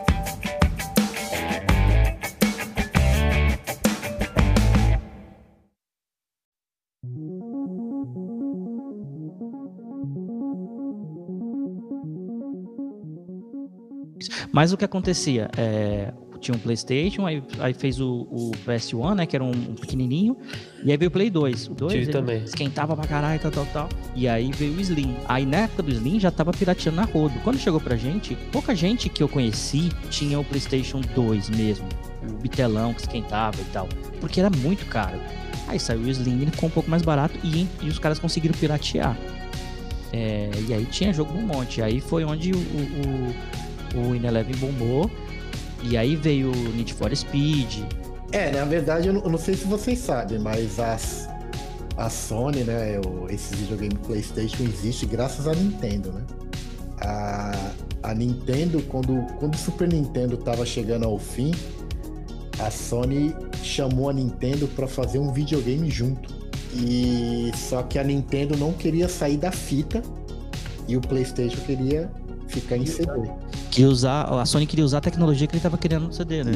Mas 14.52 14.74
o 14.74 14.78
que 14.78 14.84
acontecia? 14.84 15.50
É, 15.58 16.12
tinha 16.40 16.56
um 16.56 16.60
PlayStation, 16.60 17.26
aí, 17.26 17.44
aí 17.60 17.74
fez 17.74 18.00
o, 18.00 18.28
o 18.32 18.52
PS1, 18.66 19.16
né? 19.16 19.26
Que 19.26 19.36
era 19.36 19.44
um, 19.44 19.52
um 19.52 19.76
pequenininho. 19.76 20.38
E 20.84 20.92
aí 20.92 20.98
veio 20.98 21.10
o 21.10 21.12
Play 21.12 21.30
2. 21.30 21.68
O 21.68 21.74
2 21.74 21.92
Tive 21.92 22.06
ele 22.06 22.12
também. 22.12 22.44
esquentava 22.44 22.96
pra 22.96 23.06
caralho, 23.06 23.40
tal, 23.40 23.52
tal, 23.52 23.66
tal. 23.68 23.90
E 24.16 24.28
aí 24.28 24.52
veio 24.52 24.74
o 24.74 24.80
Slim. 24.80 25.16
Aí 25.28 25.46
na 25.46 25.58
época 25.58 25.84
do 25.84 25.92
Slim 25.92 26.20
já 26.20 26.32
tava 26.32 26.52
pirateando 26.52 26.96
na 26.98 27.06
rodo. 27.06 27.34
Quando 27.44 27.58
chegou 27.58 27.80
pra 27.80 27.96
gente, 27.96 28.36
pouca 28.52 28.76
gente 28.76 29.10
que 29.10 29.22
eu 29.22 29.30
conheci 29.30 29.90
tinha 30.10 30.40
o 30.40 30.44
PlayStation 30.44 31.02
2 31.14 31.50
mesmo. 31.50 31.88
O 32.30 32.34
bitelão 32.34 32.94
que 32.94 33.02
esquentava 33.02 33.60
e 33.60 33.66
tal. 33.66 33.88
Porque 34.20 34.40
era 34.40 34.50
muito 34.50 34.86
caro. 34.86 35.20
Aí 35.68 35.80
saiu 35.80 36.02
o 36.02 36.10
Slim, 36.10 36.42
ele 36.42 36.52
ficou 36.52 36.68
um 36.68 36.72
pouco 36.72 36.90
mais 36.90 37.04
barato 37.04 37.38
e, 37.44 37.68
e 37.82 37.90
os 37.90 38.00
caras 38.00 38.18
conseguiram 38.18 38.56
piratear. 38.58 39.16
É, 40.12 40.50
e 40.68 40.74
aí 40.74 40.86
tinha 40.86 41.14
jogo 41.14 41.38
um 41.38 41.42
monte. 41.42 41.82
Aí 41.82 42.00
foi 42.00 42.24
onde 42.24 42.52
o, 42.52 42.58
o, 42.58 44.10
o 44.10 44.16
Ineleven 44.16 44.56
bombou. 44.56 45.10
E 45.84 45.98
aí 45.98 46.16
veio 46.16 46.52
o 46.52 46.70
Need 46.74 46.94
for 46.94 47.16
Speed. 47.16 47.84
É, 48.32 48.52
na 48.52 48.66
verdade, 48.66 49.08
eu 49.08 49.14
não, 49.14 49.22
eu 49.24 49.30
não 49.30 49.38
sei 49.38 49.56
se 49.56 49.66
vocês 49.66 50.00
sabem, 50.00 50.38
mas 50.40 50.80
as, 50.80 51.28
a 51.98 52.10
Sony, 52.10 52.64
né, 52.64 53.00
o, 53.06 53.28
esse 53.30 53.56
videogame 53.56 53.96
PlayStation 54.06 54.64
existe 54.64 55.06
graças 55.06 55.48
à 55.48 55.54
Nintendo, 55.54 56.12
né? 56.12 56.22
A, 57.02 57.72
a 58.04 58.14
Nintendo, 58.14 58.82
quando, 58.84 59.26
quando 59.40 59.56
o 59.56 59.58
Super 59.58 59.88
Nintendo 59.88 60.38
tava 60.38 60.66
chegando 60.66 61.06
ao 61.06 61.18
fim, 61.18 61.52
a 62.60 62.70
Sony 62.70 63.34
chamou 63.64 64.10
a 64.10 64.14
Nintendo 64.14 64.68
para 64.68 64.88
fazer 64.88 65.20
um 65.20 65.32
videogame 65.32 65.90
junto. 65.90 66.38
E 66.76 67.52
só 67.56 67.82
que 67.84 67.98
a 67.98 68.04
Nintendo 68.04 68.56
não 68.56 68.74
queria 68.74 69.08
sair 69.08 69.38
da 69.38 69.52
fita 69.52 70.04
e 70.88 70.96
o 70.96 71.02
PlayStation 71.02 71.60
queria 71.62 72.12
ficar 72.48 72.78
em 72.78 72.86
CD. 72.86 73.30
Que 73.80 73.86
usar, 73.86 74.24
a 74.24 74.46
Sony 74.46 74.66
queria 74.66 74.84
usar 74.84 74.98
a 74.98 75.02
tecnologia 75.02 75.48
que 75.48 75.56
ele 75.56 75.64
tava 75.64 75.78
querendo 75.78 76.08
no 76.08 76.12
CD, 76.12 76.44
né? 76.44 76.52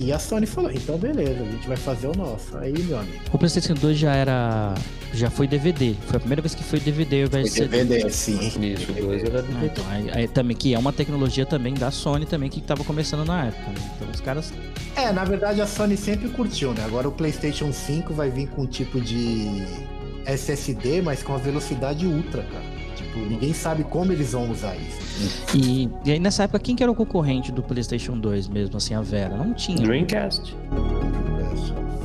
E 0.00 0.10
a 0.12 0.18
Sony 0.18 0.46
falou: 0.46 0.68
então 0.72 0.98
beleza, 0.98 1.44
a 1.44 1.44
gente 1.48 1.68
vai 1.68 1.76
fazer 1.76 2.08
o 2.08 2.12
nosso. 2.16 2.58
Aí, 2.58 2.72
meu 2.72 2.98
amigo. 2.98 3.18
O 3.32 3.38
PlayStation 3.38 3.74
2 3.74 3.96
já 3.96 4.12
era. 4.12 4.74
Já 5.14 5.30
foi 5.30 5.46
DVD. 5.46 5.94
Foi 6.08 6.16
a 6.16 6.18
primeira 6.18 6.42
vez 6.42 6.56
que 6.56 6.64
foi 6.64 6.80
DVD 6.80 7.20
ao 7.22 7.28
invés 7.28 7.44
de 7.44 7.50
Foi 7.52 7.68
CD. 7.68 7.84
DVD, 7.84 8.10
sim. 8.10 8.48
Isso, 8.48 8.90
o 8.90 8.94
2 8.94 9.22
era 9.22 9.38
Ah, 9.38 9.42
do 9.42 9.64
então, 9.64 9.84
aí, 9.90 10.10
aí 10.12 10.26
também 10.26 10.56
que 10.56 10.74
é 10.74 10.78
uma 10.78 10.92
tecnologia 10.92 11.46
também 11.46 11.72
da 11.74 11.92
Sony 11.92 12.26
também 12.26 12.50
que 12.50 12.60
tava 12.60 12.82
começando 12.82 13.24
na 13.24 13.44
época. 13.44 13.70
né? 13.70 13.92
Então 13.94 14.10
os 14.10 14.20
caras. 14.20 14.52
É, 14.96 15.12
na 15.12 15.24
verdade 15.24 15.60
a 15.60 15.68
Sony 15.68 15.96
sempre 15.96 16.28
curtiu, 16.30 16.74
né? 16.74 16.84
Agora 16.84 17.08
o 17.08 17.12
PlayStation 17.12 17.72
5 17.72 18.12
vai 18.12 18.28
vir 18.28 18.48
com 18.48 18.62
um 18.62 18.66
tipo 18.66 19.00
de 19.00 19.62
SSD, 20.26 21.00
mas 21.00 21.22
com 21.22 21.32
a 21.32 21.38
velocidade 21.38 22.04
ultra, 22.06 22.42
cara. 22.42 22.71
Tipo, 23.12 23.26
ninguém 23.26 23.52
sabe 23.52 23.84
como 23.84 24.10
eles 24.10 24.32
vão 24.32 24.50
usar 24.50 24.74
isso. 24.74 25.56
E, 25.56 25.88
e 26.04 26.12
aí 26.12 26.18
nessa 26.18 26.44
época 26.44 26.58
quem 26.58 26.74
que 26.74 26.82
era 26.82 26.90
o 26.90 26.94
concorrente 26.94 27.52
do 27.52 27.62
PlayStation 27.62 28.18
2 28.18 28.48
mesmo, 28.48 28.78
assim, 28.78 28.94
a 28.94 29.02
Vera? 29.02 29.36
Não 29.36 29.52
tinha. 29.52 29.76
Dreamcast. 29.76 30.56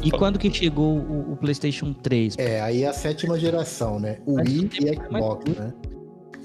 E 0.03 0.11
quando 0.11 0.37
que 0.37 0.53
chegou 0.53 0.97
o, 0.97 1.33
o 1.33 1.37
PlayStation 1.37 1.93
3? 1.93 2.35
É, 2.37 2.61
aí 2.61 2.85
a 2.85 2.91
sétima 2.91 3.39
geração, 3.39 3.99
né? 3.99 4.17
O 4.25 4.35
Mas 4.35 4.49
Wii 4.49 4.69
e 4.73 4.95
Xbox, 4.95 5.55
né? 5.55 5.73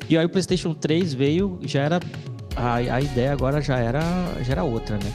E 0.08 0.16
aí 0.16 0.24
o 0.24 0.28
PlayStation 0.28 0.74
3 0.74 1.12
veio, 1.12 1.58
já 1.62 1.82
era. 1.82 2.00
A, 2.54 2.74
a 2.76 3.00
ideia 3.00 3.32
agora 3.32 3.60
já 3.60 3.78
era, 3.78 4.00
já 4.42 4.52
era 4.52 4.64
outra, 4.64 4.96
né? 4.96 5.12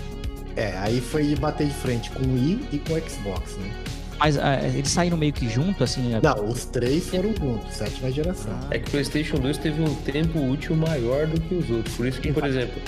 É, 0.55 0.77
aí 0.79 0.99
foi 0.99 1.35
bater 1.35 1.67
de 1.67 1.73
frente 1.73 2.09
com 2.11 2.23
o 2.23 2.33
Wii 2.33 2.59
e 2.73 2.79
com 2.79 2.93
o 2.93 3.09
Xbox, 3.09 3.57
né? 3.57 3.71
Mas 4.19 4.37
ah, 4.37 4.59
eles 4.63 4.89
saíram 4.89 5.17
meio 5.17 5.31
que 5.33 5.47
junto, 5.49 5.83
assim. 5.83 6.13
a- 6.15 6.21
Não, 6.21 6.49
os 6.49 6.65
três 6.65 7.07
foram 7.09 7.33
juntos, 7.35 7.73
sétima 7.75 8.11
geração. 8.11 8.53
É 8.71 8.79
que 8.79 8.87
o 8.87 8.91
PlayStation 8.91 9.37
2 9.37 9.57
teve 9.57 9.81
um 9.81 9.93
tempo 9.95 10.39
útil 10.39 10.75
maior 10.75 11.27
do 11.27 11.39
que 11.39 11.55
os 11.55 11.69
outros. 11.69 11.95
Por 11.95 12.07
isso 12.07 12.19
que, 12.19 12.31
por 12.31 12.45
exemplo, 12.45 12.81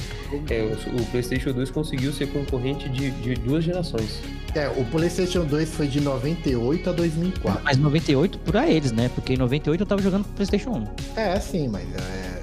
é, 0.50 0.62
o, 0.62 1.02
o 1.02 1.06
PlayStation 1.08 1.52
2 1.52 1.70
conseguiu 1.72 2.12
ser 2.14 2.28
concorrente 2.28 2.90
de, 2.90 3.12
de 3.12 3.36
duas 3.36 3.64
gerações. 3.64 4.20
É, 4.56 4.68
o 4.68 4.84
PlayStation 4.86 5.46
2 5.46 5.70
foi 5.70 5.88
de 5.88 6.02
98 6.02 6.90
a 6.90 6.94
2004. 6.94 7.62
Mas 7.64 7.78
98 7.78 8.40
por 8.40 8.56
eles, 8.56 8.92
né? 8.92 9.10
Porque 9.14 9.34
em 9.34 9.38
98 9.38 9.82
eu 9.82 9.86
tava 9.86 10.02
jogando 10.02 10.24
com 10.24 10.32
o 10.32 10.34
PlayStation 10.34 10.72
1. 10.72 11.20
É, 11.20 11.40
sim, 11.40 11.68
mas 11.68 11.84
é 11.84 12.39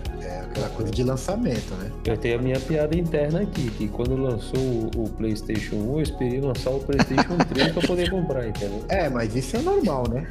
aquela 0.57 0.71
coisa 0.71 0.91
de 0.91 1.05
lançamento, 1.05 1.75
né? 1.75 1.93
Eu 2.05 2.17
tenho 2.17 2.39
a 2.39 2.43
minha 2.43 2.59
piada 2.59 2.97
interna 2.97 3.43
aqui, 3.43 3.71
que 3.71 3.87
quando 3.89 4.17
lançou 4.17 4.59
o, 4.59 5.05
o 5.05 5.11
PlayStation 5.11 5.77
1, 5.77 5.97
eu 5.97 6.01
esperei 6.01 6.41
lançar 6.41 6.71
o 6.71 6.81
PlayStation 6.81 7.37
3 7.53 7.73
pra 7.73 7.87
poder 7.87 8.09
comprar, 8.11 8.49
entendeu? 8.49 8.83
É, 8.89 9.11
mas 9.11 9.37
isso 9.37 9.55
é 9.57 9.61
normal, 9.61 10.09
né? 10.09 10.27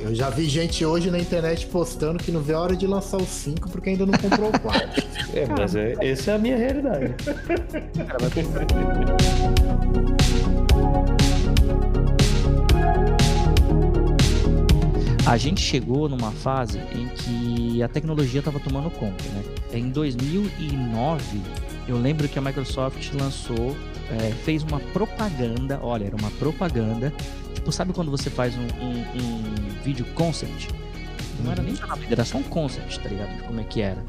Eu 0.00 0.14
já 0.14 0.30
vi 0.30 0.46
gente 0.46 0.82
hoje 0.82 1.10
na 1.10 1.18
internet 1.18 1.66
postando 1.66 2.18
que 2.18 2.32
não 2.32 2.40
vê 2.40 2.54
a 2.54 2.60
hora 2.60 2.74
de 2.74 2.86
lançar 2.86 3.18
o 3.18 3.26
5 3.26 3.68
porque 3.68 3.90
ainda 3.90 4.06
não 4.06 4.18
comprou 4.18 4.48
o 4.48 4.58
4. 4.58 5.02
É, 5.32 5.46
mas 5.46 5.76
é, 5.76 5.94
essa 6.00 6.32
é 6.32 6.34
a 6.34 6.38
minha 6.38 6.56
realidade. 6.56 7.14
A 15.30 15.36
gente 15.36 15.60
chegou 15.60 16.08
numa 16.08 16.32
fase 16.32 16.80
em 16.92 17.06
que 17.06 17.49
a 17.82 17.88
tecnologia 17.88 18.40
estava 18.40 18.58
tomando 18.60 18.90
conta, 18.90 19.24
né? 19.30 19.42
Em 19.72 19.90
2009, 19.90 21.40
eu 21.88 21.96
lembro 21.98 22.28
que 22.28 22.38
a 22.38 22.42
Microsoft 22.42 23.12
lançou, 23.14 23.76
é, 24.10 24.30
fez 24.44 24.62
uma 24.62 24.80
propaganda, 24.80 25.78
olha, 25.82 26.06
era 26.06 26.16
uma 26.16 26.30
propaganda. 26.32 27.12
Tipo, 27.54 27.70
sabe 27.72 27.92
quando 27.92 28.10
você 28.10 28.30
faz 28.30 28.54
um, 28.56 28.60
um- 28.84 29.04
um 29.22 29.82
vídeo 29.84 30.04
concept? 30.14 30.68
Não 31.44 31.52
era 31.52 31.62
nem 31.62 31.74
jornalista, 31.74 32.12
era 32.12 32.24
só 32.24 32.38
um 32.38 32.42
concept, 32.42 33.00
tá 33.00 33.08
ligado? 33.08 33.36
De 33.36 33.42
como 33.44 33.60
é 33.60 33.64
que 33.64 33.80
era. 33.80 34.02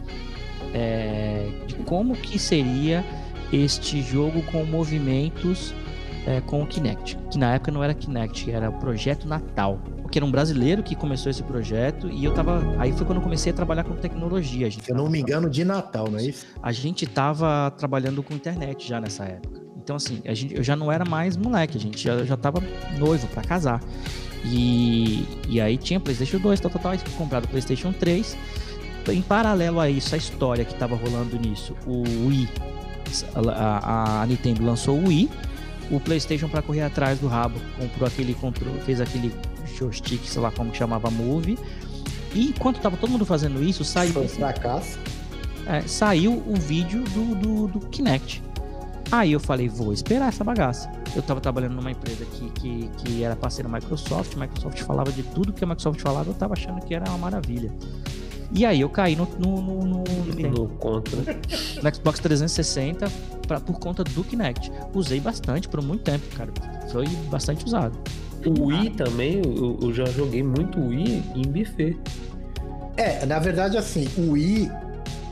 É, 0.73 1.49
de 1.67 1.75
como 1.75 2.15
que 2.15 2.37
seria 2.39 3.03
este 3.51 4.01
jogo 4.01 4.41
com 4.43 4.63
movimentos 4.63 5.73
é, 6.25 6.39
com 6.41 6.61
o 6.61 6.67
Kinect, 6.67 7.17
que 7.31 7.37
na 7.37 7.55
época 7.55 7.71
não 7.71 7.83
era 7.83 7.93
Kinect, 7.93 8.49
era 8.51 8.69
o 8.69 8.73
Projeto 8.73 9.27
Natal. 9.27 9.79
Que 10.11 10.19
era 10.19 10.25
um 10.25 10.31
brasileiro 10.31 10.83
que 10.83 10.93
começou 10.93 11.29
esse 11.29 11.41
projeto 11.41 12.09
e 12.09 12.25
eu 12.25 12.33
tava. 12.33 12.61
Aí 12.77 12.91
foi 12.91 13.05
quando 13.05 13.19
eu 13.19 13.23
comecei 13.23 13.51
a 13.51 13.55
trabalhar 13.55 13.85
com 13.85 13.95
tecnologia. 13.95 14.69
Se 14.69 14.79
eu 14.89 14.95
não 14.95 15.09
me 15.09 15.21
engano, 15.21 15.49
de 15.49 15.63
Natal, 15.63 16.11
não 16.11 16.19
é 16.19 16.23
isso? 16.23 16.45
a 16.61 16.71
gente 16.71 17.07
tava 17.07 17.71
trabalhando 17.77 18.21
com 18.21 18.33
internet 18.33 18.87
já 18.87 18.99
nessa 18.99 19.23
época. 19.23 19.61
Então, 19.77 19.95
assim, 19.95 20.21
a 20.25 20.33
gente, 20.33 20.55
eu 20.55 20.63
já 20.63 20.75
não 20.75 20.91
era 20.91 21.03
mais 21.03 21.35
moleque, 21.35 21.77
a 21.77 21.81
gente 21.81 22.03
já, 22.03 22.23
já 22.23 22.37
tava 22.37 22.61
noivo 22.99 23.27
pra 23.27 23.41
casar. 23.41 23.81
E, 24.45 25.25
e 25.49 25.59
aí 25.59 25.77
tinha 25.77 25.99
PlayStation 25.99 26.37
2, 26.39 26.59
tal, 26.59 26.71
tal, 26.71 26.81
tal, 26.81 26.97
comprado 27.17 27.45
o 27.45 27.47
PlayStation 27.47 27.91
3. 27.91 28.37
Em 29.09 29.21
paralelo 29.21 29.79
a 29.79 29.89
isso, 29.89 30.13
a 30.13 30.17
história 30.17 30.63
que 30.63 30.75
tava 30.75 30.95
rolando 30.95 31.37
nisso, 31.39 31.75
o 31.87 32.03
Wii, 32.27 32.49
a, 33.49 34.21
a 34.21 34.25
Nintendo 34.27 34.63
lançou 34.63 34.97
o 34.97 35.07
Wii, 35.07 35.29
o 35.89 35.99
PlayStation 35.99 36.47
para 36.47 36.61
correr 36.61 36.83
atrás 36.83 37.19
do 37.19 37.27
rabo 37.27 37.59
comprou 37.77 38.07
aquele 38.07 38.33
controle, 38.35 38.79
fez 38.81 39.01
aquele 39.01 39.33
joystick, 39.77 40.23
sei 40.25 40.41
lá 40.41 40.51
como 40.51 40.73
chamava 40.73 41.09
Move. 41.09 41.57
E 42.33 42.47
enquanto 42.49 42.79
tava 42.79 42.95
todo 42.97 43.09
mundo 43.09 43.25
fazendo 43.25 43.63
isso, 43.63 43.83
saiu 43.83 44.13
Foi 44.13 44.25
um 44.25 44.27
fracasso. 44.29 44.97
é, 45.67 45.81
saiu 45.81 46.41
o 46.47 46.55
vídeo 46.55 47.03
do, 47.03 47.35
do, 47.35 47.67
do 47.67 47.79
Kinect. 47.87 48.41
Aí 49.11 49.33
eu 49.33 49.39
falei, 49.41 49.67
vou 49.67 49.91
esperar 49.91 50.29
essa 50.29 50.41
bagaça. 50.43 50.89
Eu 51.13 51.21
tava 51.21 51.41
trabalhando 51.41 51.73
numa 51.75 51.91
empresa 51.91 52.23
que, 52.25 52.49
que, 52.51 52.89
que 52.97 53.23
era 53.23 53.35
parceira 53.35 53.67
da 53.67 53.75
Microsoft, 53.77 54.35
Microsoft 54.35 54.81
falava 54.83 55.11
de 55.11 55.23
tudo 55.23 55.51
que 55.51 55.61
a 55.63 55.67
Microsoft 55.67 55.99
falava, 55.99 56.29
eu 56.29 56.33
tava 56.33 56.53
achando 56.53 56.79
que 56.85 56.95
era 56.95 57.03
uma 57.09 57.17
maravilha. 57.17 57.69
E 58.53 58.65
aí 58.65 58.79
eu 58.81 58.89
caí 58.89 59.15
no, 59.17 59.27
no, 59.37 59.61
no, 59.61 59.85
no, 59.85 60.03
No 60.49 60.67
contra. 60.77 61.17
no 61.21 61.95
Xbox 61.95 62.19
360 62.21 63.11
pra, 63.45 63.59
por 63.59 63.77
conta 63.79 64.03
do 64.05 64.23
Kinect. 64.23 64.71
Usei 64.93 65.19
bastante 65.19 65.67
por 65.67 65.81
muito 65.81 66.03
tempo, 66.03 66.25
cara. 66.37 66.51
Foi 66.89 67.05
bastante 67.29 67.65
usado. 67.65 67.97
O 68.49 68.65
Wii 68.65 68.89
também, 68.91 69.41
eu, 69.45 69.77
eu 69.81 69.93
já 69.93 70.05
joguei 70.05 70.43
muito 70.43 70.79
Wii 70.79 71.23
em 71.35 71.41
buffet. 71.43 71.95
É, 72.97 73.25
na 73.25 73.39
verdade, 73.39 73.77
assim, 73.77 74.07
o 74.17 74.31
Wii, 74.31 74.69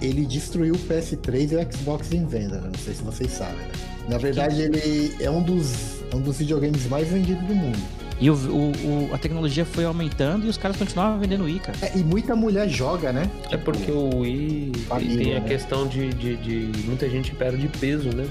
ele 0.02 0.26
destruiu 0.26 0.76
o 0.76 0.78
PS3 0.78 1.52
e 1.52 1.56
o 1.56 1.72
Xbox 1.74 2.12
em 2.12 2.26
venda, 2.26 2.62
né? 2.62 2.70
Não 2.72 2.80
sei 2.80 2.94
se 2.94 3.04
vocês 3.04 3.32
sabem, 3.32 3.56
né? 3.58 3.72
Na 4.08 4.18
verdade, 4.18 4.62
ele 4.62 5.14
é 5.20 5.30
um 5.30 5.42
dos, 5.44 6.02
é 6.12 6.16
um 6.16 6.22
dos 6.22 6.38
videogames 6.40 6.88
mais 6.88 7.08
vendidos 7.10 7.46
do 7.46 7.54
mundo. 7.54 7.78
E 8.22 8.30
o, 8.30 8.34
o- 8.34 8.72
o- 8.72 9.10
a 9.14 9.18
tecnologia 9.18 9.64
foi 9.64 9.86
aumentando 9.86 10.46
e 10.46 10.50
os 10.50 10.58
caras 10.58 10.76
continuavam 10.76 11.20
vendendo 11.20 11.44
Wii, 11.46 11.60
cara. 11.60 11.78
É, 11.82 11.98
e 11.98 12.04
muita 12.04 12.36
mulher 12.36 12.68
joga, 12.68 13.14
né? 13.14 13.30
É 13.52 13.56
porque 13.56 13.92
o 13.92 14.20
Wii 14.20 14.72
Família, 14.88 15.18
tem 15.18 15.36
a 15.38 15.40
né? 15.40 15.48
questão 15.48 15.88
de, 15.88 16.10
de, 16.10 16.36
de- 16.38 16.80
Muita 16.86 17.10
gente 17.10 17.34
perde 17.36 17.68
peso, 17.80 18.10
né? 18.16 18.28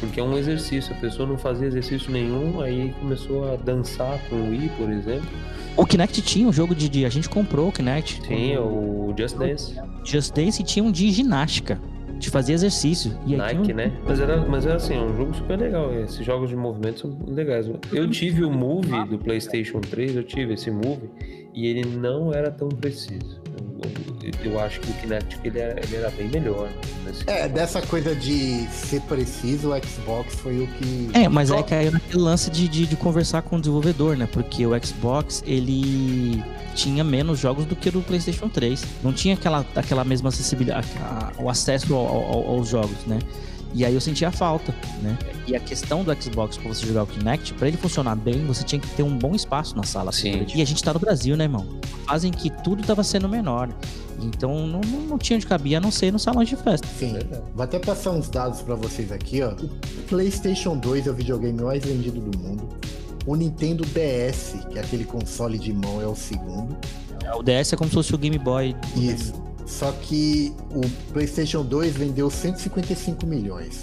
Porque 0.00 0.20
é 0.20 0.22
um 0.22 0.36
exercício. 0.38 0.94
A 0.94 0.98
pessoa 1.00 1.28
não 1.28 1.36
fazia 1.38 1.66
exercício 1.66 2.10
nenhum, 2.12 2.60
aí 2.60 2.94
começou 3.00 3.52
a 3.52 3.56
dançar 3.56 4.18
com 4.28 4.36
o 4.36 4.50
Wii, 4.50 4.70
por 4.76 4.90
exemplo. 4.90 5.28
O 5.76 5.84
Kinect 5.86 6.22
tinha 6.22 6.48
um 6.48 6.52
jogo 6.52 6.74
de, 6.74 6.88
de- 6.88 7.04
A 7.04 7.08
gente 7.08 7.28
comprou 7.28 7.68
o 7.68 7.72
Kinect. 7.72 8.20
Tinha 8.22 8.60
o 8.60 9.14
Just 9.16 9.36
Dance, 9.36 9.74
Just 10.04 10.34
Dance 10.34 10.62
tinha 10.62 10.84
um 10.84 10.90
de 10.90 11.10
ginástica, 11.10 11.80
de 12.18 12.30
fazer 12.30 12.52
exercício. 12.54 13.16
E 13.26 13.36
Nike, 13.36 13.72
um- 13.72 13.76
né? 13.76 13.92
Mas 14.06 14.18
era, 14.20 14.44
mas 14.46 14.66
era 14.66 14.76
assim, 14.76 14.94
é 14.94 15.00
um 15.00 15.16
jogo 15.16 15.34
super 15.34 15.58
legal. 15.58 15.92
Esses 15.94 16.24
jogos 16.24 16.48
de 16.50 16.56
movimento 16.56 17.00
são 17.00 17.16
legais. 17.28 17.70
Eu 17.92 18.08
tive 18.10 18.44
o 18.44 18.50
Move 18.50 19.04
do 19.08 19.18
PlayStation 19.18 19.80
3, 19.80 20.16
eu 20.16 20.24
tive 20.24 20.54
esse 20.54 20.70
Move, 20.70 21.08
e 21.54 21.66
ele 21.66 21.84
não 21.96 22.32
era 22.32 22.50
tão 22.50 22.68
preciso. 22.68 23.40
Eu, 24.44 24.60
acho 24.60 24.80
que 24.80 24.90
o 24.90 24.94
Kinect 24.94 25.38
ele 25.44 25.58
era, 25.58 25.80
ele 25.84 25.96
era 25.96 26.10
bem 26.10 26.28
melhor. 26.28 26.68
nesse 27.04 27.22
É, 27.26 27.40
caso. 27.42 27.54
dessa 27.54 27.82
coisa 27.82 28.14
de 28.14 28.66
ser 28.68 29.00
preciso, 29.02 29.70
o 29.72 29.76
Xbox 29.86 30.34
foi 30.36 30.62
o 30.62 30.66
que. 30.66 31.10
É, 31.12 31.28
mas 31.28 31.50
aí 31.50 31.62
caiu 31.62 31.90
naquele 31.92 32.22
lance 32.22 32.50
de, 32.50 32.68
de, 32.68 32.86
de 32.86 32.96
conversar 32.96 33.42
com 33.42 33.56
o 33.56 33.60
desenvolvedor, 33.60 34.16
né? 34.16 34.28
Porque 34.30 34.66
o 34.66 34.70
Xbox, 34.84 35.42
ele 35.46 36.42
tinha 36.74 37.02
menos 37.02 37.38
jogos 37.38 37.64
do 37.66 37.74
que 37.74 37.88
o 37.88 37.92
do 37.92 38.00
PlayStation 38.02 38.48
3. 38.48 38.82
Não 39.02 39.12
tinha 39.12 39.34
aquela, 39.34 39.64
aquela 39.74 40.04
mesma 40.04 40.28
acessibilidade, 40.28 40.86
a- 41.00 41.32
o 41.38 41.48
acesso 41.50 41.94
ao- 41.94 42.06
ao- 42.06 42.46
aos 42.50 42.68
jogos, 42.68 43.04
né? 43.06 43.18
E 43.74 43.84
aí 43.84 43.94
eu 43.94 44.00
sentia 44.00 44.30
falta, 44.30 44.74
né? 45.02 45.16
E 45.46 45.54
a 45.54 45.60
questão 45.60 46.02
do 46.02 46.22
Xbox 46.22 46.56
pra 46.56 46.68
você 46.68 46.86
jogar 46.86 47.02
o 47.04 47.06
Kinect, 47.06 47.54
pra 47.54 47.68
ele 47.68 47.76
funcionar 47.76 48.16
bem, 48.16 48.44
você 48.46 48.64
tinha 48.64 48.80
que 48.80 48.88
ter 48.88 49.02
um 49.02 49.16
bom 49.16 49.34
espaço 49.34 49.76
na 49.76 49.82
sala. 49.82 50.10
Sim. 50.12 50.46
E 50.54 50.62
a 50.62 50.64
gente 50.64 50.82
tá 50.82 50.92
no 50.92 50.98
Brasil, 50.98 51.36
né, 51.36 51.44
irmão? 51.44 51.66
Fazem 52.06 52.32
que 52.32 52.50
tudo 52.62 52.82
tava 52.82 53.02
sendo 53.02 53.28
menor. 53.28 53.68
Então 54.20 54.66
não, 54.66 54.80
não, 54.80 55.00
não 55.00 55.18
tinha 55.18 55.36
onde 55.36 55.46
cabia, 55.46 55.78
a 55.78 55.80
não 55.80 55.90
ser 55.90 56.12
no 56.12 56.18
salão 56.18 56.42
de 56.42 56.56
festa. 56.56 56.88
Sim. 56.98 57.18
Vou 57.54 57.62
até 57.62 57.78
passar 57.78 58.10
uns 58.10 58.28
dados 58.28 58.62
pra 58.62 58.74
vocês 58.74 59.12
aqui, 59.12 59.42
ó. 59.42 59.52
O 59.52 60.02
PlayStation 60.08 60.76
2 60.76 61.06
é 61.06 61.10
o 61.10 61.14
videogame 61.14 61.62
mais 61.62 61.84
vendido 61.84 62.20
do 62.20 62.38
mundo. 62.38 62.68
O 63.26 63.36
Nintendo 63.36 63.84
DS, 63.84 64.56
que 64.70 64.78
é 64.78 64.82
aquele 64.82 65.04
console 65.04 65.58
de 65.58 65.72
mão, 65.72 66.00
é 66.00 66.06
o 66.06 66.16
segundo. 66.16 66.76
O 67.36 67.42
DS 67.42 67.74
é 67.74 67.76
como 67.76 67.90
se 67.90 67.94
fosse 67.94 68.14
o 68.14 68.18
Game 68.18 68.38
Boy. 68.38 68.74
Isso. 68.96 69.47
Só 69.68 69.92
que 69.92 70.54
o 70.70 70.80
PlayStation 71.12 71.62
2 71.62 71.94
vendeu 71.94 72.30
155 72.30 73.26
milhões. 73.26 73.82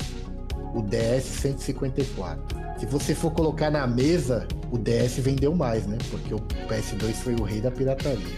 O 0.73 0.81
DS 0.81 1.23
154. 1.23 2.57
Se 2.79 2.85
você 2.87 3.13
for 3.13 3.31
colocar 3.31 3.69
na 3.69 3.85
mesa, 3.85 4.47
o 4.71 4.77
DS 4.77 5.19
vendeu 5.19 5.55
mais, 5.55 5.85
né? 5.85 5.97
Porque 6.09 6.33
o 6.33 6.39
PS2 6.39 7.13
foi 7.13 7.35
o 7.35 7.43
rei 7.43 7.61
da 7.61 7.69
pirataria. 7.69 8.35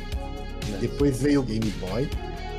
Depois 0.81 1.21
veio 1.21 1.39
o 1.39 1.43
Game 1.43 1.73
Boy. 1.79 2.09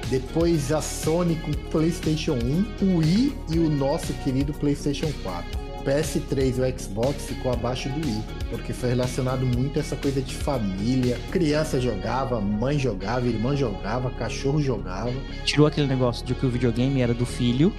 Depois 0.08 0.72
a 0.72 0.80
Sony 0.80 1.36
com 1.36 1.50
o 1.50 1.56
PlayStation 1.70 2.38
1, 2.82 2.86
o 2.86 2.96
Wii 2.96 3.36
e 3.50 3.58
o 3.58 3.68
nosso 3.68 4.14
querido 4.24 4.54
PlayStation 4.54 5.12
4. 5.22 5.67
O 5.80 5.84
PS3 5.84 6.58
e 6.58 6.60
o 6.60 6.78
Xbox 6.78 7.24
ficou 7.26 7.52
abaixo 7.52 7.88
do 7.90 8.04
Wii, 8.06 8.22
porque 8.50 8.72
foi 8.72 8.90
relacionado 8.90 9.46
muito 9.46 9.78
a 9.78 9.80
essa 9.80 9.96
coisa 9.96 10.20
de 10.20 10.34
família. 10.34 11.18
Criança 11.30 11.80
jogava, 11.80 12.40
mãe 12.40 12.78
jogava, 12.78 13.26
irmã 13.26 13.56
jogava, 13.56 14.10
cachorro 14.10 14.60
jogava. 14.60 15.12
tirou 15.44 15.66
aquele 15.66 15.86
negócio 15.86 16.24
de 16.26 16.34
que 16.34 16.44
o 16.44 16.50
videogame 16.50 17.00
era 17.00 17.14
do 17.14 17.24
filho 17.24 17.72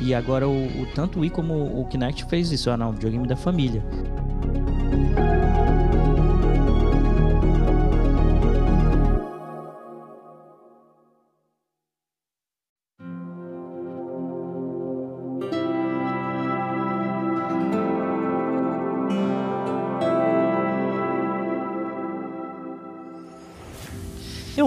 e 0.00 0.14
agora 0.14 0.48
o, 0.48 0.66
o- 0.82 0.86
tanto 0.94 1.18
o 1.18 1.22
Wii 1.22 1.30
como 1.30 1.54
o 1.80 1.86
Kinect 1.86 2.24
fez 2.26 2.50
isso, 2.50 2.70
ah 2.70 2.76
não, 2.76 2.92
videogame 2.92 3.26
da 3.26 3.36
família. 3.36 3.82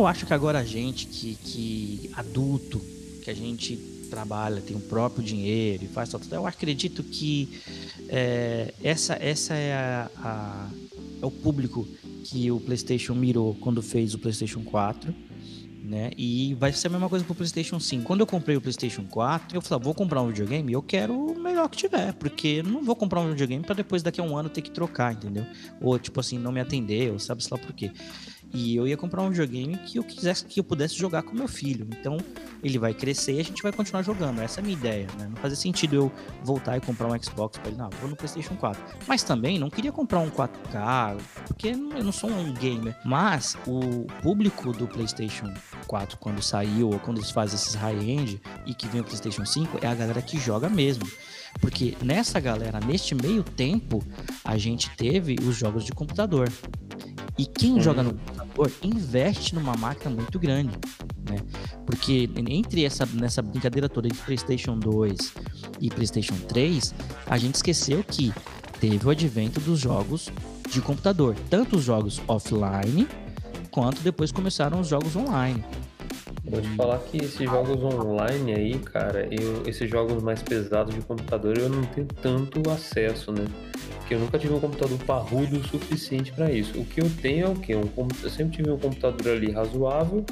Eu 0.06 0.10
acho 0.10 0.28
que 0.28 0.34
agora 0.36 0.60
a 0.60 0.64
gente 0.64 1.08
que, 1.08 1.34
que 1.34 2.12
adulto, 2.14 2.80
que 3.24 3.32
a 3.32 3.34
gente 3.34 3.76
trabalha, 4.08 4.62
tem 4.62 4.78
o 4.78 4.80
próprio 4.80 5.24
dinheiro 5.24 5.84
e 5.84 5.88
faz 5.88 6.10
tudo, 6.10 6.32
eu 6.32 6.46
acredito 6.46 7.02
que 7.02 7.50
é, 8.08 8.72
essa, 8.84 9.16
essa 9.20 9.56
é, 9.56 9.74
a, 9.74 10.12
a- 10.18 10.70
é 11.24 11.26
o 11.26 11.32
público 11.32 11.88
que 12.24 12.52
o 12.52 12.60
PlayStation 12.60 13.16
mirou 13.16 13.56
quando 13.56 13.82
fez 13.82 14.14
o 14.14 14.20
PlayStation 14.20 14.64
4. 14.64 15.12
Né? 15.84 16.12
E 16.18 16.56
vai 16.56 16.74
ser 16.74 16.88
a 16.88 16.90
mesma 16.92 17.08
coisa 17.08 17.24
pro 17.24 17.36
PlayStation 17.36 17.80
5. 17.80 18.04
Quando 18.06 18.22
eu 18.22 18.28
comprei 18.28 18.58
o 18.58 18.62
PlayStation 18.62 19.04
4, 19.06 19.56
eu 19.56 19.62
falei, 19.62 19.84
vou 19.84 19.94
comprar 19.94 20.22
um 20.24 20.28
videogame, 20.30 20.74
eu 20.74 20.82
quero 20.82 21.14
o 21.14 21.40
melhor 21.40 21.70
que 21.70 21.78
tiver, 21.78 22.12
porque 22.14 22.64
não 22.64 22.84
vou 22.84 22.96
comprar 22.96 23.22
um 23.22 23.30
videogame 23.30 23.64
para 23.64 23.76
depois 23.76 24.02
daqui 24.02 24.20
a 24.20 24.24
um 24.24 24.36
ano 24.36 24.50
ter 24.50 24.64
que 24.64 24.72
trocar, 24.72 25.14
entendeu? 25.14 25.46
Ou 25.80 26.00
tipo 26.00 26.20
assim, 26.20 26.40
não 26.40 26.52
me 26.52 26.60
atender, 26.60 27.12
ou 27.12 27.20
sabe-se 27.20 27.50
lá 27.52 27.60
por 27.60 27.72
quê. 27.72 27.92
E 28.54 28.76
eu 28.76 28.88
ia 28.88 28.96
comprar 28.96 29.22
um 29.22 29.30
videogame 29.30 29.78
que 29.78 30.00
eu 30.00 30.04
quisesse 30.04 30.46
que 30.46 30.60
eu 30.60 30.64
pudesse 30.64 30.96
jogar 30.96 31.24
com 31.24 31.36
meu 31.36 31.48
filho. 31.48 31.88
Então, 32.00 32.18
ele 32.64 32.80
vai 32.80 32.94
crescer 32.94 33.34
e 33.34 33.40
a 33.40 33.44
gente 33.44 33.62
vai 33.62 33.72
continuar 33.72 34.02
jogando. 34.02 34.42
Essa 34.42 34.60
é 34.60 34.62
a 34.62 34.64
minha 34.64 34.78
ideia, 34.78 35.08
né? 35.20 35.28
Não 35.30 35.36
fazia 35.38 35.56
sentido 35.56 35.96
eu 35.96 36.12
voltar 36.44 36.78
e 36.78 36.82
comprar 36.82 37.08
um 37.08 37.22
Xbox 37.22 37.58
para 37.58 37.70
ele, 37.70 37.78
não, 37.78 37.90
vou 38.02 38.10
no 38.10 38.16
PlayStation 38.16 38.56
4. 38.56 38.82
Mas 39.08 39.24
também 39.24 39.60
não 39.60 39.70
queria 39.70 39.92
comprar 39.92 40.20
um 40.20 40.30
4K, 40.30 41.18
porque 41.48 41.70
eu 41.70 42.04
não 42.04 42.12
sou 42.12 42.30
um 42.30 42.54
gamer. 42.54 42.96
Mas 43.06 43.58
o 43.68 44.06
público 44.22 44.72
do 44.72 44.88
PlayStation 44.88 45.54
4 45.88 46.18
quando 46.18 46.42
saiu 46.42 46.90
ou 46.90 47.00
quando 47.00 47.18
eles 47.18 47.32
fazem 47.32 47.56
esses 47.56 47.76
high-end 47.76 48.42
e 48.66 48.74
que 48.74 48.88
vem 48.88 49.02
o 49.02 49.04
PlayStation 49.04 49.46
5 49.46 49.80
é 49.82 49.88
a 49.88 49.96
galera 49.96 50.22
que 50.22 50.40
joga 50.40 50.70
mesmo. 50.70 51.06
Porque 51.62 51.96
nessa 52.02 52.40
galera, 52.40 52.80
neste 52.80 53.16
meio 53.16 53.44
tempo, 53.44 54.04
a 54.44 54.58
gente 54.58 54.90
teve 54.96 55.36
os 55.42 55.56
jogos 55.56 55.86
de 55.86 55.92
computador. 55.92 56.50
E 57.38 57.46
quem 57.46 57.82
joga 57.82 58.02
no 58.02 58.14
computador 58.14 58.72
investe 58.82 59.54
numa 59.54 59.76
máquina 59.76 60.10
muito 60.10 60.40
grande, 60.40 60.78
né? 61.30 61.38
Porque 61.86 62.30
entre 62.48 62.86
essa 62.86 63.06
nessa 63.06 63.42
brincadeira 63.42 63.90
toda 63.90 64.08
de 64.08 64.18
PlayStation 64.20 64.78
2 64.78 65.34
e 65.82 65.90
PlayStation 65.90 66.36
3, 66.48 66.94
a 67.28 67.38
gente 67.38 67.56
esqueceu 67.56 68.04
que 68.04 68.34
teve 68.80 69.06
o 69.06 69.10
advento 69.10 69.60
dos 69.60 69.80
jogos 69.80 70.30
de 70.70 70.82
computador, 70.82 71.36
tanto 71.50 71.76
os 71.76 71.84
jogos 71.84 72.22
offline 72.28 73.08
quanto 73.70 74.02
depois 74.02 74.32
começaram 74.32 74.80
os 74.80 74.88
jogos 74.88 75.16
online. 75.16 75.64
Vou 76.46 76.62
te 76.62 76.70
falar 76.76 77.00
que 77.00 77.18
esses 77.18 77.50
jogos 77.50 77.84
online 77.84 78.54
aí, 78.54 78.80
cara, 78.80 79.28
eu, 79.32 79.64
esses 79.66 79.90
jogos 79.90 80.22
mais 80.22 80.42
pesados 80.42 80.94
de 80.94 81.02
computador 81.02 81.58
eu 81.58 81.68
não 81.68 81.84
tenho 81.86 82.08
tanto 82.22 82.70
acesso, 82.70 83.32
né? 83.32 83.46
Porque 84.06 84.14
eu 84.14 84.20
nunca 84.20 84.38
tive 84.38 84.54
um 84.54 84.60
computador 84.60 85.00
parrudo 85.00 85.58
o 85.58 85.64
suficiente 85.68 86.32
para 86.32 86.52
isso. 86.52 86.80
O 86.80 86.86
que 86.86 87.02
eu 87.02 87.10
tenho 87.24 87.48
é 87.48 87.50
o 87.50 87.56
quê? 87.56 87.76
Um, 87.76 88.08
eu 88.22 88.30
sempre 88.30 88.58
tive 88.58 88.70
um 88.70 88.78
computador 88.78 89.34
ali 89.34 89.52
razoável 89.52 90.24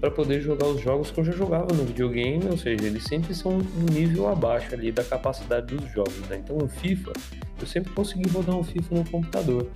para 0.00 0.10
poder 0.10 0.40
jogar 0.40 0.66
os 0.66 0.80
jogos 0.80 1.10
que 1.10 1.20
eu 1.20 1.24
já 1.24 1.32
jogava 1.32 1.66
no 1.74 1.84
videogame, 1.84 2.46
ou 2.50 2.56
seja, 2.56 2.86
eles 2.86 3.04
sempre 3.04 3.34
são 3.34 3.58
um 3.58 3.92
nível 3.92 4.28
abaixo 4.28 4.72
ali 4.72 4.90
da 4.90 5.04
capacidade 5.04 5.74
dos 5.74 5.92
jogos, 5.92 6.18
né? 6.30 6.40
Então 6.42 6.56
o 6.56 6.68
FIFA, 6.68 7.12
eu 7.60 7.66
sempre 7.66 7.92
consegui 7.92 8.30
rodar 8.30 8.56
um 8.56 8.64
FIFA 8.64 8.94
no 8.94 9.04
computador. 9.10 9.66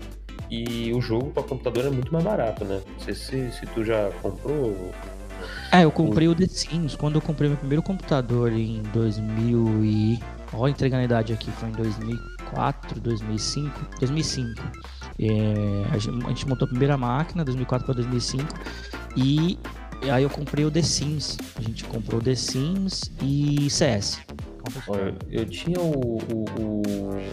E 0.51 0.91
o 0.95 1.03
jogo 1.03 1.31
para 1.31 1.43
computador 1.43 1.85
é 1.85 1.91
muito 1.91 2.11
mais 2.11 2.25
barato, 2.25 2.65
né? 2.65 2.81
Não 2.91 3.01
sei 3.01 3.15
se, 3.15 3.51
se 3.51 3.67
tu 3.75 3.85
já 3.85 4.11
comprou. 4.23 4.75
É, 5.71 5.85
eu 5.85 5.91
comprei 5.91 6.27
o 6.27 6.35
The 6.35 6.47
Sims. 6.47 6.97
Quando 6.97 7.17
eu 7.17 7.21
comprei 7.21 7.51
meu 7.51 7.59
primeiro 7.59 7.83
computador 7.83 8.51
em 8.51 8.81
2000 8.95 9.85
e... 9.85 10.19
Olha, 10.55 10.71
entregando 10.71 11.03
a 11.03 11.05
idade 11.05 11.35
aqui. 11.35 11.51
Foi 11.51 11.69
em 11.69 11.73
2004, 12.53 13.01
2005. 13.01 13.81
2005. 13.99 14.63
É, 15.19 15.87
a, 15.93 15.99
gente, 15.99 16.49
montou 16.49 16.67
a 16.67 16.69
primeira 16.69 16.97
máquina, 16.97 17.45
2004 17.45 17.85
para 17.87 17.95
2005. 17.95 18.47
E 19.17 19.59
aí 20.11 20.23
eu 20.23 20.31
comprei 20.31 20.65
o 20.65 20.71
The 20.71 20.83
Sims. 20.83 21.39
A 21.57 21.63
gente 21.63 21.85
comprou 21.85 22.21
The 22.21 22.35
Sims 22.35 23.11
e 23.23 23.69
CS. 23.71 24.21
Eu 25.29 25.45
tinha 25.47 25.81
o, 25.81 26.19
o, 26.19 26.45
o, 26.61 26.83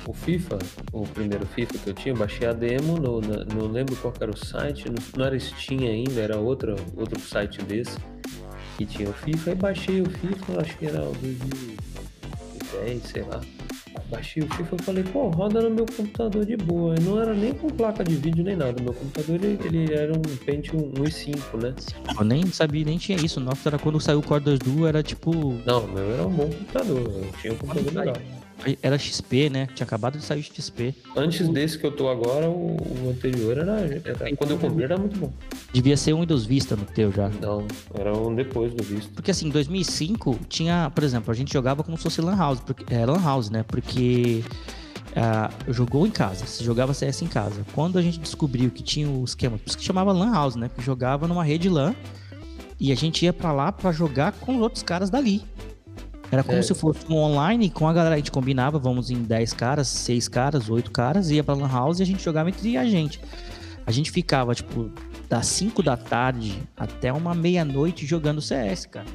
o 0.07 0.13
FIFA, 0.13 0.57
o 0.91 1.03
primeiro 1.07 1.45
FIFA 1.45 1.77
que 1.77 1.89
eu 1.89 1.93
tinha, 1.93 2.13
baixei 2.15 2.47
a 2.47 2.53
demo, 2.53 2.97
no, 2.97 3.21
na- 3.21 3.45
não 3.53 3.67
lembro 3.67 3.95
qual 3.97 4.11
era 4.19 4.31
o 4.31 4.37
site, 4.37 4.87
não, 4.89 4.95
não 5.15 5.25
era 5.25 5.39
Steam 5.39 5.81
ainda, 5.81 6.19
era 6.19 6.37
outro, 6.37 6.75
outro 6.95 7.19
site 7.21 7.61
desse, 7.61 7.97
que 8.77 8.85
tinha 8.85 9.07
o 9.09 9.13
FIFA, 9.13 9.51
e 9.51 9.55
baixei 9.55 10.01
o 10.01 10.09
FIFA, 10.09 10.61
acho 10.61 10.75
que 10.77 10.87
era 10.87 11.03
o 11.03 11.11
2010, 11.13 13.03
sei 13.03 13.21
lá. 13.21 13.39
Baixei 14.09 14.41
o 14.43 14.47
FIFA 14.47 14.75
e 14.75 14.83
falei, 14.83 15.03
pô, 15.03 15.29
roda 15.29 15.61
no 15.61 15.69
meu 15.69 15.85
computador 15.85 16.45
de 16.45 16.57
boa. 16.57 16.95
Não 17.01 17.21
era 17.21 17.33
nem 17.33 17.53
com 17.53 17.67
placa 17.67 18.03
de 18.03 18.15
vídeo 18.15 18.43
nem 18.43 18.55
nada. 18.55 18.81
Meu 18.81 18.93
computador 18.93 19.35
ele, 19.35 19.59
ele 19.63 19.93
era 19.93 20.11
um 20.11 20.21
Pentium 20.45 20.91
1.5, 20.93 21.61
né? 21.61 21.75
Eu 22.17 22.25
nem 22.25 22.45
sabia, 22.47 22.85
nem 22.85 22.97
tinha 22.97 23.17
isso. 23.17 23.39
Nossa, 23.39 23.69
era 23.69 23.77
quando 23.77 23.99
saiu 23.99 24.19
o 24.19 24.23
Core 24.23 24.43
2 24.43 24.59
Duo, 24.59 24.87
era 24.87 25.03
tipo. 25.03 25.31
Não, 25.65 25.87
meu 25.87 26.11
era 26.11 26.25
um 26.25 26.31
bom 26.31 26.47
computador. 26.49 26.97
Eu 26.97 27.31
tinha 27.39 27.53
um 27.53 27.57
computador 27.57 27.93
legal. 27.93 28.15
Era 28.81 28.97
XP, 28.97 29.49
né? 29.49 29.67
Tinha 29.73 29.85
acabado 29.85 30.17
de 30.17 30.23
sair 30.23 30.39
o 30.39 30.43
XP. 30.43 30.93
Antes 31.15 31.47
desse 31.49 31.77
que 31.77 31.85
eu 31.85 31.91
tô 31.91 32.09
agora, 32.09 32.49
o, 32.49 32.75
o 32.75 33.09
anterior 33.09 33.57
era, 33.57 33.79
era- 33.81 34.35
Quando 34.35 34.51
eu 34.51 34.57
comprei 34.57 34.85
era 34.85 34.97
muito 34.97 35.17
bom. 35.17 35.31
Devia 35.71 35.95
ser 35.95 36.13
um 36.13 36.21
Windows 36.21 36.45
Vista 36.45 36.75
no 36.75 36.83
teu 36.85 37.11
já. 37.11 37.29
Não, 37.41 37.65
era 37.93 38.15
um 38.15 38.33
depois 38.35 38.73
do 38.73 38.83
visto. 38.83 39.11
Porque 39.13 39.31
assim, 39.31 39.47
em 39.47 39.51
2005 39.51 40.39
tinha, 40.49 40.91
por 40.93 41.03
exemplo, 41.03 41.31
a 41.31 41.35
gente 41.35 41.53
jogava 41.53 41.83
como 41.83 41.95
se 41.97 42.03
fosse 42.03 42.21
Lan 42.21 42.35
House, 42.35 42.59
porque, 42.59 42.93
é, 42.93 43.05
Lan 43.05 43.21
House, 43.23 43.49
né? 43.49 43.63
Porque 43.67 44.43
ah, 45.15 45.49
jogou 45.69 46.05
em 46.05 46.11
casa, 46.11 46.45
se 46.45 46.63
jogava 46.63 46.93
CS 46.93 47.21
em 47.21 47.27
casa. 47.27 47.65
Quando 47.73 47.97
a 47.97 48.01
gente 48.01 48.19
descobriu 48.19 48.69
que 48.69 48.83
tinha 48.83 49.09
o 49.09 49.23
esquema, 49.23 49.57
por 49.57 49.67
isso 49.67 49.77
que 49.77 49.83
chamava 49.83 50.11
Lan 50.11 50.31
House, 50.33 50.55
né? 50.55 50.69
Que 50.75 50.81
jogava 50.83 51.27
numa 51.27 51.43
rede 51.43 51.69
LAN 51.69 51.95
e 52.79 52.91
a 52.91 52.95
gente 52.95 53.23
ia 53.25 53.33
pra 53.33 53.51
lá 53.51 53.71
pra 53.71 53.91
jogar 53.91 54.31
com 54.33 54.55
os 54.57 54.61
outros 54.61 54.83
caras 54.83 55.09
dali. 55.09 55.43
Era 56.31 56.43
como 56.43 56.57
É. 56.57 56.61
se 56.61 56.73
fosse 56.75 56.99
um 57.09 57.15
online 57.15 57.69
com 57.69 57.87
a 57.87 57.93
galera, 57.93 58.15
a 58.15 58.17
gente 58.17 58.31
combinava, 58.31 58.77
vamos 58.77 59.09
em 59.09 59.23
10 59.23 59.53
caras, 59.53 59.87
6 59.87 60.27
caras, 60.27 60.69
8 60.69 60.91
caras, 60.91 61.31
ia 61.31 61.43
pra 61.43 61.55
Lan 61.55 61.67
House 61.67 61.99
e 61.99 62.03
a 62.03 62.05
gente 62.05 62.23
jogava 62.23 62.49
entre 62.49 62.77
a 62.77 62.85
gente. 62.85 63.19
A 63.85 63.91
gente 63.91 64.11
ficava, 64.11 64.53
tipo, 64.53 64.91
das 65.27 65.47
5 65.47 65.81
da 65.81 65.97
tarde 65.97 66.61
até 66.77 67.11
uma 67.11 67.33
meia-noite 67.33 68.05
jogando 68.05 68.41
CS, 68.41 68.85
cara. 68.85 69.07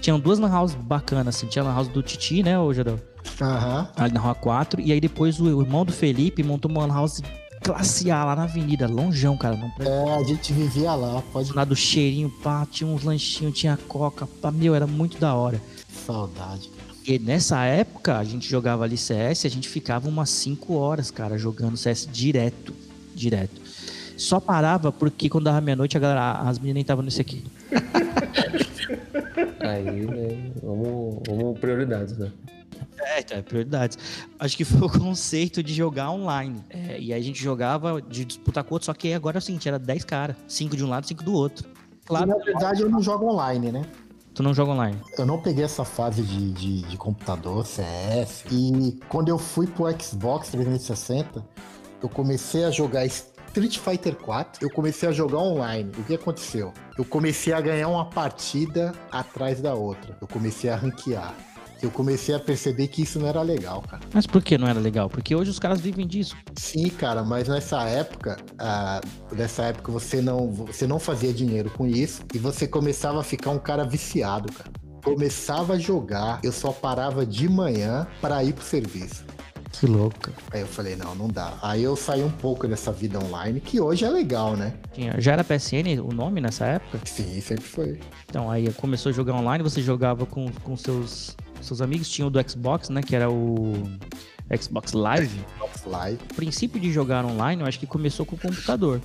Tinham 0.00 0.18
duas 0.20 0.38
lan 0.38 0.50
house 0.50 0.74
bacanas, 0.74 1.36
assim. 1.36 1.46
Tinha 1.46 1.62
a 1.64 1.68
lan 1.68 1.74
house 1.74 1.88
do 1.88 2.02
Titi, 2.02 2.42
né, 2.42 2.58
ô 2.58 2.72
Jadão? 2.74 2.98
Aham. 3.40 3.88
Ali 3.96 4.12
na 4.12 4.20
Rua 4.20 4.34
4. 4.34 4.80
E 4.80 4.92
aí 4.92 5.00
depois 5.00 5.40
o 5.40 5.62
irmão 5.62 5.84
do 5.84 5.92
Felipe 5.92 6.42
montou 6.42 6.70
uma 6.70 6.84
lan 6.84 6.92
house 6.94 7.22
classe 7.62 8.10
A 8.10 8.24
lá 8.24 8.34
na 8.36 8.42
avenida, 8.42 8.88
longeão, 8.88 9.36
cara. 9.38 9.56
Não 9.56 9.70
É, 9.86 10.16
a 10.16 10.24
gente 10.24 10.52
vivia 10.52 10.92
lá, 10.94 11.22
pode 11.32 11.52
lá 11.52 11.64
do 11.64 11.76
cheirinho, 11.76 12.28
pá, 12.42 12.66
tinha 12.68 12.90
uns 12.90 13.04
lanchinhos, 13.04 13.56
tinha 13.56 13.78
coca, 13.88 14.26
pá, 14.26 14.50
meu, 14.50 14.74
era 14.74 14.86
muito 14.86 15.16
da 15.18 15.34
hora. 15.34 15.60
Saudade. 16.02 16.70
E 17.06 17.18
nessa 17.18 17.64
época, 17.64 18.18
a 18.18 18.24
gente 18.24 18.48
jogava 18.48 18.84
ali 18.84 18.96
CS, 18.96 19.44
a 19.44 19.48
gente 19.48 19.68
ficava 19.68 20.08
umas 20.08 20.30
5 20.30 20.74
horas, 20.74 21.10
cara, 21.10 21.36
jogando 21.36 21.76
CS 21.76 22.08
direto, 22.10 22.72
direto. 23.14 23.60
Só 24.16 24.38
parava 24.38 24.92
porque 24.92 25.28
quando 25.28 25.44
dava 25.44 25.60
meia-noite, 25.60 25.96
a 25.96 26.00
galera, 26.00 26.32
as 26.42 26.58
meninas 26.58 26.74
nem 26.74 26.82
estavam 26.82 27.04
nesse 27.04 27.20
aqui. 27.20 27.44
Aí, 29.58 30.06
né? 30.06 30.52
Vamos, 30.62 31.22
vamos 31.26 31.58
prioridades, 31.58 32.16
né? 32.16 32.30
É, 33.00 33.20
então, 33.20 33.38
é 33.38 33.42
prioridades. 33.42 33.98
Acho 34.38 34.56
que 34.56 34.64
foi 34.64 34.86
o 34.86 34.90
conceito 35.00 35.62
de 35.62 35.74
jogar 35.74 36.10
online. 36.10 36.62
É, 36.70 37.00
e 37.00 37.12
aí 37.12 37.20
a 37.20 37.24
gente 37.24 37.42
jogava 37.42 38.00
de 38.00 38.24
disputar 38.24 38.62
com 38.64 38.74
outro, 38.74 38.86
só 38.86 38.94
que 38.94 39.12
agora 39.12 39.38
é 39.38 39.40
o 39.40 39.42
seguinte, 39.42 39.68
era 39.68 39.78
10 39.78 40.04
caras. 40.04 40.36
5 40.46 40.76
de 40.76 40.84
um 40.84 40.88
lado, 40.88 41.06
5 41.06 41.22
do 41.22 41.32
outro. 41.32 41.66
E, 42.02 42.06
Claro, 42.06 42.26
na 42.26 42.36
verdade, 42.36 42.82
eu 42.82 42.90
não 42.90 43.00
jogo 43.00 43.26
online, 43.26 43.72
né? 43.72 43.82
Tu 44.34 44.42
não 44.42 44.54
joga 44.54 44.72
online. 44.72 44.98
Eu 45.18 45.26
não 45.26 45.40
peguei 45.40 45.64
essa 45.64 45.84
fase 45.84 46.22
de, 46.22 46.52
de, 46.52 46.82
de 46.82 46.96
computador, 46.96 47.66
CS. 47.66 48.44
E 48.50 48.98
quando 49.08 49.28
eu 49.28 49.38
fui 49.38 49.66
pro 49.66 49.90
Xbox 50.00 50.48
360, 50.50 51.44
eu 52.02 52.08
comecei 52.08 52.64
a 52.64 52.70
jogar 52.70 53.06
Street 53.06 53.78
Fighter 53.78 54.16
4. 54.16 54.64
Eu 54.64 54.70
comecei 54.70 55.08
a 55.08 55.12
jogar 55.12 55.38
online. 55.38 55.90
O 55.98 56.04
que 56.04 56.14
aconteceu? 56.14 56.72
Eu 56.98 57.04
comecei 57.04 57.52
a 57.52 57.60
ganhar 57.60 57.88
uma 57.88 58.06
partida 58.06 58.92
atrás 59.10 59.60
da 59.60 59.74
outra. 59.74 60.16
Eu 60.20 60.26
comecei 60.26 60.70
a 60.70 60.76
ranquear. 60.76 61.34
Eu 61.82 61.90
comecei 61.90 62.32
a 62.32 62.38
perceber 62.38 62.86
que 62.86 63.02
isso 63.02 63.18
não 63.18 63.26
era 63.26 63.42
legal, 63.42 63.82
cara. 63.82 64.02
Mas 64.14 64.24
por 64.24 64.40
que 64.40 64.56
não 64.56 64.68
era 64.68 64.78
legal? 64.78 65.10
Porque 65.10 65.34
hoje 65.34 65.50
os 65.50 65.58
caras 65.58 65.80
vivem 65.80 66.06
disso. 66.06 66.36
Sim, 66.56 66.88
cara, 66.90 67.24
mas 67.24 67.48
nessa 67.48 67.82
época, 67.88 68.36
ah, 68.58 69.00
nessa 69.32 69.64
época 69.64 69.90
você 69.90 70.22
não, 70.22 70.50
você 70.52 70.86
não 70.86 71.00
fazia 71.00 71.32
dinheiro 71.32 71.70
com 71.70 71.86
isso 71.86 72.22
e 72.32 72.38
você 72.38 72.68
começava 72.68 73.20
a 73.20 73.24
ficar 73.24 73.50
um 73.50 73.58
cara 73.58 73.84
viciado, 73.84 74.52
cara. 74.52 74.70
Começava 75.04 75.74
a 75.74 75.78
jogar, 75.78 76.38
eu 76.44 76.52
só 76.52 76.70
parava 76.70 77.26
de 77.26 77.48
manhã 77.48 78.06
para 78.20 78.44
ir 78.44 78.52
pro 78.52 78.64
serviço. 78.64 79.24
Que 79.72 79.86
louco. 79.86 80.30
Aí 80.52 80.60
eu 80.60 80.66
falei, 80.66 80.94
não, 80.94 81.14
não 81.14 81.28
dá. 81.28 81.54
Aí 81.62 81.82
eu 81.82 81.96
saí 81.96 82.22
um 82.22 82.30
pouco 82.30 82.68
dessa 82.68 82.92
vida 82.92 83.18
online, 83.18 83.58
que 83.58 83.80
hoje 83.80 84.04
é 84.04 84.10
legal, 84.10 84.56
né? 84.56 84.74
Já 85.18 85.32
era 85.32 85.42
PSN 85.42 85.98
o 86.00 86.12
nome 86.14 86.40
nessa 86.40 86.66
época? 86.66 87.00
Sim, 87.04 87.40
sempre 87.40 87.64
foi. 87.64 87.98
Então 88.28 88.50
aí 88.50 88.70
começou 88.74 89.10
a 89.10 89.12
jogar 89.12 89.34
online, 89.34 89.64
você 89.64 89.80
jogava 89.80 90.26
com, 90.26 90.52
com 90.62 90.76
seus, 90.76 91.36
seus 91.66 91.80
amigos. 91.80 92.08
Tinha 92.08 92.26
o 92.26 92.30
do 92.30 92.38
Xbox, 92.50 92.88
né? 92.88 93.02
Que 93.02 93.14
era 93.16 93.30
o 93.30 93.74
Xbox 94.60 94.92
Live. 94.92 95.40
Xbox 95.56 95.84
Live. 95.86 96.18
O 96.30 96.34
princípio 96.34 96.80
de 96.80 96.92
jogar 96.92 97.24
online, 97.24 97.62
eu 97.62 97.68
acho 97.68 97.78
que 97.78 97.86
começou 97.86 98.24
com 98.26 98.36
o 98.36 98.38
computador. 98.38 99.00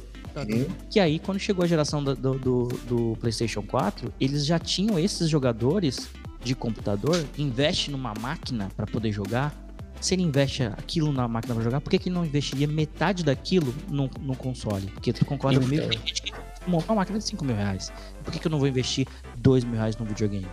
Sim. 0.46 0.68
Que 0.92 1.00
aí, 1.00 1.18
quando 1.18 1.40
chegou 1.40 1.64
a 1.66 1.68
geração 1.68 2.04
do, 2.04 2.14
do, 2.16 2.68
do- 2.88 3.18
PlayStation 3.20 3.64
4, 3.64 4.14
eles 4.20 4.46
já 4.46 4.60
tinham 4.60 5.00
esses 5.00 5.28
jogadores 5.30 6.10
de 6.44 6.54
computador, 6.54 7.26
investe 7.38 7.90
numa 7.90 8.14
máquina 8.22 8.70
para 8.76 8.86
poder 8.86 9.12
jogar. 9.12 9.56
Se 10.00 10.14
ele 10.14 10.22
investe 10.22 10.62
aquilo 10.62 11.12
na 11.12 11.28
máquina 11.28 11.56
para 11.56 11.64
jogar, 11.64 11.82
por 11.82 11.90
que, 11.90 11.98
que 11.98 12.10
não 12.12 12.24
investiria 12.24 12.68
metade 12.68 13.24
daquilo 13.24 13.74
no, 13.90 14.08
no 14.22 14.36
console? 14.36 14.86
Porque 14.92 15.12
tu 15.12 15.26
concorda 15.26 15.58
Então. 15.58 15.68
comigo? 15.68 15.90
Tem 15.90 16.00
gente 16.06 16.22
que 16.22 16.32
monta 16.68 16.86
uma 16.92 16.98
máquina 16.98 17.18
de 17.18 17.24
5 17.26 17.44
mil 17.44 17.56
reais. 17.56 17.92
Por 18.24 18.32
que, 18.32 18.38
que 18.38 18.46
eu 18.46 18.52
não 18.52 18.60
vou 18.60 18.68
investir 18.68 19.08
2 19.38 19.64
mil 19.64 19.74
reais 19.74 19.98
num 19.98 20.06
videogame? 20.06 20.46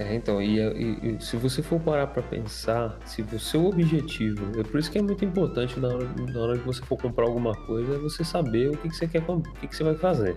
É, 0.00 0.14
então, 0.14 0.40
e, 0.40 0.58
e- 0.58 1.16
e 1.18 1.20
se 1.22 1.36
você 1.36 1.62
for 1.62 1.78
parar 1.78 2.06
pra 2.06 2.22
pensar, 2.22 2.98
se 3.04 3.20
o 3.20 3.38
seu 3.38 3.66
objetivo, 3.66 4.58
é 4.58 4.62
por 4.64 4.80
isso 4.80 4.90
que 4.90 4.96
é 4.96 5.02
muito 5.02 5.22
importante 5.26 5.78
na 5.78 5.88
hora, 5.88 6.08
na 6.32 6.40
hora 6.40 6.58
que 6.58 6.64
você 6.64 6.82
for 6.82 6.96
comprar 6.96 7.26
alguma 7.26 7.54
coisa, 7.66 7.96
é 7.96 7.98
você 7.98 8.24
saber 8.24 8.70
o 8.70 8.78
que, 8.78 8.88
que 8.88 8.96
você 8.96 9.06
quer, 9.06 9.22
o 9.28 9.42
que, 9.42 9.68
que 9.68 9.76
você 9.76 9.84
vai 9.84 9.94
fazer. 9.94 10.34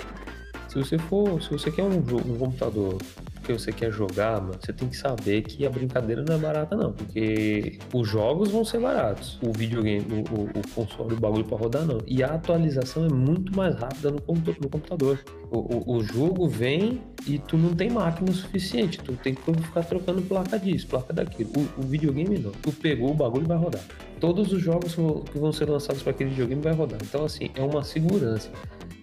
Se 0.73 0.79
você 0.79 0.97
for, 0.97 1.39
se 1.39 1.51
você 1.51 1.69
quer 1.69 1.83
um, 1.83 1.97
um 1.97 2.37
computador 2.39 2.97
que 3.43 3.53
você 3.53 3.71
quer 3.71 3.91
jogar, 3.91 4.41
mano, 4.41 4.55
você 4.59 4.73
tem 4.73 4.87
que 4.89 4.97
saber 4.97 5.43
que 5.43 5.67
a 5.67 5.69
brincadeira 5.69 6.23
não 6.27 6.33
é 6.33 6.37
barata 6.39 6.75
não, 6.75 6.91
porque 6.91 7.77
os 7.93 8.07
jogos 8.09 8.49
vão 8.49 8.65
ser 8.65 8.79
baratos, 8.79 9.37
o 9.45 9.51
videogame, 9.51 10.03
o, 10.11 10.33
o- 10.33 10.43
o 10.45 10.67
console, 10.73 11.13
o 11.13 11.19
bagulho 11.19 11.43
pra 11.45 11.57
rodar 11.59 11.85
não. 11.85 11.99
E 12.07 12.23
a 12.23 12.27
atualização 12.33 13.05
é 13.05 13.09
muito 13.09 13.55
mais 13.55 13.75
rápida 13.75 14.09
no, 14.09 14.15
no 14.17 14.69
computador. 14.69 15.19
O, 15.51 15.57
o- 15.59 15.97
o 15.97 16.03
jogo 16.03 16.47
vem 16.47 17.01
e 17.27 17.37
tu 17.37 17.55
não 17.55 17.75
tem 17.75 17.91
máquina 17.91 18.31
suficiente, 18.31 18.97
tu 18.97 19.13
tem 19.13 19.35
que 19.35 19.41
ficar 19.61 19.83
trocando 19.83 20.23
placa 20.23 20.57
disso, 20.57 20.87
placa 20.87 21.13
daquilo. 21.13 21.51
O, 21.55 21.81
o 21.81 21.83
videogame 21.83 22.39
não, 22.39 22.49
tu 22.51 22.71
pegou 22.71 23.11
o 23.11 23.13
bagulho 23.13 23.43
e 23.43 23.47
vai 23.47 23.57
rodar. 23.57 23.83
Todos 24.19 24.51
os 24.51 24.59
jogos 24.59 24.95
que 25.31 25.37
vão 25.37 25.51
ser 25.51 25.69
lançados 25.69 26.01
para 26.01 26.09
aquele 26.13 26.31
videogame 26.31 26.63
vai 26.63 26.73
rodar. 26.73 26.97
Então 27.03 27.23
assim, 27.25 27.51
é 27.53 27.61
uma 27.61 27.83
segurança. 27.83 28.49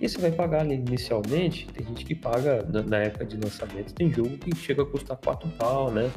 E 0.01 0.09
você 0.09 0.19
vai 0.19 0.31
pagar 0.33 0.63
ali 0.63 0.77
inicialmente, 0.77 1.67
tem 1.75 1.85
gente 1.87 2.05
que 2.07 2.15
paga 2.15 2.63
na, 2.87 2.99
época 2.99 3.27
de 3.27 3.37
lançamento, 3.37 3.93
tem 3.93 4.11
jogo 4.11 4.31
que 4.39 4.57
chega 4.57 4.83
a 4.83 4.87
custar 4.87 5.17
4 5.19 5.47
pau, 5.59 5.91
né? 5.91 6.11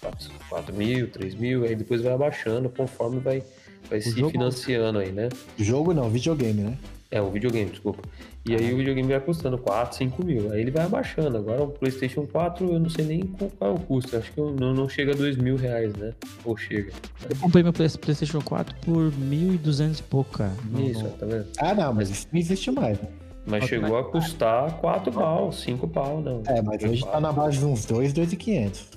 4, 0.00 0.30
4 0.50 0.74
mil, 0.74 1.10
3 1.10 1.34
mil, 1.34 1.64
aí 1.64 1.74
depois 1.74 2.02
vai 2.02 2.12
abaixando 2.12 2.68
conforme 2.68 3.18
vai, 3.20 3.42
vai 3.88 4.02
se 4.02 4.10
jogo- 4.10 4.30
financiando 4.30 4.98
aí, 4.98 5.10
né? 5.12 5.30
Jogo 5.56 5.94
não, 5.94 6.10
videogame, 6.10 6.60
né? 6.60 6.78
É, 7.10 7.20
o 7.22 7.30
videogame, 7.30 7.70
desculpa. 7.70 8.00
E 8.48 8.54
aí 8.54 8.72
o 8.74 8.76
videogame 8.76 9.08
vai 9.08 9.20
custando 9.20 9.56
4, 9.58 9.96
5 9.96 10.24
mil. 10.24 10.50
Aí 10.52 10.60
ele 10.60 10.70
vai 10.72 10.84
abaixando. 10.84 11.36
Agora 11.36 11.62
o 11.62 11.68
PlayStation 11.68 12.26
4, 12.26 12.72
eu 12.72 12.80
não 12.80 12.90
sei 12.90 13.04
nem 13.04 13.20
qual 13.22 13.70
é 13.70 13.74
o 13.74 13.78
custo. 13.78 14.16
Acho 14.16 14.32
que 14.32 14.40
não, 14.40 14.74
não 14.74 14.88
chega 14.88 15.12
a 15.12 15.14
2 15.16 15.36
mil 15.36 15.56
reais, 15.56 15.94
né? 15.94 16.12
Ou 16.44 16.56
chega. 16.56 16.92
Eu 17.30 17.36
comprei 17.36 17.62
meu 17.62 17.72
Play- 17.72 17.88
PlayStation 17.90 18.40
4 18.40 18.74
por 18.84 19.12
1.200 19.12 20.00
e 20.00 20.02
pouco, 20.02 20.38
cara. 20.38 20.52
No- 20.70 20.80
Isso, 20.80 21.02
no- 21.04 21.10
tá 21.10 21.26
vendo? 21.26 21.46
Ah, 21.58 21.74
não, 21.74 21.92
mas 21.94 22.10
isso 22.10 22.26
não 22.32 22.40
existe 22.40 22.70
mais. 22.72 22.98
né? 23.00 23.08
Mas 23.46 23.64
chegou 23.66 23.96
a 23.96 24.02
custar 24.04 24.72
4 24.78 25.12
pau, 25.12 25.52
5 25.52 25.86
pau, 25.86 26.20
não. 26.20 26.42
É, 26.46 26.60
mas 26.60 26.82
hoje 26.82 27.04
tá 27.06 27.20
na 27.20 27.30
base 27.32 27.58
de 27.58 27.64
uns 27.64 27.84
2, 27.84 28.12
2,500. 28.12 28.88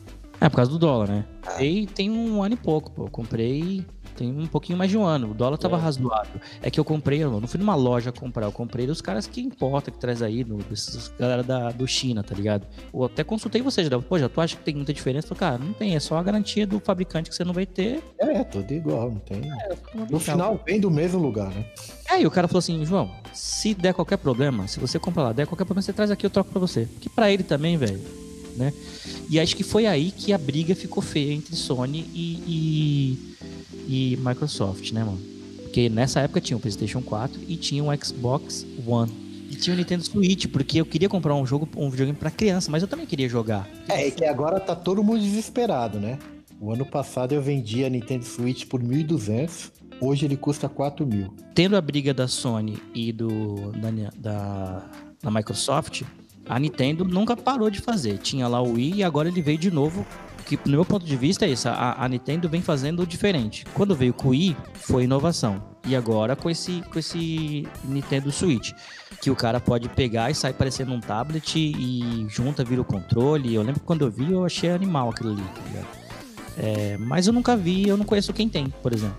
É, 0.41 0.49
por 0.49 0.55
causa 0.55 0.71
do 0.71 0.79
dólar, 0.79 1.09
né? 1.09 1.25
E 1.59 1.85
tem 1.85 2.09
um 2.09 2.41
ano 2.41 2.55
e 2.55 2.57
pouco, 2.57 2.89
pô. 2.91 3.03
Eu 3.03 3.09
comprei 3.11 3.85
tem 4.19 4.29
um 4.31 4.45
pouquinho 4.47 4.77
mais 4.77 4.91
de 4.91 4.97
um 4.97 5.03
ano. 5.03 5.31
O 5.31 5.33
dólar 5.33 5.57
tava 5.57 5.77
É. 5.77 5.79
razoável. 5.79 6.39
É 6.61 6.69
que 6.69 6.79
eu 6.79 6.85
comprei, 6.85 7.23
eu 7.23 7.39
não 7.39 7.47
fui 7.47 7.59
numa 7.59 7.75
loja 7.75 8.11
comprar, 8.11 8.45
eu 8.45 8.51
comprei 8.51 8.85
dos 8.85 9.01
caras 9.01 9.25
que 9.27 9.41
importa, 9.41 9.89
que 9.91 9.97
traz 9.97 10.21
aí, 10.21 10.43
no, 10.43 10.59
galera 11.17 11.41
da, 11.43 11.71
do 11.71 11.87
China, 11.87 12.23
tá 12.23 12.35
ligado? 12.35 12.67
Eu 12.93 13.03
até 13.05 13.23
consultei 13.23 13.61
você, 13.61 13.83
já, 13.83 13.99
pô, 13.99 14.19
já 14.19 14.27
tu 14.29 14.41
acha 14.41 14.55
que 14.55 14.63
tem 14.63 14.75
muita 14.75 14.93
diferença? 14.93 15.27
Eu 15.31 15.35
falei, 15.35 15.39
cara, 15.57 15.63
não 15.63 15.73
tem, 15.73 15.95
é 15.95 15.99
só 15.99 16.17
a 16.17 16.23
garantia 16.23 16.67
do 16.67 16.79
fabricante 16.79 17.29
que 17.29 17.35
você 17.35 17.43
não 17.43 17.53
vai 17.53 17.65
ter. 17.65 18.03
É, 18.19 18.43
tudo 18.43 18.71
igual, 18.73 19.09
não 19.11 19.19
tem. 19.19 19.41
É, 19.51 19.75
No 20.09 20.19
final, 20.19 20.59
vem 20.65 20.79
do 20.79 20.91
mesmo 20.91 21.19
lugar, 21.19 21.49
né? 21.49 21.65
Aí 22.09 22.25
o 22.25 22.31
cara 22.31 22.47
falou 22.47 22.59
assim, 22.59 22.83
João, 22.85 23.09
se 23.33 23.73
der 23.73 23.93
qualquer 23.93 24.17
problema, 24.17 24.67
se 24.67 24.79
você 24.79 24.97
comprar 24.99 25.23
lá, 25.23 25.31
der 25.33 25.45
qualquer 25.47 25.65
problema, 25.65 25.81
você 25.81 25.93
traz 25.93 26.11
aqui, 26.11 26.25
eu 26.25 26.29
troco 26.29 26.49
pra 26.51 26.59
você. 26.59 26.87
Que 26.99 27.07
pra 27.09 27.31
ele 27.31 27.43
também, 27.43 27.77
velho, 27.77 27.99
né? 28.59 28.73
E 29.29 29.39
acho 29.39 29.55
que 29.55 29.63
foi 29.63 29.87
aí 29.87 30.11
que 30.11 30.33
a 30.33 30.37
briga 30.37 30.75
ficou 30.75 31.01
feia 31.01 31.33
entre 31.33 31.55
Sony 31.55 32.05
e, 32.13 33.17
e, 33.87 34.13
e 34.13 34.17
Microsoft, 34.17 34.91
né, 34.91 35.03
mano? 35.03 35.19
Porque 35.63 35.87
nessa 35.87 36.19
época 36.19 36.41
tinha 36.41 36.57
o 36.57 36.59
PlayStation 36.59 37.01
4 37.01 37.39
e 37.47 37.55
tinha 37.55 37.83
o 37.83 37.87
Xbox 38.05 38.65
One. 38.85 39.29
E 39.49 39.55
tinha 39.55 39.73
o 39.73 39.77
Nintendo 39.77 40.03
Switch, 40.03 40.45
porque 40.47 40.79
eu 40.79 40.85
queria 40.85 41.09
comprar 41.09 41.33
um 41.33 41.45
jogo, 41.45 41.67
um 41.75 41.89
videogame 41.89 42.17
pra 42.17 42.29
criança, 42.29 42.69
mas 42.69 42.83
eu 42.83 42.87
também 42.87 43.07
queria 43.07 43.27
jogar. 43.27 43.67
É, 43.87 44.07
é 44.07 44.11
que 44.11 44.23
agora 44.25 44.59
tá 44.59 44.75
todo 44.75 45.03
mundo 45.03 45.21
desesperado, 45.21 45.99
né? 45.99 46.19
O 46.61 46.71
ano 46.71 46.85
passado 46.85 47.33
eu 47.33 47.41
vendi 47.41 47.85
a 47.85 47.89
Nintendo 47.89 48.25
Switch 48.25 48.65
por 48.65 48.83
1.200, 48.83 49.71
hoje 50.01 50.25
ele 50.25 50.37
custa 50.37 50.67
4 50.67 51.05
mil. 51.07 51.33
tendo 51.55 51.75
a 51.75 51.81
briga 51.81 52.13
da 52.13 52.27
Sony 52.27 52.77
e 52.93 53.11
do 53.11 53.71
da, 53.71 53.89
da, 54.15 54.85
da 55.23 55.31
Microsoft, 55.31 56.03
a 56.49 56.59
Nintendo 56.59 57.05
nunca 57.05 57.37
parou 57.37 57.69
de 57.69 57.79
fazer. 57.79 58.17
Tinha 58.17 58.47
lá 58.47 58.59
o 58.59 58.73
Wii 58.73 58.95
e 58.95 59.03
agora 59.03 59.29
ele 59.29 59.41
veio 59.41 59.57
de 59.57 59.69
novo. 59.69 60.05
Que, 60.47 60.57
no 60.65 60.71
meu 60.71 60.85
ponto 60.85 61.05
de 61.05 61.15
vista, 61.15 61.45
é 61.45 61.49
isso. 61.49 61.69
A, 61.69 62.03
a 62.03 62.09
Nintendo 62.09 62.49
vem 62.49 62.59
fazendo 62.59 63.05
diferente. 63.05 63.63
Quando 63.75 63.95
veio 63.95 64.13
com 64.13 64.29
o 64.29 64.31
Wii, 64.31 64.57
foi 64.73 65.03
inovação. 65.03 65.61
E 65.87 65.95
agora 65.95 66.35
com 66.35 66.49
esse, 66.49 66.81
com 66.91 66.97
esse 66.97 67.67
Nintendo 67.83 68.31
Switch. 68.31 68.71
Que 69.21 69.29
o 69.29 69.35
cara 69.35 69.59
pode 69.59 69.87
pegar 69.89 70.31
e 70.31 70.33
sair 70.33 70.53
parecendo 70.53 70.91
um 70.91 70.99
tablet 70.99 71.55
e 71.55 72.25
junta, 72.27 72.63
vira 72.63 72.81
o 72.81 72.85
controle. 72.85 73.53
Eu 73.53 73.61
lembro 73.61 73.79
que 73.79 73.85
quando 73.85 74.01
eu 74.01 74.09
vi, 74.09 74.31
eu 74.31 74.43
achei 74.43 74.71
animal 74.71 75.11
aquilo 75.11 75.33
ali, 75.33 75.43
tá 75.43 75.61
ligado? 75.67 75.87
É, 76.57 76.97
mas 76.97 77.27
eu 77.27 77.33
nunca 77.33 77.55
vi, 77.55 77.87
eu 77.87 77.95
não 77.95 78.05
conheço 78.05 78.33
quem 78.33 78.49
tem, 78.49 78.69
por 78.81 78.91
exemplo. 78.91 79.17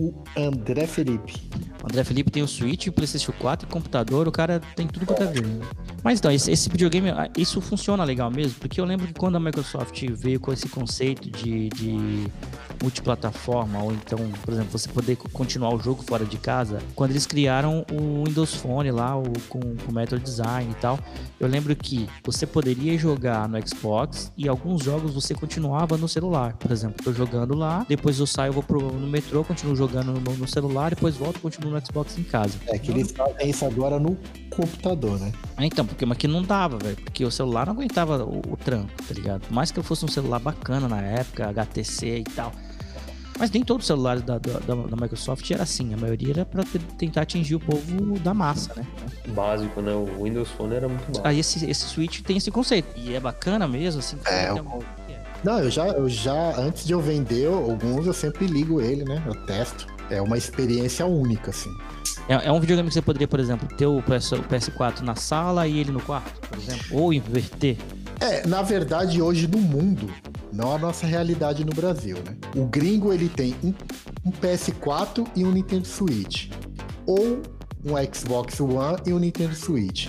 O 0.00 0.12
André 0.36 0.86
Felipe. 0.86 1.34
O 1.82 1.86
André 1.86 2.04
Felipe 2.04 2.30
tem 2.30 2.42
o 2.42 2.48
Switch, 2.48 2.86
o 2.88 2.92
PlayStation 2.92 3.32
4, 3.32 3.66
o 3.66 3.70
computador, 3.70 4.28
o 4.28 4.32
cara 4.32 4.60
tem 4.74 4.86
tudo 4.86 5.06
quanto 5.06 5.22
é 5.22 5.26
ver. 5.26 5.44
Mas 6.08 6.20
então, 6.20 6.32
esse, 6.32 6.50
esse 6.50 6.70
videogame, 6.70 7.10
ah, 7.10 7.28
isso 7.36 7.60
funciona 7.60 8.02
legal 8.02 8.30
mesmo, 8.30 8.54
porque 8.60 8.80
eu 8.80 8.86
lembro 8.86 9.06
que 9.06 9.12
quando 9.12 9.36
a 9.36 9.40
Microsoft 9.40 10.02
veio 10.12 10.40
com 10.40 10.50
esse 10.50 10.66
conceito 10.66 11.28
de, 11.30 11.68
de 11.68 12.26
multiplataforma, 12.82 13.82
ou 13.82 13.92
então, 13.92 14.18
por 14.42 14.54
exemplo, 14.54 14.70
você 14.72 14.88
poder 14.88 15.16
co- 15.16 15.28
continuar 15.28 15.74
o 15.74 15.78
jogo 15.78 16.02
fora 16.02 16.24
de 16.24 16.38
casa, 16.38 16.78
quando 16.94 17.10
eles 17.10 17.26
criaram 17.26 17.84
o 17.92 18.24
Windows 18.24 18.54
Phone 18.54 18.90
lá, 18.90 19.18
o, 19.18 19.24
com, 19.50 19.60
o 19.86 19.92
Metro 19.92 20.18
Design 20.18 20.70
e 20.70 20.74
tal, 20.76 20.98
eu 21.38 21.46
lembro 21.46 21.76
que 21.76 22.08
você 22.24 22.46
poderia 22.46 22.96
jogar 22.96 23.46
no 23.46 23.58
Xbox 23.68 24.32
e 24.34 24.48
alguns 24.48 24.82
jogos 24.84 25.12
você 25.12 25.34
continuava 25.34 25.98
no 25.98 26.08
celular. 26.08 26.54
Por 26.54 26.72
exemplo, 26.72 27.04
tô 27.04 27.12
jogando 27.12 27.54
lá, 27.54 27.84
depois 27.86 28.18
eu 28.18 28.26
saio, 28.26 28.54
vou 28.54 28.62
pro, 28.62 28.80
no 28.80 29.08
metrô, 29.08 29.44
continuo 29.44 29.76
jogando 29.76 30.18
no, 30.18 30.36
no 30.38 30.48
celular, 30.48 30.88
depois 30.88 31.16
volto, 31.16 31.38
continuo 31.38 31.70
no 31.70 31.84
Xbox 31.84 32.16
em 32.16 32.22
casa. 32.22 32.56
É 32.66 32.78
que 32.78 32.92
eles 32.92 33.12
fazem 33.12 33.50
isso 33.50 33.66
agora 33.66 33.98
no 33.98 34.16
computador, 34.48 35.20
né? 35.20 35.32
Então, 35.60 35.84
porque 35.98 36.06
mas 36.06 36.16
que 36.18 36.28
não 36.28 36.42
dava, 36.42 36.78
velho. 36.78 36.96
Porque 36.96 37.24
o 37.24 37.30
celular 37.30 37.66
não 37.66 37.72
aguentava 37.72 38.22
o, 38.24 38.38
o 38.52 38.56
tranco, 38.56 38.88
tá 39.06 39.12
ligado? 39.12 39.40
Por 39.40 39.52
mais 39.52 39.72
que 39.72 39.78
eu 39.80 39.82
fosse 39.82 40.04
um 40.04 40.08
celular 40.08 40.38
bacana 40.38 40.86
na 40.88 41.00
época, 41.02 41.48
HTC 41.48 42.18
e 42.18 42.24
tal. 42.24 42.52
Mas 43.36 43.50
nem 43.50 43.64
todos 43.64 43.82
os 43.84 43.86
celulares 43.88 44.22
da, 44.22 44.38
da, 44.38 44.58
da- 44.60 44.96
Microsoft 44.96 45.48
era 45.50 45.62
assim. 45.64 45.92
A 45.94 45.96
maioria 45.96 46.30
era 46.32 46.44
pra 46.44 46.62
te- 46.62 46.78
tentar 46.78 47.22
atingir 47.22 47.56
o 47.56 47.60
povo 47.60 48.18
da 48.20 48.32
massa, 48.32 48.72
né? 48.76 48.86
Básico, 49.28 49.80
né? 49.80 49.92
O 49.92 50.22
Windows 50.24 50.48
Phone 50.50 50.74
era 50.74 50.88
muito 50.88 51.04
básico. 51.06 51.26
Aí 51.26 51.38
esse, 51.40 51.68
esse 51.68 51.84
Switch 51.86 52.20
tem 52.22 52.36
esse 52.36 52.50
conceito. 52.52 52.88
E 52.96 53.14
é 53.14 53.20
bacana 53.20 53.66
mesmo, 53.66 53.98
assim. 54.00 54.18
É, 54.24 54.50
eu- 54.50 54.56
uma- 54.56 54.78
Não, 55.44 55.58
eu 55.60 55.70
já, 55.70 55.86
eu 55.88 56.08
já, 56.08 56.56
antes 56.58 56.84
de 56.84 56.92
eu 56.92 57.00
vender 57.00 57.46
alguns, 57.48 58.06
eu 58.06 58.12
sempre 58.12 58.46
ligo 58.46 58.80
ele, 58.80 59.04
né? 59.04 59.20
Eu 59.26 59.34
testo. 59.46 59.86
É 60.10 60.20
uma 60.22 60.36
experiência 60.38 61.04
única, 61.06 61.50
assim. 61.50 61.70
É, 62.28 62.46
é 62.48 62.52
um 62.52 62.60
videogame 62.60 62.88
que 62.88 62.94
você 62.94 63.02
poderia, 63.02 63.28
por 63.28 63.40
exemplo, 63.40 63.68
ter 63.76 63.86
o, 63.86 64.02
PS, 64.02 64.32
o 64.32 64.42
PS4 64.42 65.00
na 65.00 65.14
sala 65.14 65.66
e 65.66 65.78
ele 65.78 65.90
no 65.90 66.00
quarto, 66.00 66.40
por 66.48 66.58
exemplo. 66.58 66.86
Ou 66.92 67.12
inverter. 67.12 67.76
É, 68.20 68.46
na 68.46 68.62
verdade, 68.62 69.22
hoje 69.22 69.46
no 69.46 69.58
mundo, 69.58 70.10
não 70.52 70.74
a 70.74 70.78
nossa 70.78 71.06
realidade 71.06 71.64
no 71.64 71.72
Brasil, 71.72 72.16
né? 72.26 72.36
O 72.56 72.66
gringo, 72.66 73.12
ele 73.12 73.28
tem 73.28 73.54
um, 73.62 73.72
um 74.24 74.32
PS4 74.32 75.26
e 75.36 75.44
um 75.44 75.52
Nintendo 75.52 75.86
Switch. 75.86 76.50
Ou 77.06 77.42
um 77.84 77.92
Xbox 78.12 78.60
One 78.60 78.98
e 79.06 79.12
um 79.12 79.18
Nintendo 79.18 79.54
Switch. 79.54 80.08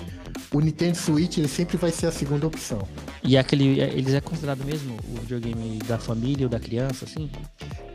O 0.51 0.59
Nintendo 0.59 0.97
Switch, 0.97 1.37
ele 1.37 1.47
sempre 1.47 1.77
vai 1.77 1.91
ser 1.91 2.07
a 2.07 2.11
segunda 2.11 2.47
opção. 2.47 2.81
E 3.23 3.35
é 3.37 3.39
aquele, 3.39 3.79
é- 3.79 3.93
eles 3.93 4.13
é 4.13 4.21
considerado 4.21 4.63
mesmo 4.65 4.97
o 5.15 5.21
videogame 5.21 5.77
da 5.87 5.99
família 5.99 6.47
ou 6.47 6.49
da 6.49 6.59
criança, 6.59 7.05
assim? 7.05 7.29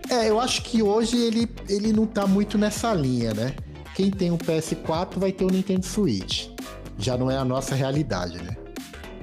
É, 0.09 0.29
eu 0.29 0.39
acho 0.39 0.63
que 0.63 0.83
hoje 0.83 1.17
ele, 1.17 1.49
ele 1.69 1.93
não 1.93 2.07
tá 2.07 2.27
muito 2.27 2.59
nessa 2.59 2.93
linha, 2.93 3.33
né? 3.33 3.55
Quem 3.95 4.11
tem 4.11 4.31
um 4.31 4.39
PS4 4.39 5.19
vai 5.19 5.33
ter 5.33 5.45
o 5.45 5.51
Nintendo 5.51 5.87
Switch. 5.87 6.49
Já 6.99 7.17
não 7.17 7.31
é 7.31 7.37
a 7.37 7.45
nossa 7.45 7.75
realidade, 7.75 8.43
né? 8.43 8.57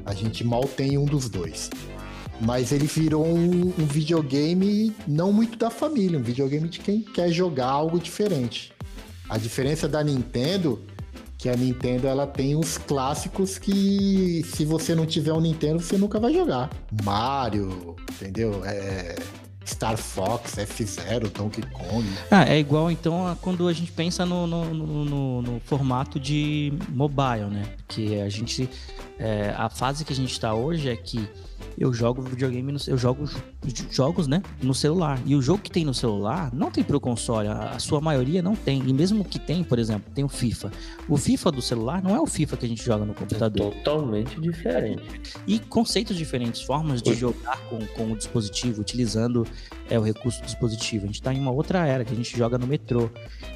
A 0.06 0.14
gente 0.14 0.44
mal 0.44 0.64
tem 0.64 0.98
um 0.98 1.06
dos 1.06 1.30
dois. 1.30 1.70
Mas 2.40 2.72
ele 2.72 2.88
virou 2.88 3.26
um, 3.26 3.74
um 3.78 3.86
videogame 3.86 4.96
não 5.08 5.32
muito 5.32 5.58
da 5.58 5.70
família, 5.70 6.18
um 6.18 6.24
videogame 6.24 6.68
de 6.68 6.80
quem 6.80 7.02
quer 7.02 7.30
jogar 7.30 7.68
algo 7.68 8.00
diferente. 8.00 8.74
A 9.30 9.38
diferença 9.38 9.88
da 9.88 10.04
Nintendo, 10.04 10.82
que 11.38 11.48
a 11.50 11.56
Nintendo 11.56 12.08
ela 12.08 12.26
tem 12.26 12.56
os 12.56 12.78
clássicos 12.78 13.60
que 13.60 14.44
se 14.56 14.66
você 14.66 14.96
não 14.96 15.06
tiver 15.06 15.34
um 15.34 15.40
Nintendo, 15.40 15.80
você 15.80 15.98
nunca 15.98 16.20
vai 16.20 16.34
jogar. 16.34 16.70
Mario, 17.04 17.96
entendeu? 18.12 18.64
É, 18.66 19.16
Star 19.72 19.98
Fox, 19.98 20.58
F-Zero, 20.58 21.30
Donkey 21.30 21.62
Kong. 21.72 22.06
Ah, 22.30 22.46
é 22.46 22.60
igual 22.60 22.92
então 22.92 23.38
quando 23.42 23.68
a 23.68 23.74
gente 23.74 23.92
pensa 23.92 24.26
no, 24.26 24.46
no, 24.46 24.66
no- 24.74 25.42
no- 25.42 25.60
formato 25.62 26.20
de 26.20 26.74
mobile, 26.90 27.46
né? 27.50 27.64
Que 27.88 28.20
a 28.22 28.30
gente. 28.30 28.70
é, 29.18 29.54
a 29.58 29.70
fase 29.70 30.04
que 30.04 30.14
a 30.14 30.16
gente 30.16 30.40
tá 30.40 30.54
hoje 30.54 30.90
é 30.90 30.96
que 30.96 31.28
eu 31.78 31.94
jogo 31.94 32.22
videogame, 32.22 32.72
no, 32.72 32.80
eu 32.88 32.98
jogo 32.98 33.26
jo- 33.66 33.86
jogos, 33.92 34.28
né? 34.28 34.42
No 34.62 34.74
celular. 34.74 35.20
E 35.26 35.36
o 35.36 35.42
jogo 35.42 35.62
que 35.62 35.72
tem 35.72 35.84
no 35.86 35.94
celular 35.94 36.50
não 36.54 36.70
tem 36.70 36.84
pro 36.84 37.00
console. 37.00 37.48
A, 37.48 37.72
a 37.72 37.80
sua 37.80 38.00
maioria 38.02 38.42
não 38.42 38.56
tem. 38.56 38.82
E 38.88 38.94
mesmo 38.94 39.24
que 39.26 39.40
tem, 39.40 39.64
por 39.64 39.80
exemplo, 39.80 40.12
tem 40.14 40.24
o 40.24 40.30
FIFA. 40.30 40.72
O 41.10 41.18
FIFA 41.18 41.52
do 41.52 41.62
celular 41.62 42.02
não 42.04 42.16
é 42.16 42.20
o 42.20 42.26
FIFA 42.28 42.58
que 42.58 42.66
a 42.66 42.70
gente 42.70 42.84
joga 42.84 43.06
no 43.06 43.14
computador. 43.14 43.74
Totalmente 43.74 44.40
diferente. 44.40 45.04
E 45.48 45.60
conceitos 45.60 46.16
diferentes, 46.18 46.62
formas 46.62 47.02
de 47.02 47.14
jogar 47.14 47.58
com, 47.70 47.80
com 47.88 48.12
o 48.12 48.16
dispositivo, 48.16 48.82
utilizando 48.82 49.46
é, 49.90 49.98
o 49.98 50.02
recurso 50.02 50.40
do 50.42 50.46
dispositivo. 50.46 51.04
A 51.06 51.08
gente 51.08 51.16
está 51.16 51.34
em 51.34 51.40
uma 51.40 51.52
outra 51.52 51.86
era, 51.88 52.04
que 52.06 52.14
a 52.14 52.16
gente 52.16 52.38
joga 52.38 52.58
no 52.58 52.68
metrô, 52.68 53.10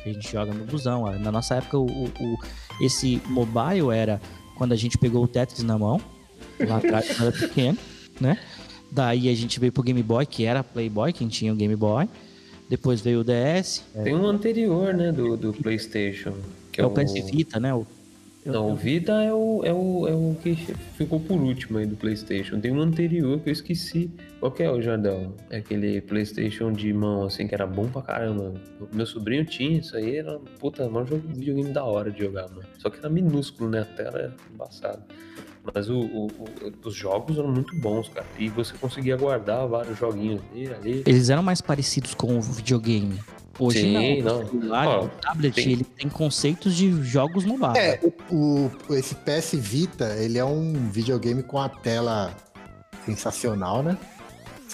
que 0.04 0.10
a 0.10 0.14
gente 0.14 0.32
joga 0.32 0.54
no 0.54 0.66
busão. 0.66 1.12
Na 1.20 1.32
nossa 1.32 1.56
época, 1.56 1.78
o, 1.78 1.86
o- 1.86 2.06
o- 2.20 2.38
esse 2.82 3.22
mobile 3.28 3.90
era 3.94 4.20
quando 4.58 4.72
a 4.72 4.76
gente 4.76 4.98
pegou 4.98 5.24
o 5.24 5.28
Tetris 5.28 5.64
na 5.64 5.78
mão, 5.78 6.00
lá 6.60 6.78
atrás, 6.78 7.08
quando 7.18 7.28
era 7.28 7.38
pequeno, 7.38 7.78
né? 8.20 8.38
Daí 8.92 9.30
a 9.30 9.36
gente 9.36 9.60
veio 9.60 9.72
pro 9.72 9.84
Game 9.84 10.02
Boy, 10.02 10.26
que 10.26 10.46
era 10.46 10.64
Playboy, 10.64 11.12
quem 11.12 11.28
tinha 11.28 11.52
o 11.52 11.56
Game 11.56 11.76
Boy. 11.76 12.08
Depois 12.70 13.02
veio 13.02 13.20
o 13.20 13.24
DS, 13.24 13.84
Tem 14.04 14.16
um 14.16 14.26
anterior, 14.26 14.94
né, 14.94 15.12
do, 15.12 15.38
do 15.38 15.54
PlayStation. 15.54 16.32
Que 16.72 16.78
que 16.78 16.82
é 16.82 16.86
o 16.86 16.90
PS 16.90 17.14
Vita, 17.30 17.60
né? 17.60 17.74
O, 17.74 17.86
Não, 18.44 18.72
o 18.72 18.76
Vita 18.76 19.22
é 19.22 19.32
o, 19.32 19.62
é, 19.64 19.72
o, 19.72 20.08
é 20.08 20.14
o 20.14 20.36
que 20.42 20.56
ficou 20.98 21.20
por 21.20 21.40
último 21.40 21.78
aí 21.78 21.86
do 21.86 21.96
PlayStation. 21.96 22.60
Tem 22.60 22.72
um 22.72 22.82
anterior 22.82 23.40
que 23.40 23.50
eu 23.50 23.54
esqueci. 23.54 24.10
Qual 24.40 24.52
que 24.52 24.64
é 24.64 24.72
o 24.72 24.82
Jardel? 24.82 25.32
É 25.50 25.58
aquele 25.58 26.02
PlayStation 26.02 26.72
de 26.72 26.92
mão, 26.92 27.26
assim, 27.26 27.48
que 27.48 27.54
era 27.54 27.68
bom 27.68 27.88
pra 27.88 28.02
caramba. 28.02 28.54
Meu 28.92 29.06
sobrinho 29.06 29.46
tinha 29.46 29.78
isso 29.78 29.96
aí, 29.96 30.18
era 30.18 30.40
puta, 30.60 30.86
jogo 30.86 31.22
videogame 31.28 31.72
da 31.72 31.84
hora 31.84 32.10
de 32.12 32.20
jogar, 32.20 32.50
mano. 32.50 32.68
Só 32.80 32.90
que 32.90 32.98
era 32.98 33.10
minúsculo, 33.10 33.70
né? 33.70 33.82
A 33.82 33.86
tela 33.86 34.18
era 34.18 34.34
embaçada. 34.52 35.06
Mas 35.74 35.90
o, 35.90 35.98
o- 36.00 36.26
o- 36.28 36.88
os 36.88 36.94
jogos 36.96 37.38
eram 37.38 37.52
muito 37.52 37.76
bons, 37.78 38.08
cara. 38.10 38.26
E 38.38 38.48
você 38.50 38.74
conseguia 38.78 39.18
guardar 39.18 39.68
vários 39.68 39.98
joguinhos 39.98 40.42
ali, 40.52 40.68
ali. 40.74 41.04
Eles 41.06 41.30
eram 41.30 41.42
mais 41.44 41.60
parecidos 41.62 42.14
com 42.14 42.38
o 42.38 42.42
videogame 42.42 43.20
Hoje 43.58 43.80
Sim, 43.84 44.22
não. 44.22 44.34
não. 44.40 44.44
O 44.44 44.50
celular, 44.50 44.88
Ó, 44.88 45.06
o 45.06 45.08
tablet, 45.08 45.56
tem- 45.56 45.72
ele 45.72 45.84
tem 45.86 46.10
conceitos 46.10 46.76
de 46.76 46.92
jogos 47.04 47.46
mobile. 47.46 47.78
É, 47.78 48.00
o, 48.30 48.70
o- 48.90 48.94
esse 48.94 49.16
PS 49.16 49.54
Vita, 49.58 50.14
ele 50.18 50.38
é 50.38 50.44
um 50.44 50.74
videogame 50.92 51.42
com 51.42 51.58
a 51.58 51.70
tela 51.70 52.36
sensacional, 53.06 53.82
né? 53.82 53.98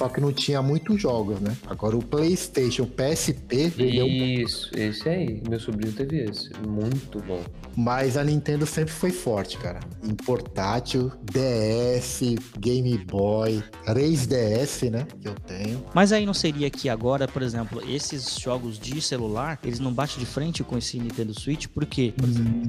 Só 0.02 0.10
que 0.10 0.20
não 0.20 0.34
tinha 0.34 0.64
muitos 0.64 1.00
jogos, 1.00 1.40
né? 1.40 1.56
Agora 1.68 1.96
o 1.96 2.04
PlayStation 2.04 2.88
PSP, 2.88 3.72
um 3.78 4.08
Isso, 4.08 4.72
esse 4.76 5.08
aí. 5.08 5.40
Meu 5.48 5.60
sobrinho 5.60 5.94
teve 5.94 6.24
esse. 6.24 6.50
Muito 6.68 7.20
bom. 7.22 7.40
Mas 7.78 8.18
a 8.18 8.24
Nintendo 8.24 8.66
sempre 8.66 8.92
foi 8.92 9.12
forte, 9.12 9.60
cara. 9.60 9.80
Em 10.04 10.16
portátil, 10.16 11.12
DS, 11.24 12.22
Game 12.60 12.98
Boy, 12.98 13.64
3DS, 13.86 14.90
né? 14.90 15.06
Que 15.22 15.28
eu 15.28 15.36
tenho. 15.36 15.86
Mas 15.94 16.12
aí 16.12 16.26
não 16.26 16.34
seria 16.34 16.70
que 16.72 16.90
agora, 16.90 17.28
por 17.28 17.44
exemplo, 17.44 17.82
esses 17.88 18.40
jogos 18.40 18.80
de 18.80 19.00
celular, 19.02 19.60
eles 19.64 19.80
não 19.80 19.94
batem 19.94 20.18
de 20.18 20.26
frente 20.26 20.64
com 20.64 20.78
esse 20.80 20.98
Nintendo 21.00 21.40
Switch, 21.40 21.68
porque 21.68 22.14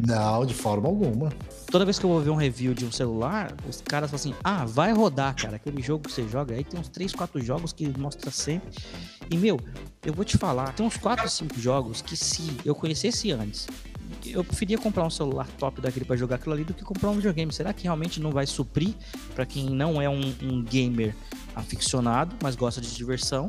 Não, 0.07 0.45
de 0.45 0.55
forma 0.55 0.87
alguma. 0.87 1.31
toda 1.71 1.85
vez 1.87 1.99
que 1.99 2.05
eu 2.05 2.11
vou 2.11 2.21
ver 2.21 2.31
um 2.31 2.37
review 2.37 2.75
de 2.75 2.85
um 2.85 2.93
celular, 2.93 3.55
os 3.69 3.81
caras 3.81 4.11
falam 4.11 4.21
assim: 4.21 4.35
ah, 4.45 4.65
vai 4.67 4.93
rodar, 4.93 5.35
cara, 5.35 5.57
aquele 5.57 5.81
jogo 5.83 6.05
que 6.05 6.13
você 6.13 6.29
joga. 6.29 6.55
Aí 6.55 6.63
tem 6.63 6.79
uns 6.79 6.89
3, 6.89 7.13
4 7.13 7.22
jogos 7.37 7.73
que 7.73 7.89
mostra 7.99 8.31
sempre. 8.31 8.71
E, 9.31 9.37
meu, 9.37 9.59
eu 10.05 10.13
vou 10.13 10.25
te 10.25 10.37
falar, 10.37 10.73
tem 10.75 10.85
uns 10.85 10.97
4, 10.97 11.29
5 11.29 11.61
jogos 11.61 12.03
que 12.03 12.17
se 12.17 12.57
eu 12.65 12.75
conhecesse 12.75 13.33
antes, 13.33 13.67
eu 14.27 14.45
preferia 14.45 14.79
comprar 14.79 15.05
um 15.05 15.11
celular 15.11 15.49
top 15.59 15.81
daquele 15.81 16.05
pra 16.05 16.17
jogar 16.17 16.37
aquilo 16.37 16.55
ali 16.55 16.65
do 16.65 16.75
que 16.75 16.85
comprar 16.85 17.11
um 17.11 17.15
videogame. 17.15 17.53
Será 17.53 17.73
que 17.73 17.85
realmente 17.85 18.21
não 18.21 18.31
vai 18.31 18.47
suprir 18.47 18.95
pra 19.35 19.47
quem 19.47 19.71
não 19.71 20.01
é 20.01 20.09
um, 20.09 20.35
um 20.43 20.63
gamer 20.63 21.15
aficionado, 21.55 22.37
mas 22.43 22.55
gosta 22.55 22.81
de 22.81 22.95
diversão? 22.95 23.49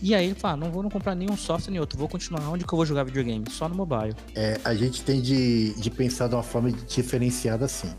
E 0.00 0.16
aí 0.16 0.26
ele 0.26 0.34
fala, 0.34 0.56
não 0.56 0.72
vou 0.72 0.82
não 0.82 0.90
comprar 0.90 1.14
nenhum 1.14 1.36
software 1.36 1.70
nem 1.70 1.78
outro, 1.78 1.96
vou 1.96 2.08
continuar 2.08 2.48
onde 2.48 2.64
que 2.64 2.74
eu 2.74 2.76
vou 2.76 2.84
jogar 2.84 3.04
videogame? 3.04 3.44
Só 3.48 3.68
no 3.68 3.76
mobile. 3.76 4.14
É, 4.34 4.60
a 4.64 4.74
gente 4.74 5.02
tem 5.02 5.22
de, 5.22 5.74
de 5.74 5.90
pensar 5.90 6.26
de 6.26 6.34
uma 6.34 6.42
forma 6.42 6.72
diferenciada 6.72 7.64
assim. 7.64 7.94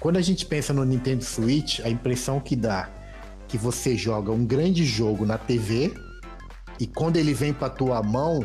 Quando 0.00 0.16
a 0.16 0.20
gente 0.20 0.44
pensa 0.44 0.72
no 0.72 0.84
Nintendo 0.84 1.22
Switch, 1.22 1.80
a 1.80 1.88
impressão 1.88 2.40
que 2.40 2.56
dá 2.56 2.90
que 3.48 3.56
você 3.58 3.96
joga 3.96 4.30
um 4.32 4.44
grande 4.44 4.84
jogo 4.84 5.24
na 5.24 5.38
TV 5.38 5.92
e 6.80 6.86
quando 6.86 7.16
ele 7.16 7.32
vem 7.32 7.52
pra 7.52 7.68
tua 7.70 8.02
mão, 8.02 8.44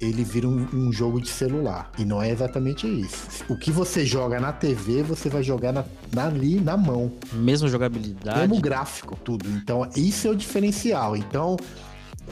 ele 0.00 0.22
vira 0.22 0.46
um, 0.46 0.66
um 0.74 0.92
jogo 0.92 1.20
de 1.20 1.28
celular. 1.28 1.90
E 1.98 2.04
não 2.04 2.22
é 2.22 2.30
exatamente 2.30 2.86
isso. 2.86 3.44
O 3.48 3.56
que 3.56 3.70
você 3.70 4.04
joga 4.04 4.38
na 4.38 4.52
TV, 4.52 5.02
você 5.02 5.28
vai 5.30 5.42
jogar 5.42 5.72
na, 5.72 5.84
na- 6.14 6.26
ali 6.26 6.60
na 6.60 6.76
mão. 6.76 7.10
Mesma 7.32 7.66
jogabilidade. 7.68 8.46
Como 8.48 8.60
gráfico, 8.60 9.16
tudo. 9.24 9.48
Então, 9.50 9.88
isso 9.96 10.28
é 10.28 10.30
o 10.30 10.36
diferencial. 10.36 11.16
Então, 11.16 11.56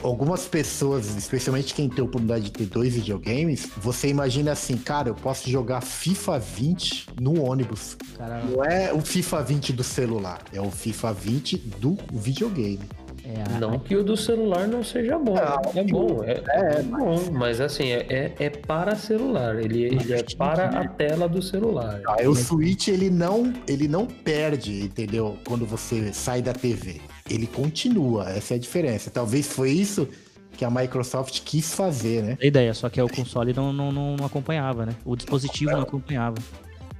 algumas 0.03 0.45
pessoas, 0.45 1.15
especialmente 1.15 1.73
quem 1.73 1.89
tem 1.89 2.01
a 2.01 2.05
oportunidade 2.05 2.45
de 2.45 2.51
ter 2.51 2.65
dois 2.65 2.93
videogames, 2.95 3.67
você 3.77 4.07
imagina 4.07 4.51
assim, 4.51 4.77
cara, 4.77 5.09
eu 5.09 5.15
posso 5.15 5.49
jogar 5.49 5.81
FIFA 5.81 6.39
20 6.39 7.07
no 7.19 7.41
ônibus. 7.41 7.97
Cara, 8.17 8.43
Não 8.43 8.63
é 8.63 8.93
o 8.93 9.01
FIFA 9.01 9.41
20 9.43 9.73
do 9.73 9.83
celular, 9.83 10.41
é 10.53 10.61
o 10.61 10.69
FIFA 10.71 11.13
20 11.13 11.57
do 11.57 11.97
videogame. 12.13 12.79
é 13.23 13.59
Não 13.59 13.79
que 13.79 13.95
o 13.95 14.03
do 14.03 14.15
celular 14.15 14.67
não 14.67 14.83
seja 14.83 15.17
bom. 15.17 15.35
é 15.37 15.83
bom, 15.83 16.23
é, 16.23 16.43
é 16.79 16.81
bom, 16.83 17.31
mas 17.31 17.59
assim, 17.59 17.89
é, 17.91 18.05
é, 18.09 18.33
é 18.45 18.49
para 18.49 18.95
celular. 18.95 19.55
Ele, 19.59 19.83
ele 19.85 20.13
é 20.13 20.23
para 20.37 20.65
a 20.65 20.87
tela 20.87 21.27
do 21.27 21.41
celular. 21.41 22.01
Aí 22.09 22.27
o 22.27 22.35
Switch 22.35 22.87
ele 22.87 23.09
não, 23.09 23.51
ele 23.67 23.87
não 23.87 24.05
perde, 24.05 24.81
entendeu? 24.83 25.37
Quando 25.45 25.65
você 25.65 26.13
sai 26.13 26.41
da 26.41 26.53
TV, 26.53 27.01
ele 27.29 27.47
continua. 27.47 28.29
Essa 28.29 28.53
é 28.53 28.57
a 28.57 28.59
diferença. 28.59 29.09
Talvez 29.09 29.47
foi 29.47 29.71
isso 29.71 30.07
que 30.55 30.63
a 30.63 30.69
Microsoft 30.69 31.41
quis 31.43 31.73
fazer, 31.73 32.23
né? 32.23 32.37
a 32.41 32.45
ideia, 32.45 32.73
só 32.73 32.87
que 32.89 33.01
o 33.01 33.09
console 33.09 33.53
não, 33.53 33.73
não, 33.73 33.91
não, 33.91 34.15
não 34.15 34.25
acompanhava, 34.25 34.85
né? 34.85 34.95
O 35.03 35.15
dispositivo 35.15 35.71
não 35.71 35.81
acompanhava. 35.81 36.37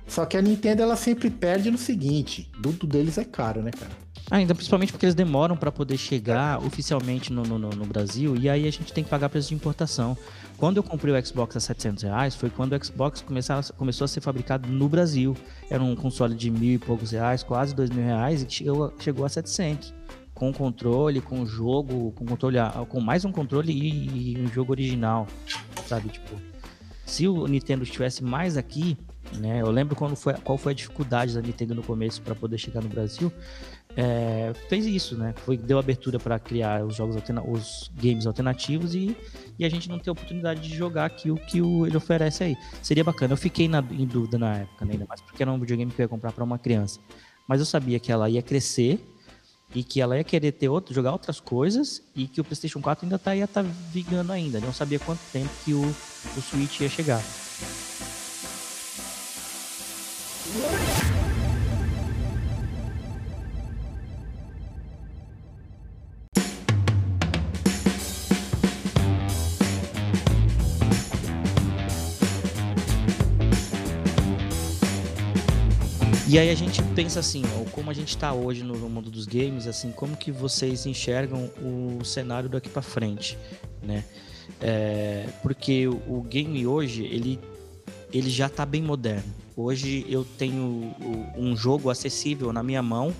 Só 0.07 0.25
que 0.25 0.35
a 0.35 0.41
Nintendo 0.41 0.81
ela 0.83 0.95
sempre 0.97 1.29
perde 1.29 1.71
no 1.71 1.77
seguinte, 1.77 2.51
tudo 2.61 2.85
deles 2.85 3.17
é 3.17 3.23
caro, 3.23 3.61
né, 3.61 3.71
cara? 3.71 3.91
Ainda 4.29 4.53
principalmente 4.53 4.91
porque 4.91 5.05
eles 5.05 5.15
demoram 5.15 5.55
para 5.55 5.71
poder 5.71 5.97
chegar 5.97 6.59
oficialmente 6.63 7.31
no, 7.31 7.43
no, 7.43 7.57
no- 7.57 7.69
no 7.69 7.85
Brasil 7.85 8.35
e 8.35 8.49
aí 8.49 8.67
a 8.67 8.71
gente 8.71 8.91
tem 8.91 9.03
que 9.03 9.09
pagar 9.09 9.29
preço 9.29 9.49
de 9.49 9.55
importação. 9.55 10.17
Quando 10.57 10.77
eu 10.77 10.83
comprei 10.83 11.13
o 11.13 11.25
Xbox 11.25 11.57
a 11.57 11.59
700 11.59 12.03
reais 12.03 12.35
foi 12.35 12.49
quando 12.49 12.73
o 12.73 12.83
Xbox 12.85 13.21
começou 13.77 14.05
a 14.05 14.07
ser 14.07 14.21
fabricado 14.21 14.69
no 14.69 14.87
Brasil. 14.87 15.35
Era 15.69 15.83
um 15.83 15.95
console 15.95 16.33
de 16.33 16.49
mil 16.49 16.73
e 16.75 16.77
poucos 16.77 17.11
reais, 17.11 17.43
quase 17.43 17.75
dois 17.75 17.89
mil 17.89 18.03
reais 18.05 18.41
e 18.41 18.49
chegou, 18.49 18.93
chegou 18.99 19.25
a 19.25 19.29
700. 19.29 19.93
Com 20.33 20.51
controle, 20.53 21.21
com 21.21 21.45
jogo, 21.45 22.11
com 22.11 22.25
controle, 22.25 22.57
a- 22.57 22.85
com 22.89 22.99
mais 22.99 23.23
um 23.25 23.31
controle 23.31 23.71
e, 23.71 24.33
e 24.33 24.41
um 24.41 24.47
jogo 24.47 24.71
original, 24.73 25.27
sabe? 25.87 26.09
Tipo, 26.09 26.35
se 27.05 27.25
o 27.27 27.47
Nintendo 27.47 27.83
estivesse 27.83 28.21
mais 28.23 28.57
aqui, 28.57 28.97
né? 29.37 29.61
Eu 29.61 29.71
lembro 29.71 29.95
quando 29.95 30.15
foi, 30.15 30.33
qual 30.35 30.57
foi 30.57 30.73
a 30.73 30.75
dificuldade 30.75 31.33
da 31.33 31.41
Nintendo 31.41 31.73
no 31.75 31.83
começo 31.83 32.21
para 32.21 32.35
poder 32.35 32.57
chegar 32.57 32.81
no 32.81 32.89
Brasil 32.89 33.31
é, 33.97 34.51
fez 34.67 34.85
isso, 34.85 35.17
né? 35.17 35.33
Foi, 35.37 35.55
deu 35.55 35.79
abertura 35.79 36.19
para 36.19 36.37
criar 36.37 36.83
os 36.83 36.95
jogos 36.95 37.15
os 37.47 37.91
games 37.95 38.25
alternativos 38.25 38.93
e, 38.93 39.15
e 39.57 39.63
a 39.63 39.69
gente 39.69 39.87
não 39.87 39.97
ter 39.99 40.09
oportunidade 40.11 40.61
de 40.61 40.75
jogar 40.75 41.05
aqui 41.05 41.31
o 41.31 41.37
que 41.37 41.61
o, 41.61 41.85
ele 41.87 41.95
oferece 41.95 42.43
aí. 42.43 42.57
Seria 42.81 43.03
bacana. 43.03 43.33
Eu 43.33 43.37
fiquei 43.37 43.67
na, 43.67 43.79
em 43.91 44.05
dúvida 44.05 44.37
na 44.37 44.57
época, 44.57 44.85
né? 44.85 44.93
ainda 44.93 45.05
mais 45.07 45.21
porque 45.21 45.41
era 45.41 45.51
um 45.51 45.59
videogame 45.59 45.91
que 45.91 46.01
eu 46.01 46.03
ia 46.03 46.09
comprar 46.09 46.33
para 46.33 46.43
uma 46.43 46.59
criança. 46.59 46.99
Mas 47.47 47.59
eu 47.59 47.65
sabia 47.65 47.99
que 47.99 48.11
ela 48.11 48.29
ia 48.29 48.41
crescer 48.41 48.99
e 49.73 49.83
que 49.83 50.01
ela 50.01 50.17
ia 50.17 50.23
querer 50.23 50.51
ter 50.51 50.67
outro, 50.67 50.93
jogar 50.93 51.11
outras 51.11 51.39
coisas 51.39 52.03
e 52.15 52.27
que 52.27 52.41
o 52.41 52.43
PlayStation 52.43 52.81
4 52.81 53.05
ainda 53.05 53.17
tá, 53.17 53.35
ia 53.35 53.45
estar 53.45 53.63
tá 53.63 53.69
vigando 53.91 54.31
ainda. 54.31 54.59
Não 54.59 54.73
sabia 54.73 54.99
quanto 54.99 55.19
tempo 55.31 55.49
que 55.63 55.73
o, 55.73 55.81
o 55.83 56.41
Switch 56.41 56.81
ia 56.81 56.89
chegar. 56.89 57.21
E 76.35 76.37
aí 76.37 76.49
a 76.49 76.55
gente 76.55 76.83
pensa 76.93 77.21
assim, 77.21 77.43
ó, 77.55 77.69
como 77.69 77.89
a 77.89 77.93
gente 77.93 78.09
está 78.09 78.33
hoje 78.33 78.61
no, 78.61 78.89
mundo 78.89 79.09
dos 79.09 79.25
games, 79.25 79.67
assim, 79.67 79.93
como 79.93 80.17
que 80.17 80.33
vocês 80.33 80.85
enxergam 80.85 81.49
o 81.61 82.03
cenário 82.03 82.49
daqui 82.49 82.67
para 82.67 82.81
frente, 82.81 83.37
né? 83.81 84.03
É, 84.59 85.29
porque 85.41 85.87
o, 85.87 86.21
game 86.23 86.67
hoje 86.67 87.05
ele 87.05 87.39
ele 88.11 88.29
já 88.29 88.47
está 88.47 88.65
bem 88.65 88.81
moderno. 88.81 89.33
Hoje 89.55 90.05
eu 90.09 90.25
tenho 90.37 90.93
um 91.37 91.55
jogo 91.55 91.89
acessível 91.89 92.51
na 92.51 92.61
minha 92.61 92.83
mão 92.83 93.15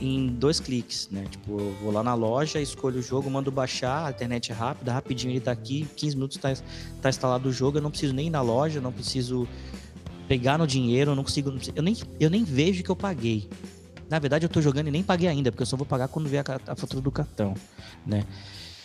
em 0.00 0.26
dois 0.26 0.58
cliques, 0.58 1.10
né? 1.10 1.26
Tipo, 1.30 1.60
eu 1.60 1.76
vou 1.82 1.92
lá 1.92 2.02
na 2.02 2.14
loja, 2.14 2.58
escolho 2.58 3.00
o 3.00 3.02
jogo, 3.02 3.30
mando 3.30 3.50
baixar, 3.50 4.06
a 4.06 4.10
internet 4.10 4.50
é 4.50 4.54
rápida, 4.54 4.94
rapidinho 4.94 5.30
ele 5.30 5.40
tá 5.40 5.52
aqui, 5.52 5.86
15 5.94 6.16
minutos 6.16 6.38
tá, 6.38 6.54
tá 7.02 7.10
instalado 7.10 7.50
o 7.50 7.52
jogo, 7.52 7.76
eu 7.76 7.82
não 7.82 7.90
preciso 7.90 8.14
nem 8.14 8.28
ir 8.28 8.30
na 8.30 8.40
loja, 8.40 8.80
não 8.80 8.92
preciso 8.92 9.46
pegar 10.28 10.58
no 10.58 10.66
dinheiro, 10.66 11.12
eu 11.12 11.14
não 11.16 11.24
consigo, 11.24 11.52
eu 11.74 11.82
nem, 11.82 11.96
eu 12.20 12.30
nem 12.30 12.44
vejo 12.44 12.82
que 12.82 12.90
eu 12.90 12.96
paguei. 12.96 13.48
Na 14.08 14.18
verdade, 14.18 14.44
eu 14.44 14.48
tô 14.48 14.60
jogando 14.62 14.88
e 14.88 14.90
nem 14.90 15.02
paguei 15.02 15.28
ainda, 15.28 15.50
porque 15.50 15.62
eu 15.62 15.66
só 15.66 15.76
vou 15.76 15.86
pagar 15.86 16.08
quando 16.08 16.28
vier 16.28 16.44
a, 16.48 16.72
a 16.72 16.76
fatura 16.76 17.00
do 17.02 17.10
cartão, 17.10 17.54
né? 18.06 18.24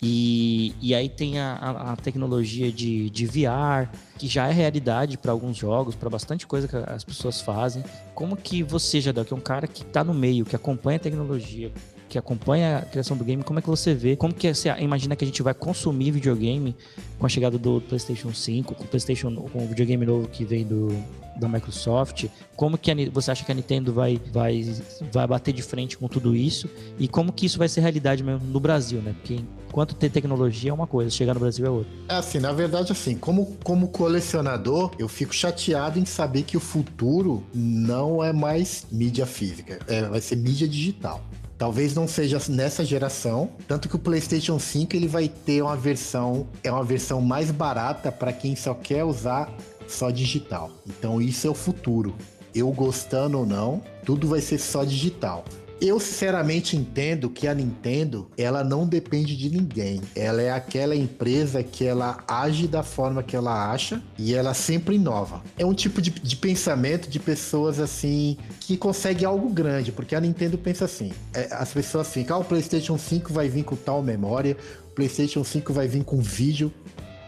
E, 0.04 0.74
e 0.80 0.96
aí 0.96 1.08
tem 1.08 1.38
a, 1.38 1.52
a- 1.92 1.96
tecnologia 1.96 2.72
de, 2.72 3.08
de 3.08 3.24
VR, 3.24 3.88
que 4.18 4.26
já 4.26 4.48
é 4.48 4.52
realidade 4.52 5.16
para 5.16 5.30
alguns 5.30 5.56
jogos, 5.56 5.94
para 5.94 6.10
bastante 6.10 6.44
coisa 6.44 6.66
que 6.66 6.74
as 6.76 7.04
pessoas 7.04 7.40
fazem. 7.40 7.84
Como 8.12 8.36
que 8.36 8.64
você, 8.64 9.00
Jadel, 9.00 9.24
que 9.24 9.32
é 9.32 9.36
um 9.36 9.40
cara 9.40 9.68
que 9.68 9.84
tá 9.84 10.02
no 10.02 10.12
meio, 10.12 10.44
que 10.44 10.56
acompanha 10.56 10.96
a 10.96 11.00
tecnologia, 11.00 11.70
que 12.12 12.18
acompanha 12.18 12.76
a 12.76 12.82
criação 12.82 13.16
do 13.16 13.24
game, 13.24 13.42
como 13.42 13.58
é 13.58 13.62
que 13.62 13.68
você 13.70 13.94
vê? 13.94 14.16
Como 14.16 14.34
que 14.34 14.52
você 14.52 14.68
imagina 14.78 15.16
que 15.16 15.24
a 15.24 15.26
gente 15.26 15.42
vai 15.42 15.54
consumir 15.54 16.10
videogame 16.10 16.76
com 17.18 17.24
a 17.24 17.28
chegada 17.28 17.56
do 17.56 17.80
PlayStation 17.80 18.34
5, 18.34 18.74
com 18.74 18.84
o 18.84 18.86
PlayStation, 18.86 19.34
com 19.34 19.64
o 19.64 19.66
videogame 19.66 20.04
novo 20.04 20.28
que 20.28 20.44
vem 20.44 20.62
do 20.62 20.88
da 21.36 21.48
Microsoft? 21.48 22.26
Como 22.54 22.76
que 22.76 22.90
a 22.90 22.94
você 23.10 23.30
acha 23.30 23.42
que 23.46 23.50
a 23.50 23.54
Nintendo 23.54 23.94
vai 23.94 24.20
vai 24.30 24.62
vai 25.10 25.26
bater 25.26 25.54
de 25.54 25.62
frente 25.62 25.96
com 25.96 26.06
tudo 26.06 26.36
isso 26.36 26.68
e 26.98 27.08
como 27.08 27.32
que 27.32 27.46
isso 27.46 27.58
vai 27.58 27.66
ser 27.66 27.80
realidade 27.80 28.22
mesmo 28.22 28.46
no 28.46 28.60
Brasil, 28.60 29.00
né? 29.00 29.14
Porque 29.14 29.40
enquanto 29.66 29.94
ter 29.94 30.10
tecnologia 30.10 30.70
é 30.70 30.74
uma 30.74 30.86
coisa, 30.86 31.10
chegar 31.10 31.32
no 31.32 31.40
Brasil 31.40 31.64
é 31.64 31.70
outra. 31.70 31.90
É 32.10 32.16
assim, 32.16 32.40
na 32.40 32.52
verdade, 32.52 32.92
assim, 32.92 33.16
como, 33.16 33.56
como 33.64 33.88
colecionador, 33.88 34.90
eu 34.98 35.08
fico 35.08 35.34
chateado 35.34 35.98
em 35.98 36.04
saber 36.04 36.42
que 36.42 36.58
o 36.58 36.60
futuro 36.60 37.42
não 37.54 38.22
é 38.22 38.34
mais 38.34 38.86
mídia 38.92 39.24
física, 39.24 39.78
é, 39.88 40.02
vai 40.02 40.20
ser 40.20 40.36
mídia 40.36 40.68
digital. 40.68 41.22
Talvez 41.62 41.94
não 41.94 42.08
seja 42.08 42.42
nessa 42.48 42.84
geração, 42.84 43.50
tanto 43.68 43.88
que 43.88 43.94
o 43.94 43.98
PlayStation 44.00 44.58
5 44.58 44.96
ele 44.96 45.06
vai 45.06 45.28
ter 45.28 45.62
uma 45.62 45.76
versão, 45.76 46.48
é 46.60 46.72
uma 46.72 46.82
versão 46.82 47.20
mais 47.20 47.52
barata 47.52 48.10
para 48.10 48.32
quem 48.32 48.56
só 48.56 48.74
quer 48.74 49.04
usar 49.04 49.48
só 49.86 50.10
digital. 50.10 50.72
Então 50.84 51.22
isso 51.22 51.46
é 51.46 51.50
o 51.50 51.54
futuro. 51.54 52.16
Eu 52.52 52.68
gostando 52.72 53.38
ou 53.38 53.46
não, 53.46 53.80
tudo 54.04 54.26
vai 54.26 54.40
ser 54.40 54.58
só 54.58 54.82
digital. 54.82 55.44
Eu 55.84 55.98
sinceramente 55.98 56.76
entendo 56.76 57.28
que 57.28 57.48
a 57.48 57.52
Nintendo, 57.52 58.30
ela 58.38 58.62
não 58.62 58.86
depende 58.86 59.36
de 59.36 59.50
ninguém. 59.50 60.00
Ela 60.14 60.40
é 60.40 60.52
aquela 60.52 60.94
empresa 60.94 61.60
que 61.60 61.84
ela 61.84 62.22
age 62.28 62.68
da 62.68 62.84
forma 62.84 63.20
que 63.20 63.34
ela 63.34 63.68
acha 63.72 64.00
e 64.16 64.32
ela 64.32 64.54
sempre 64.54 64.94
inova. 64.94 65.42
É 65.58 65.66
um 65.66 65.74
tipo 65.74 66.00
de, 66.00 66.10
de 66.10 66.36
pensamento 66.36 67.10
de 67.10 67.18
pessoas 67.18 67.80
assim 67.80 68.36
que 68.60 68.76
consegue 68.76 69.24
algo 69.24 69.50
grande, 69.50 69.90
porque 69.90 70.14
a 70.14 70.20
Nintendo 70.20 70.56
pensa 70.56 70.84
assim: 70.84 71.10
é, 71.34 71.48
as 71.50 71.72
pessoas 71.72 72.06
ficam, 72.06 72.36
ah, 72.36 72.40
o 72.40 72.44
PlayStation 72.44 72.96
5 72.96 73.32
vai 73.32 73.48
vir 73.48 73.64
com 73.64 73.74
tal 73.74 74.04
memória, 74.04 74.56
o 74.88 74.94
PlayStation 74.94 75.42
5 75.42 75.72
vai 75.72 75.88
vir 75.88 76.04
com 76.04 76.20
vídeo. 76.20 76.72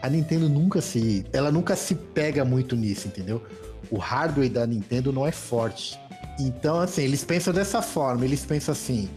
A 0.01 0.09
Nintendo 0.09 0.47
nunca 0.47 0.79
se, 0.79 1.25
ela 1.33 1.51
nunca 1.51 1.75
se 1.75 1.93
pega 1.93 2.45
muito 2.45 2.73
nisso, 2.77 3.09
entendeu? 3.09 3.43
O 3.91 3.97
hardware 3.97 4.49
da 4.49 4.65
Nintendo 4.65 5.11
não 5.11 5.27
é 5.27 5.31
forte. 5.33 5.99
Então, 6.39 6.79
assim, 6.79 7.03
eles 7.03 7.23
pensam 7.23 7.53
dessa 7.53 7.81
forma, 7.81 8.25
eles 8.25 8.43
pensam 8.43 8.71
assim: 8.71 9.09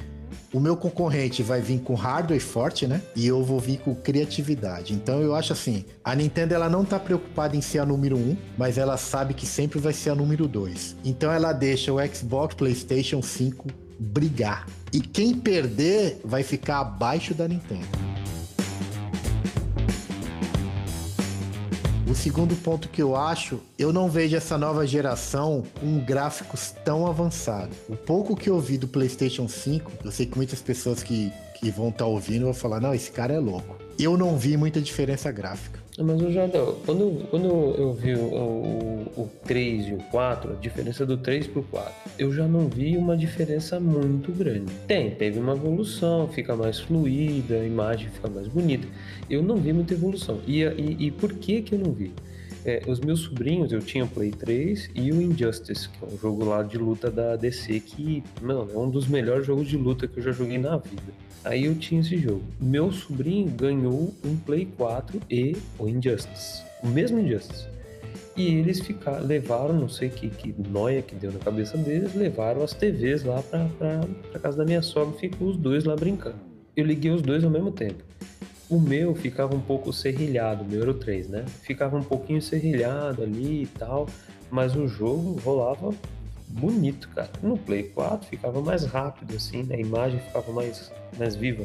o 0.52 0.60
meu 0.60 0.76
concorrente 0.76 1.42
vai 1.42 1.60
vir 1.60 1.80
com 1.80 1.94
hardware 1.94 2.40
forte, 2.40 2.86
né? 2.86 3.02
E 3.14 3.26
eu 3.26 3.44
vou 3.44 3.60
vir 3.60 3.78
com 3.78 3.94
criatividade. 3.94 4.94
Então 4.94 5.20
eu 5.20 5.34
acho 5.34 5.52
assim, 5.52 5.84
a 6.02 6.14
Nintendo 6.14 6.54
ela 6.54 6.68
não 6.68 6.84
tá 6.84 6.98
preocupada 6.98 7.56
em 7.56 7.60
ser 7.60 7.80
a 7.80 7.86
número 7.86 8.16
um, 8.16 8.36
mas 8.56 8.78
ela 8.78 8.96
sabe 8.96 9.34
que 9.34 9.46
sempre 9.46 9.78
vai 9.78 9.92
ser 9.92 10.10
a 10.10 10.14
número 10.14 10.48
dois. 10.48 10.96
Então 11.04 11.30
ela 11.30 11.52
deixa 11.52 11.92
o 11.92 11.98
Xbox, 12.06 12.54
PlayStation 12.54 13.20
5 13.20 13.66
brigar. 13.98 14.66
E 14.92 15.00
quem 15.00 15.34
perder 15.34 16.20
vai 16.24 16.42
ficar 16.42 16.80
abaixo 16.80 17.34
da 17.34 17.46
Nintendo. 17.46 17.86
O 22.08 22.14
segundo 22.14 22.56
ponto 22.56 22.88
que 22.88 23.02
eu 23.02 23.14
acho, 23.14 23.60
eu 23.78 23.92
não 23.92 24.08
vejo 24.08 24.34
essa 24.34 24.56
nova 24.56 24.86
geração 24.86 25.62
com 25.78 25.98
gráficos 25.98 26.74
tão 26.82 27.06
avançados. 27.06 27.76
O 27.86 27.96
pouco 27.96 28.34
que 28.34 28.48
eu 28.48 28.58
vi 28.58 28.78
do 28.78 28.88
PlayStation 28.88 29.46
5, 29.46 29.92
eu 30.02 30.10
sei 30.10 30.24
que 30.24 30.34
muitas 30.34 30.62
pessoas 30.62 31.02
que, 31.02 31.30
que 31.60 31.70
vão 31.70 31.90
estar 31.90 31.98
tá 31.98 32.06
ouvindo 32.06 32.46
vão 32.46 32.54
falar: 32.54 32.80
não, 32.80 32.94
esse 32.94 33.10
cara 33.10 33.34
é 33.34 33.38
louco. 33.38 33.76
Eu 33.98 34.16
não 34.16 34.38
vi 34.38 34.56
muita 34.56 34.80
diferença 34.80 35.30
gráfica. 35.30 35.77
Mas 36.00 36.22
o 36.22 36.30
Jardel, 36.30 36.78
quando, 36.86 37.28
quando 37.28 37.46
eu 37.76 37.92
vi 37.92 38.14
o, 38.14 38.20
o, 38.20 39.22
o 39.22 39.30
3 39.44 39.88
e 39.88 39.94
o 39.94 39.98
4, 40.10 40.52
a 40.52 40.54
diferença 40.54 41.04
do 41.04 41.16
3 41.16 41.48
pro 41.48 41.62
4, 41.64 41.92
eu 42.16 42.32
já 42.32 42.46
não 42.46 42.68
vi 42.68 42.96
uma 42.96 43.16
diferença 43.16 43.80
muito 43.80 44.30
grande. 44.30 44.72
Tem, 44.86 45.10
teve 45.10 45.40
uma 45.40 45.54
evolução, 45.54 46.28
fica 46.28 46.54
mais 46.54 46.78
fluida, 46.78 47.56
a 47.56 47.66
imagem 47.66 48.08
fica 48.10 48.28
mais 48.28 48.46
bonita. 48.46 48.86
Eu 49.28 49.42
não 49.42 49.56
vi 49.56 49.72
muita 49.72 49.94
evolução. 49.94 50.38
E, 50.46 50.62
e, 50.62 51.06
e 51.06 51.10
por 51.10 51.32
que 51.34 51.62
que 51.62 51.74
eu 51.74 51.80
não 51.80 51.92
vi? 51.92 52.12
É, 52.64 52.82
os 52.86 53.00
meus 53.00 53.20
sobrinhos, 53.20 53.72
eu 53.72 53.80
tinha 53.80 54.06
Play 54.06 54.30
3 54.30 54.90
e 54.94 55.12
o 55.12 55.22
Injustice, 55.22 55.88
que 55.88 56.04
é 56.04 56.08
um 56.08 56.18
jogo 56.18 56.44
lá 56.44 56.62
de 56.62 56.76
luta 56.76 57.10
da 57.10 57.36
DC 57.36 57.80
que, 57.80 58.22
mano, 58.42 58.68
é 58.72 58.78
um 58.78 58.90
dos 58.90 59.06
melhores 59.06 59.46
jogos 59.46 59.68
de 59.68 59.76
luta 59.76 60.06
que 60.06 60.18
eu 60.18 60.22
já 60.22 60.32
joguei 60.32 60.58
na 60.58 60.76
vida. 60.76 61.12
Aí 61.44 61.64
eu 61.64 61.74
tinha 61.74 62.00
esse 62.00 62.18
jogo. 62.18 62.42
Meu 62.60 62.90
sobrinho 62.92 63.48
ganhou 63.48 64.12
um 64.24 64.36
Play 64.36 64.66
4 64.76 65.20
e 65.30 65.56
o 65.78 65.88
Injustice. 65.88 66.62
O 66.82 66.88
mesmo 66.88 67.18
Injustice. 67.18 67.66
E 68.36 68.54
eles 68.54 68.80
ficaram, 68.80 69.26
levaram, 69.26 69.74
não 69.74 69.88
sei 69.88 70.08
que, 70.08 70.28
que 70.28 70.54
noia 70.68 71.02
que 71.02 71.14
deu 71.14 71.32
na 71.32 71.40
cabeça 71.40 71.76
deles, 71.76 72.14
levaram 72.14 72.62
as 72.62 72.72
TVs 72.72 73.24
lá 73.24 73.42
pra, 73.42 73.68
pra, 73.78 74.00
pra 74.30 74.40
casa 74.40 74.58
da 74.58 74.64
minha 74.64 74.82
sogra 74.82 75.14
e 75.16 75.20
ficou 75.20 75.48
os 75.48 75.56
dois 75.56 75.84
lá 75.84 75.96
brincando. 75.96 76.36
Eu 76.76 76.84
liguei 76.84 77.10
os 77.10 77.20
dois 77.22 77.42
ao 77.42 77.50
mesmo 77.50 77.72
tempo. 77.72 78.04
O 78.68 78.78
meu 78.78 79.14
ficava 79.14 79.54
um 79.54 79.60
pouco 79.60 79.92
serrilhado, 79.92 80.62
o 80.62 80.66
meu 80.66 80.82
era 80.82 80.90
o 80.90 80.94
3, 80.94 81.28
né? 81.28 81.44
Ficava 81.62 81.96
um 81.96 82.02
pouquinho 82.02 82.42
serrilhado 82.42 83.22
ali 83.22 83.62
e 83.62 83.66
tal, 83.66 84.06
mas 84.50 84.76
o 84.76 84.86
jogo 84.86 85.40
rolava 85.42 85.94
bonito, 86.48 87.08
cara. 87.10 87.30
No 87.42 87.56
Play 87.56 87.84
4 87.84 88.28
ficava 88.28 88.60
mais 88.60 88.84
rápido, 88.84 89.36
assim, 89.36 89.62
né? 89.62 89.76
a 89.76 89.80
imagem 89.80 90.20
ficava 90.20 90.52
mais, 90.52 90.90
mais 91.18 91.36
viva. 91.36 91.64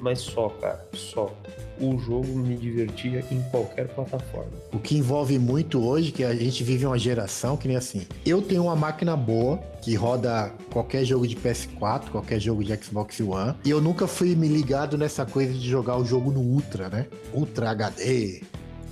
Mas 0.00 0.20
só, 0.20 0.48
cara, 0.48 0.82
só. 0.94 1.34
O 1.78 1.98
jogo 1.98 2.28
me 2.28 2.56
divertia 2.56 3.24
em 3.30 3.42
qualquer 3.50 3.88
plataforma. 3.88 4.50
O 4.72 4.78
que 4.78 4.96
envolve 4.96 5.38
muito 5.38 5.82
hoje, 5.82 6.10
que 6.10 6.24
a 6.24 6.34
gente 6.34 6.64
vive 6.64 6.86
uma 6.86 6.98
geração 6.98 7.56
que 7.56 7.68
nem 7.68 7.76
assim. 7.76 8.06
Eu 8.24 8.40
tenho 8.40 8.64
uma 8.64 8.76
máquina 8.76 9.14
boa 9.16 9.58
que 9.82 9.94
roda 9.94 10.52
qualquer 10.72 11.04
jogo 11.04 11.26
de 11.26 11.36
PS4, 11.36 12.10
qualquer 12.10 12.40
jogo 12.40 12.64
de 12.64 12.74
Xbox 12.76 13.20
One. 13.20 13.54
E 13.64 13.70
eu 13.70 13.80
nunca 13.80 14.06
fui 14.06 14.34
me 14.34 14.48
ligado 14.48 14.96
nessa 14.96 15.26
coisa 15.26 15.52
de 15.52 15.68
jogar 15.68 15.96
o 15.96 16.04
jogo 16.04 16.30
no 16.30 16.40
Ultra, 16.40 16.88
né? 16.88 17.06
Ultra 17.32 17.70
HD, 17.70 18.42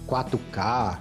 4K. 0.06 0.98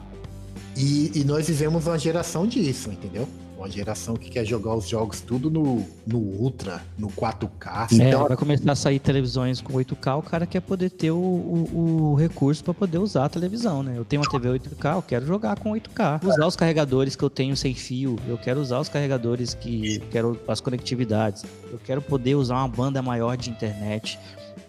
E, 0.76 1.20
e 1.20 1.24
nós 1.24 1.48
vivemos 1.48 1.88
uma 1.88 1.98
geração 1.98 2.46
disso, 2.46 2.92
entendeu? 2.92 3.28
Uma 3.58 3.70
geração 3.70 4.16
que 4.16 4.30
quer 4.30 4.46
jogar 4.46 4.76
os 4.76 4.88
jogos 4.88 5.20
tudo 5.20 5.50
no, 5.50 5.84
no 6.06 6.20
Ultra, 6.20 6.84
no 6.98 7.08
4K. 7.08 8.00
É, 8.00 8.10
então... 8.10 8.28
vai 8.28 8.38
começar 8.38 8.72
a 8.72 8.76
sair 8.76 9.00
televisões 9.00 9.60
com 9.62 9.74
8K, 9.74 10.20
o 10.20 10.22
cara 10.22 10.46
quer 10.46 10.62
poder 10.62 10.92
ter 10.92 11.10
o, 11.10 11.18
o, 11.18 12.12
o 12.12 12.16
recurso 12.16 12.64
para 12.64 12.74
poder 12.74 13.00
usar 13.00 13.26
a 13.26 13.30
televisão, 13.30 13.82
né? 13.82 13.96
Eu 13.98 14.06
tenho 14.06 14.22
uma 14.22 14.30
TV 14.30 14.60
8K, 14.60 14.96
eu 14.96 15.02
quero 15.02 15.26
jogar 15.26 15.58
com 15.60 15.72
8K. 15.72 16.24
Usar 16.24 16.46
os 16.46 16.56
carregadores 16.56 17.16
que 17.16 17.24
eu 17.24 17.30
tenho 17.30 17.58
sem 17.58 17.74
fio, 17.74 18.18
eu 18.28 18.38
quero 18.38 18.60
usar 18.62 18.80
os 18.80 18.90
carregadores 18.90 19.56
que 19.56 20.00
quero 20.12 20.40
as 20.48 20.62
conectividades. 20.62 21.44
Eu 21.72 21.80
quero 21.84 22.02
poder 22.02 22.36
usar 22.36 22.58
uma 22.58 22.68
banda 22.68 23.02
maior 23.02 23.36
de 23.36 23.50
internet 23.50 24.20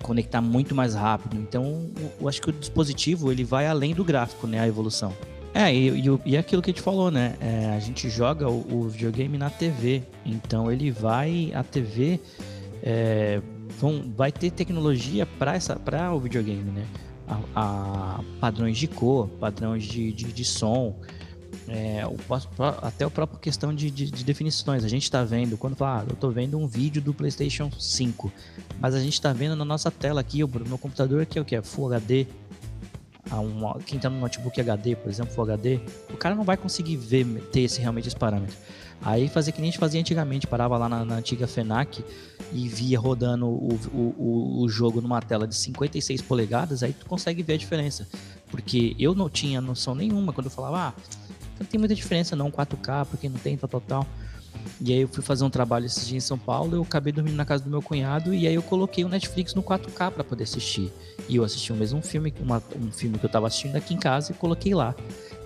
conectar 0.02 0.40
muito 0.40 0.74
mais 0.74 0.94
rápido. 0.94 1.36
Então, 1.36 1.90
eu 2.20 2.28
acho 2.28 2.40
que 2.40 2.50
o 2.50 2.52
dispositivo 2.52 3.32
ele 3.32 3.44
vai 3.44 3.66
além 3.66 3.94
do 3.94 4.04
gráfico, 4.04 4.46
né? 4.46 4.60
A 4.60 4.68
evolução. 4.68 5.12
É, 5.54 5.74
e, 5.74 5.88
e, 5.88 6.20
e 6.26 6.36
aquilo 6.36 6.62
que 6.62 6.70
a 6.70 6.72
gente 6.72 6.82
falou, 6.82 7.10
né? 7.10 7.36
É, 7.40 7.74
a 7.76 7.80
gente 7.80 8.08
joga 8.10 8.48
o, 8.48 8.66
o, 8.70 8.88
videogame 8.88 9.38
na 9.38 9.50
TV. 9.50 10.02
Então 10.24 10.70
ele 10.70 10.90
vai. 10.90 11.50
A 11.54 11.62
TV 11.62 12.20
é, 12.82 13.40
vão, 13.78 14.12
vai 14.16 14.30
ter 14.30 14.50
tecnologia 14.50 15.26
para 15.26 16.12
o 16.12 16.20
videogame, 16.20 16.70
né? 16.70 16.86
A, 17.26 17.40
a, 17.54 18.20
padrões 18.40 18.78
de 18.78 18.86
cor, 18.86 19.28
padrões 19.40 19.84
de, 19.84 20.12
de, 20.12 20.32
de 20.32 20.44
som. 20.44 20.96
É, 21.66 22.06
o, 22.06 22.16
até 22.82 23.04
a 23.04 23.10
própria 23.10 23.38
questão 23.38 23.74
de, 23.74 23.90
de, 23.90 24.10
de 24.10 24.24
definições. 24.24 24.84
A 24.84 24.88
gente 24.88 25.02
está 25.02 25.22
vendo, 25.24 25.56
quando 25.58 25.76
fala, 25.76 26.00
ah, 26.00 26.04
eu 26.08 26.14
estou 26.14 26.30
vendo 26.30 26.58
um 26.58 26.66
vídeo 26.66 27.02
do 27.02 27.12
PlayStation 27.12 27.70
5, 27.70 28.32
mas 28.80 28.94
a 28.94 29.00
gente 29.00 29.14
está 29.14 29.34
vendo 29.34 29.54
na 29.54 29.66
nossa 29.66 29.90
tela 29.90 30.20
aqui, 30.20 30.42
o 30.42 30.48
meu 30.66 30.78
computador 30.78 31.22
aqui 31.22 31.38
é 31.38 31.42
o 31.42 31.44
que? 31.44 31.54
É 31.54 31.60
Full 31.60 31.92
HD, 31.92 32.26
a 33.30 33.40
um, 33.40 33.78
quem 33.80 33.98
tá 33.98 34.08
no 34.08 34.18
notebook 34.18 34.60
HD, 34.60 34.96
por 34.96 35.08
exemplo, 35.08 35.32
Full 35.34 35.44
HD, 35.44 35.80
o 36.10 36.16
cara 36.16 36.34
não 36.34 36.44
vai 36.44 36.56
conseguir 36.56 36.96
ver, 36.96 37.26
ter 37.52 37.60
esse, 37.62 37.80
realmente 37.80 38.08
esse 38.08 38.16
parâmetro. 38.16 38.56
Aí 39.00 39.28
fazer 39.28 39.52
que 39.52 39.60
nem 39.60 39.68
a 39.68 39.70
gente 39.70 39.80
fazia 39.80 40.00
antigamente, 40.00 40.46
parava 40.46 40.76
lá 40.76 40.88
na, 40.88 41.04
na 41.04 41.16
antiga 41.16 41.46
FENAC 41.46 42.04
e 42.52 42.68
via 42.68 42.98
rodando 42.98 43.46
o, 43.46 43.78
o, 43.92 44.62
o, 44.62 44.68
jogo 44.68 45.00
numa 45.00 45.20
tela 45.20 45.46
de 45.46 45.54
56 45.54 46.22
polegadas, 46.22 46.82
aí 46.82 46.92
tu 46.92 47.06
consegue 47.06 47.42
ver 47.42 47.54
a 47.54 47.56
diferença. 47.56 48.08
Porque 48.50 48.96
eu 48.98 49.14
não 49.14 49.28
tinha 49.28 49.60
noção 49.60 49.94
nenhuma 49.94 50.32
quando 50.32 50.46
eu 50.46 50.50
falava, 50.50 50.88
ah, 50.88 51.02
não 51.60 51.66
tem 51.66 51.78
muita 51.78 51.94
diferença 51.94 52.34
não, 52.34 52.50
4K, 52.50 53.06
porque 53.06 53.28
não 53.28 53.38
tem 53.38 53.56
tal, 53.56 53.68
tal, 53.68 53.80
tal. 53.80 54.06
E 54.80 54.92
aí 54.92 55.00
eu 55.00 55.08
fui 55.08 55.22
fazer 55.22 55.44
um 55.44 55.50
trabalho 55.50 55.86
esses 55.86 56.06
dias 56.06 56.24
em 56.24 56.26
São 56.26 56.38
Paulo, 56.38 56.76
eu 56.76 56.82
acabei 56.82 57.12
dormindo 57.12 57.34
na 57.34 57.44
casa 57.44 57.64
do 57.64 57.70
meu 57.70 57.82
cunhado 57.82 58.32
e 58.32 58.46
aí 58.46 58.54
eu 58.54 58.62
coloquei 58.62 59.04
o 59.04 59.08
Netflix 59.08 59.54
no 59.54 59.62
4K 59.62 60.12
para 60.12 60.24
poder 60.24 60.44
assistir. 60.44 60.92
E 61.28 61.36
eu 61.36 61.44
assisti 61.44 61.72
o 61.72 61.76
mesmo 61.76 62.00
filme, 62.00 62.32
uma, 62.40 62.62
um 62.80 62.92
filme 62.92 63.18
que 63.18 63.26
eu 63.26 63.30
tava 63.30 63.46
assistindo 63.46 63.76
aqui 63.76 63.94
em 63.94 63.98
casa 63.98 64.32
e 64.32 64.34
coloquei 64.34 64.74
lá. 64.74 64.94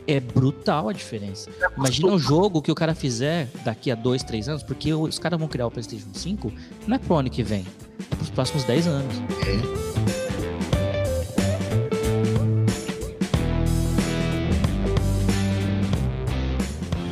É 0.07 0.19
brutal 0.19 0.89
a 0.89 0.93
diferença. 0.93 1.49
Imagina 1.77 2.09
um 2.09 2.19
jogo 2.19 2.61
que 2.61 2.73
o 2.73 2.75
cara 2.75 2.95
fizer 2.95 3.49
daqui 3.65 3.91
a 3.91 3.95
dois, 3.95 4.23
três 4.23 4.49
anos, 4.49 4.63
porque 4.63 4.93
os 4.93 5.19
caras 5.19 5.39
vão 5.39 5.49
criar 5.49 5.67
o 5.67 5.71
PlayStation 5.71 6.13
5 6.13 6.53
não 6.87 6.97
é 6.97 6.99
pro 6.99 7.15
ano 7.15 7.31
que 7.31 7.43
vem, 7.43 7.65
é 8.11 8.17
pros 8.17 8.31
próximos 8.31 8.65
10 8.65 8.87
anos. 8.89 9.15
É. 9.47 9.93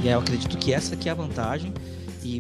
E 0.03 0.09
eu 0.09 0.19
acredito 0.19 0.57
que 0.57 0.73
essa 0.73 0.97
que 0.97 1.09
é 1.09 1.13
a 1.13 1.15
vantagem. 1.15 1.75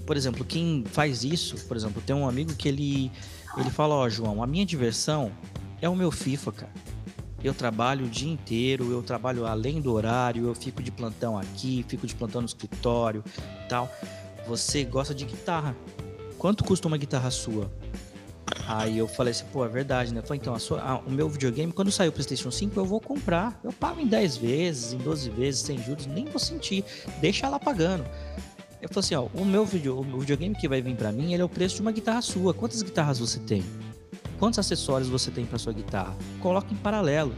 Por 0.07 0.17
exemplo, 0.17 0.45
quem 0.45 0.85
faz 0.87 1.25
isso, 1.25 1.57
por 1.67 1.77
exemplo, 1.77 2.03
tem 2.05 2.15
um 2.15 2.29
amigo 2.29 2.55
que 2.55 2.69
ele, 2.69 3.11
ele 3.57 3.71
fala, 3.71 3.95
ó, 3.95 4.05
oh, 4.05 4.11
João, 4.11 4.43
a 4.43 4.47
minha 4.47 4.67
diversão 4.67 5.33
é 5.81 5.89
o 5.89 5.97
meu 5.97 6.11
FIFA, 6.11 6.53
cara. 6.53 6.73
Eu 7.43 7.55
trabalho 7.55 8.05
o 8.05 8.09
dia 8.09 8.31
inteiro, 8.31 8.91
eu 8.93 9.03
trabalho 9.03 9.47
além 9.47 9.81
do 9.81 9.93
horário, 9.93 10.47
eu 10.47 10.55
fico 10.55 10.83
de 10.83 10.91
plantão 10.91 11.39
aqui, 11.39 11.85
fico 11.89 12.07
de 12.07 12.15
plantão 12.15 12.43
no 12.43 12.47
escritório 12.47 13.25
tal. 13.69 13.91
Você 14.47 14.85
gosta 14.85 15.15
de 15.15 15.25
guitarra. 15.25 15.75
Quanto 16.37 16.65
custa 16.65 16.87
uma 16.87 16.99
guitarra 16.99 17.31
sua? 17.31 17.71
Aí 18.67 18.99
eu 18.99 19.09
falei 19.09 19.33
assim, 19.33 19.45
pô, 19.53 19.65
é 19.65 19.69
verdade, 19.69 20.15
né? 20.15 20.23
Falei, 20.23 20.39
então, 20.41 20.57
sua, 20.59 21.03
o 21.07 21.11
meu 21.11 21.29
videogame, 21.29 21.73
quando 21.73 21.91
sair 21.91 22.09
o 22.09 22.13
PlayStation 22.13 22.51
5, 22.51 22.79
eu 22.79 22.85
vou 22.85 23.01
comprar. 23.01 23.59
Eu 23.65 23.73
pago 23.73 24.01
em 24.01 24.07
10 24.07 24.37
vezes, 24.37 24.93
em 24.93 24.99
12 24.99 25.31
vezes, 25.31 25.61
sem 25.63 25.83
juros, 25.83 26.07
nem 26.07 26.27
vou 26.27 26.39
sentir. 26.39 26.85
Deixa 27.21 27.49
lá 27.49 27.59
pagando. 27.59 28.05
Eu 28.83 28.89
falei 28.89 29.01
assim, 29.01 29.15
ó, 29.15 29.27
o 29.35 29.45
meu 29.45 29.67
video, 29.67 29.99
o 29.99 30.19
videogame 30.21 30.55
que 30.55 30.67
vai 30.67 30.81
vir 30.81 30.97
para 30.97 31.13
mim, 31.13 31.35
ele 31.35 31.43
é 31.43 31.45
o 31.45 31.49
preço 31.49 31.77
de 31.77 31.83
uma 31.83 31.93
guitarra 31.93 32.23
sua. 32.23 32.55
Quantas 32.55 32.83
guitarras 32.83 33.19
você 33.19 33.39
tem? 33.39 33.63
Quantos 34.39 34.59
acessórios 34.59 35.09
você 35.09 35.31
tem 35.31 35.45
para 35.45 35.59
sua 35.59 35.73
guitarra? 35.73 36.17
Coloca 36.41 36.73
em 36.73 36.77
paralelo. 36.77 37.35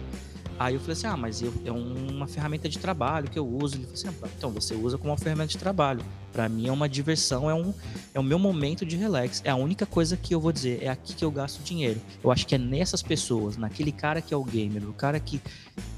Aí 0.57 0.75
eu 0.75 0.81
falei 0.81 0.93
assim, 0.93 1.07
ah, 1.09 1.17
mas 1.17 1.43
eu, 1.43 1.53
é 1.65 1.73
uma 1.73 2.29
ferramenta 2.29 2.69
de 2.69 2.79
trabalho 2.79 3.29
que 3.29 3.37
eu 3.37 3.45
uso. 3.45 3.75
Ele 3.75 3.85
falou 3.85 3.95
assim, 3.95 4.09
ah, 4.09 4.29
então 4.39 4.51
você 4.51 4.75
usa 4.75 4.97
como 4.97 5.11
uma 5.11 5.19
ferramenta 5.19 5.49
de 5.49 5.59
trabalho. 5.59 6.05
Pra 6.33 6.49
mim 6.49 6.69
é 6.69 6.73
uma 6.73 6.89
diversão, 6.89 7.51
é, 7.51 7.55
um, 7.55 7.75
é 8.15 8.21
o 8.21 8.23
meu 8.23 8.39
momento 8.39 8.87
de 8.87 8.97
relax. 8.97 9.43
É 9.45 9.51
a 9.51 9.57
única 9.57 9.85
coisa 9.85 10.17
que 10.17 10.33
eu 10.33 10.41
vou 10.41 10.53
dizer, 10.53 10.81
é 10.81 10.89
aqui 10.89 11.15
que 11.15 11.25
eu 11.25 11.31
gasto 11.33 11.61
dinheiro. 11.65 12.01
Eu 12.23 12.31
acho 12.31 12.47
que 12.47 12.55
é 12.55 12.59
nessas 12.59 13.03
pessoas, 13.03 13.57
naquele 13.57 13.91
cara 13.91 14.23
que 14.23 14.33
é 14.33 14.37
o 14.37 14.45
gamer, 14.45 14.89
o 14.89 14.93
cara 14.93 15.19
que 15.19 15.41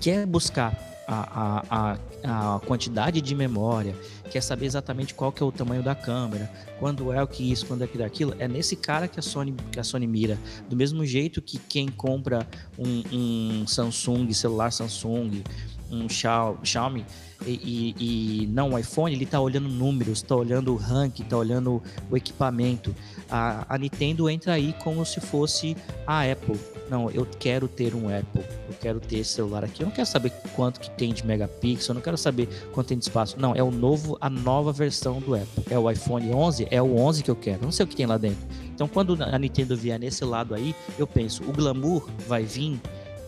quer 0.01 0.25
buscar 0.25 0.75
a, 1.07 1.61
a, 1.69 1.97
a, 2.25 2.57
a 2.57 2.61
quantidade 2.61 3.21
de 3.21 3.35
memória, 3.35 3.95
quer 4.35 4.41
saber 4.41 4.67
exatamente 4.67 5.15
qual 5.15 5.31
que 5.31 5.41
é 5.41 5.47
o 5.47 5.53
tamanho 5.53 5.81
da 5.81 5.95
câmera, 5.95 6.51
quando 6.81 7.13
é 7.13 7.23
o 7.23 7.27
que 7.27 7.53
isso, 7.53 7.67
quando 7.67 7.85
é 7.85 7.87
que 7.87 7.97
daquilo, 7.97 8.35
é 8.41 8.49
nesse 8.49 8.75
cara 8.75 9.07
que 9.07 9.21
a 9.21 9.23
Sony, 9.23 9.55
que 9.71 9.79
a 9.79 9.85
Sony 9.85 10.09
mira. 10.09 10.37
Do 10.69 10.75
mesmo 10.75 11.07
jeito 11.07 11.41
que 11.41 11.57
quem 11.57 11.87
compra 11.87 12.45
um, 12.77 13.05
um 13.13 13.65
Samsung, 13.69 14.33
celular 14.33 14.73
Samsung, 14.73 15.45
um 15.91 16.09
Xiaomi 16.09 17.05
e, 17.47 17.95
e, 17.99 18.43
e 18.43 18.47
não 18.47 18.71
o 18.71 18.79
iPhone, 18.79 19.15
ele 19.15 19.25
está 19.25 19.41
olhando 19.41 19.69
números, 19.69 20.19
está 20.19 20.35
olhando 20.35 20.73
o 20.73 20.77
ranking, 20.77 21.23
está 21.23 21.37
olhando 21.37 21.83
o 22.11 22.17
equipamento. 22.17 22.95
A, 23.31 23.75
a 23.75 23.79
Nintendo 23.79 24.29
entra 24.29 24.55
aí 24.55 24.75
como 24.83 25.05
se 25.05 25.21
fosse 25.21 25.77
a 26.07 26.23
Apple. 26.31 26.59
Não, 26.91 27.11
eu 27.11 27.27
quero 27.39 27.67
ter 27.67 27.95
um 27.95 28.09
Apple, 28.09 28.43
eu 28.69 28.75
quero 28.81 29.01
ter 29.01 29.19
esse 29.19 29.31
celular 29.31 29.65
aqui. 29.65 29.83
Eu 29.83 29.87
não 29.87 29.95
quero 29.95 30.07
saber 30.07 30.31
quanto 30.55 30.81
que 30.81 30.91
tem 30.91 31.13
de 31.13 31.27
megapixel, 31.27 31.93
eu 31.93 31.95
não 31.95 32.03
quero 32.03 32.17
saber 32.17 32.49
quanto 32.73 32.89
tem 32.89 32.99
de 32.99 33.05
espaço. 33.05 33.39
Não, 33.39 33.55
é 33.55 33.63
o 33.63 33.71
novo, 33.71 34.17
a 34.21 34.29
nova 34.29 34.73
versão 34.73 35.21
do 35.21 35.35
Apple. 35.35 35.65
É 35.71 35.79
o 35.79 35.91
iPhone 35.91 36.31
11, 36.33 36.69
é 36.71 36.83
o 36.83 36.97
11 36.97 37.23
que 37.23 37.31
eu 37.31 37.37
quero. 37.37 37.59
Eu 37.63 37.65
não 37.65 37.73
sei 37.73 37.85
o 37.85 37.87
que 37.87 37.97
tem 37.97 38.07
lá 38.07 38.19
dentro. 38.19 38.47
Então, 38.75 38.89
quando 38.89 39.17
a 39.23 39.39
Nintendo 39.39 39.77
vier 39.77 39.99
nesse 39.99 40.25
lado 40.25 40.55
aí, 40.55 40.75
eu 40.99 41.07
penso, 41.07 41.43
o 41.45 41.53
glamour 41.53 42.09
vai 42.27 42.43
vir 42.43 42.81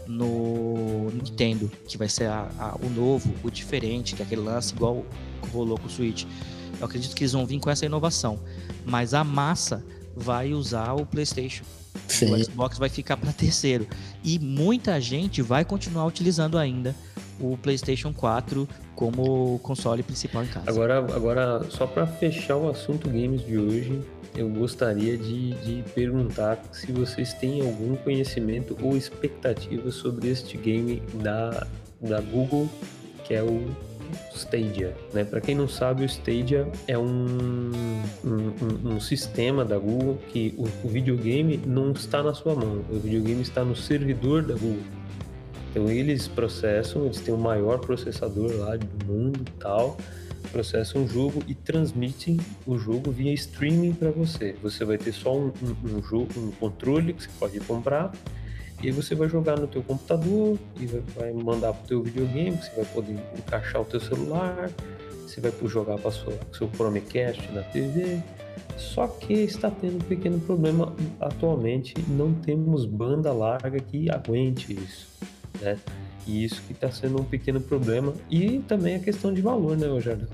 no 0.07 1.11
Nintendo, 1.11 1.71
que 1.87 1.97
vai 1.99 2.09
ser 2.09 2.27
a, 2.27 2.49
a, 2.59 2.77
o 2.77 2.89
novo, 2.89 3.33
o 3.43 3.51
diferente, 3.51 4.15
que 4.15 4.23
é 4.23 4.25
aquele 4.25 4.43
lance 4.43 4.75
igual 4.75 5.05
rolou 5.53 5.79
com 5.79 5.87
o 5.87 5.91
Switch. 5.91 6.25
Eu 6.79 6.87
acredito 6.87 7.15
que 7.15 7.23
eles 7.23 7.33
vão 7.33 7.47
vir 7.47 7.59
com 7.59 7.71
essa 7.71 7.87
inovação, 7.87 8.39
mas 8.85 9.15
a 9.15 9.25
massa 9.25 9.85
vai 10.15 10.53
usar 10.53 10.95
o 10.95 11.07
PlayStation. 11.07 11.65
Sim. 12.09 12.33
O 12.33 12.45
Xbox 12.45 12.79
vai 12.79 12.89
ficar 12.89 13.17
para 13.17 13.33
terceiro. 13.33 13.87
E 14.23 14.39
muita 14.39 15.01
gente 15.01 15.43
vai 15.43 15.65
continuar 15.65 16.07
utilizando 16.07 16.59
ainda 16.59 16.95
o 17.41 17.57
PlayStation 17.57 18.13
4 18.13 18.69
como 18.95 19.59
console 19.61 20.03
principal 20.03 20.45
em 20.45 20.47
casa. 20.47 20.71
Agora, 20.71 20.99
agora 20.99 21.67
só 21.71 21.87
para 21.87 22.07
fechar 22.07 22.57
o 22.57 22.71
assunto 22.71 23.09
games 23.09 23.45
de 23.45 23.59
hoje, 23.59 24.01
eu 24.37 24.49
gostaria 24.51 25.16
de, 25.16 25.53
de 25.55 25.84
perguntar 25.95 26.62
se 26.72 26.93
vocês 26.93 27.32
têm 27.32 27.62
algum 27.62 27.97
conhecimento 27.97 28.76
ou 28.82 28.97
expectativa 28.97 29.91
sobre 29.91 30.28
este 30.28 30.57
game 30.59 31.03
da, 31.14 31.66
da 32.01 32.20
Google, 32.20 32.68
que 33.24 33.34
é 33.34 33.43
o 33.43 33.66
Stadia. 34.34 34.95
Né? 35.12 35.24
Para 35.24 35.41
quem 35.41 35.55
não 35.55 35.66
sabe, 35.66 36.03
o 36.03 36.07
Stadia 36.07 36.68
é 36.87 36.99
um, 36.99 37.70
um, 38.24 38.93
um, 38.93 39.01
sistema 39.01 39.64
da 39.64 39.78
Google 39.78 40.18
que 40.28 40.55
o, 40.57 40.64
o, 40.87 40.89
videogame 40.89 41.57
não 41.66 41.93
está 41.93 42.22
na 42.22 42.34
sua 42.34 42.55
mão, 42.55 42.84
o 42.91 42.99
videogame 42.99 43.41
está 43.41 43.64
no 43.64 43.74
servidor 43.74 44.43
da 44.43 44.55
Google. 44.55 44.84
Então 45.70 45.91
eles 45.91 46.28
processam, 46.28 47.05
eles 47.05 47.20
têm 47.20 47.34
o 47.34 47.39
maior 47.39 47.78
processador 47.78 48.51
lá 48.57 48.76
do 48.76 49.07
mundo 49.07 49.41
e 49.41 49.51
tal 49.59 49.97
processam 50.57 51.03
um 51.03 51.09
jogo 51.09 51.43
e 51.47 51.55
transmitem 51.55 52.39
o 52.67 52.79
jogo 52.79 53.11
via 53.11 53.31
streaming 53.35 53.93
para 53.93 54.11
você. 54.11 54.57
Você 54.63 54.87
vai 54.87 54.97
ter 54.97 55.13
só 55.13 55.37
um, 55.37 55.53
um, 55.63 55.97
um, 55.97 56.03
jogo, 56.03 56.29
um 56.35 56.51
controle 56.51 57.13
que 57.13 57.25
você 57.25 57.29
pode 57.39 57.61
comprar 57.61 58.11
e 58.83 58.87
aí 58.87 58.93
você 58.93 59.15
vai 59.15 59.29
jogar 59.29 59.61
no 59.61 59.67
teu 59.67 59.83
computador 59.83 60.59
e 60.81 60.87
vai, 60.87 61.31
mandar 61.35 61.75
para 61.75 61.85
o 61.85 61.87
teu 61.87 62.03
videogame, 62.03 62.57
você 62.57 62.71
vai 62.75 62.87
poder 62.87 63.19
encaixar 63.37 63.83
o 63.83 63.85
teu 63.85 64.01
celular, 64.01 64.71
você 65.27 65.43
vai 65.43 65.53
jogar 65.67 65.99
para 65.99 66.09
o 66.09 66.55
seu 66.55 66.71
Chromecast 66.75 67.53
na 67.53 67.63
TV. 67.63 68.23
Só 68.79 69.07
que 69.07 69.35
está 69.35 69.71
tendo 69.71 69.97
um 69.97 70.09
pequeno 70.09 70.41
problema 70.41 70.95
atualmente, 71.21 71.95
não 72.09 72.33
temos 72.33 72.87
banda 72.87 73.31
larga 73.31 73.79
que 73.79 74.11
aguente 74.11 74.73
isso, 74.73 75.07
né? 75.61 75.77
E 76.27 76.45
isso 76.45 76.62
que 76.66 76.72
está 76.72 76.91
sendo 76.91 77.20
um 77.20 77.24
pequeno 77.24 77.61
problema. 77.61 78.12
E 78.31 78.59
também 78.61 78.97
a 78.97 78.99
questão 78.99 79.33
de 79.33 79.41
valor, 79.41 79.77
né, 79.77 79.87
Rogério? 79.87 80.27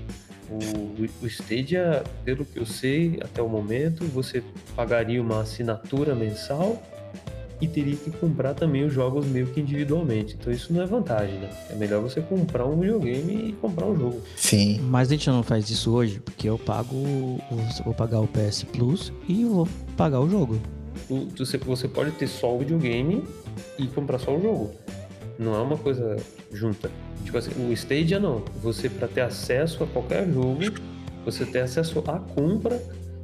O, 0.50 1.24
o 1.24 1.26
Stadia, 1.26 2.02
pelo 2.24 2.44
que 2.44 2.58
eu 2.58 2.66
sei 2.66 3.18
até 3.22 3.40
o 3.40 3.48
momento, 3.48 4.04
você 4.06 4.42
pagaria 4.74 5.20
uma 5.20 5.42
assinatura 5.42 6.14
mensal 6.14 6.82
e 7.62 7.68
teria 7.68 7.94
que 7.94 8.10
comprar 8.10 8.54
também 8.54 8.84
os 8.84 8.92
jogos 8.92 9.24
meio 9.24 9.46
que 9.46 9.60
individualmente. 9.60 10.36
Então 10.38 10.52
isso 10.52 10.72
não 10.72 10.82
é 10.82 10.86
vantagem, 10.86 11.38
né? 11.38 11.48
É 11.70 11.76
melhor 11.76 12.02
você 12.02 12.20
comprar 12.20 12.66
um 12.66 12.80
videogame 12.80 13.50
e 13.50 13.52
comprar 13.52 13.86
um 13.86 13.96
jogo. 13.96 14.20
Sim. 14.36 14.80
Mas 14.82 15.08
a 15.08 15.12
gente 15.12 15.30
não 15.30 15.44
faz 15.44 15.70
isso 15.70 15.92
hoje, 15.92 16.18
porque 16.18 16.48
eu 16.48 16.58
pago. 16.58 16.96
vou 17.84 17.94
pagar 17.94 18.20
o 18.20 18.26
PS 18.26 18.64
Plus 18.64 19.12
e 19.28 19.44
vou 19.44 19.68
pagar 19.96 20.20
o 20.20 20.28
jogo. 20.28 20.60
Você 21.38 21.86
pode 21.86 22.10
ter 22.12 22.26
só 22.26 22.52
o 22.52 22.58
videogame 22.58 23.22
e 23.78 23.86
comprar 23.86 24.18
só 24.18 24.36
o 24.36 24.42
jogo. 24.42 24.74
Não 25.38 25.54
é 25.54 25.58
uma 25.58 25.76
coisa 25.76 26.16
junta. 26.52 26.90
Tipo 27.24 27.38
assim, 27.38 27.50
o 27.66 27.72
Stadia 27.72 28.20
não. 28.20 28.44
Você, 28.62 28.88
para 28.88 29.08
ter 29.08 29.22
acesso 29.22 29.84
a 29.84 29.86
qualquer 29.86 30.28
jogo, 30.30 30.60
você 31.24 31.44
ter 31.44 31.60
acesso 31.60 31.98
à 32.00 32.18
compra, 32.18 32.82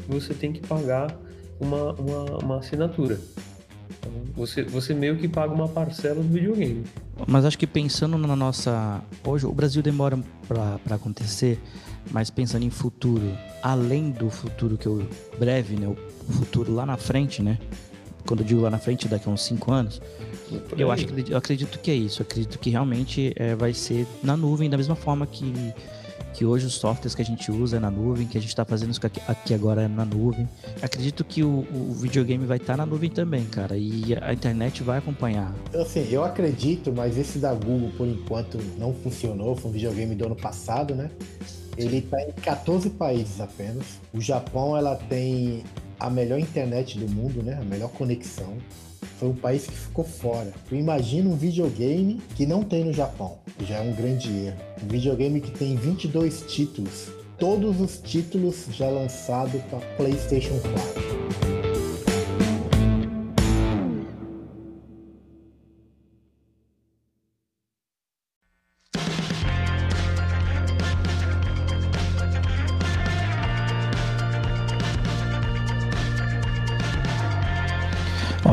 você 0.09 0.33
tem 0.35 0.53
que 0.53 0.61
pagar 0.61 1.15
uma, 1.61 1.93
uma, 1.95 2.25
uma 2.43 2.59
assinatura. 2.59 3.19
Você, 4.35 4.63
você 4.63 4.95
meio 4.95 5.17
que 5.17 5.27
paga 5.27 5.53
uma 5.53 5.69
parcela 5.69 6.17
do 6.17 6.29
videogame. 6.29 6.85
Mas 7.27 7.45
acho 7.45 7.59
que 7.59 7.67
pensando 7.67 8.17
na 8.17 8.37
nossa. 8.37 9.03
Hoje, 9.25 9.47
o 9.47 9.53
Brasil 9.53 9.83
demora 9.83 10.19
para 10.47 10.95
acontecer, 10.95 11.61
mas 12.11 12.31
pensando 12.31 12.65
em 12.65 12.71
futuro, 12.71 13.37
além 13.63 14.11
do 14.11 14.31
futuro 14.31 14.79
que 14.79 14.87
eu. 14.87 15.07
breve, 15.39 15.77
né? 15.77 15.89
O 15.89 16.33
futuro 16.33 16.73
lá 16.73 16.87
na 16.87 16.97
frente, 16.97 17.43
né? 17.43 17.59
Quando 18.27 18.41
eu 18.41 18.47
digo 18.47 18.61
lá 18.61 18.71
na 18.71 18.79
frente, 18.79 19.09
daqui 19.09 19.29
a 19.29 19.33
uns 19.33 19.43
5 19.43 19.73
anos 19.73 20.01
eu 20.77 20.91
acho 20.91 21.07
que 21.07 21.33
eu 21.33 21.37
acredito 21.37 21.79
que 21.79 21.91
é 21.91 21.95
isso. 21.95 22.23
Eu 22.23 22.27
acredito 22.27 22.59
que 22.59 22.71
realmente 22.71 23.33
é, 23.37 23.55
vai 23.55 23.73
ser 23.73 24.07
na 24.23 24.37
nuvem, 24.37 24.69
da 24.69 24.77
mesma 24.77 24.95
forma 24.95 25.27
que, 25.27 25.53
que 26.35 26.45
hoje 26.45 26.67
os 26.67 26.75
softwares 26.75 27.15
que 27.15 27.23
a 27.23 27.25
gente 27.25 27.51
usa 27.51 27.77
é 27.77 27.81
na 27.81 27.91
nuvem, 27.91 28.27
que 28.27 28.39
a 28.39 28.41
gente 28.41 28.51
está 28.51 28.65
fazendo 28.65 28.91
isso 28.91 29.05
aqui, 29.05 29.21
aqui, 29.27 29.55
agora 29.55 29.83
é 29.83 29.89
na 29.89 30.05
nuvem. 30.05 30.49
Acredito 30.83 31.25
que 31.25 31.43
o, 31.43 31.67
o 31.73 31.93
videogame 31.95 32.47
vai 32.47 32.57
estar 32.57 32.75
tá 32.75 32.77
na 32.79 32.87
nuvem 32.87 33.11
também, 33.11 33.45
cara, 33.45 33.77
e 33.77 34.15
a 34.21 34.33
internet 34.33 34.83
vai 34.83 34.99
acompanhar. 34.99 35.55
Assim, 35.75 36.07
eu 36.11 36.25
acredito, 36.25 36.93
mas 36.93 37.19
esse 37.19 37.39
da 37.39 37.53
Google, 37.55 37.91
por 37.97 38.07
enquanto, 38.07 38.59
não 38.79 38.95
funcionou. 38.95 39.57
Foi 39.57 39.71
um 39.71 39.75
videogame 39.75 40.15
do 40.15 40.27
ano 40.27 40.37
passado, 40.37 40.95
né? 40.95 41.11
Ele 41.77 41.99
está 41.99 42.21
em 42.21 42.33
14 42.33 42.91
países 42.91 43.41
apenas. 43.41 43.85
O 44.13 44.21
Japão, 44.21 44.77
ela 44.77 44.97
tem 44.97 45.63
a 45.99 46.11
melhor 46.11 46.39
internet 46.39 46.99
do 46.99 47.09
mundo, 47.09 47.43
né? 47.43 47.59
A 47.61 47.65
melhor 47.65 47.91
conexão 47.91 48.57
foi 49.19 49.29
um 49.29 49.35
país 49.35 49.67
que 49.67 49.75
ficou 49.75 50.05
fora. 50.05 50.53
Imagina 50.71 51.29
um 51.29 51.37
videogame 51.37 52.21
que 52.35 52.47
não 52.47 52.63
tem 52.63 52.85
no 52.85 52.93
Japão, 52.93 53.39
já 53.61 53.77
é 53.77 53.81
um 53.81 53.95
grande 53.95 54.29
erro. 54.29 54.57
Um 54.83 54.89
videogame 54.89 55.41
que 55.41 55.51
tem 55.51 55.77
22 55.77 56.45
títulos, 56.49 57.09
todos 57.39 57.81
os 57.81 57.99
títulos 57.99 58.67
já 58.71 58.89
lançados 58.89 59.61
para 59.63 59.81
PlayStation 59.97 60.59
4. 60.61 61.88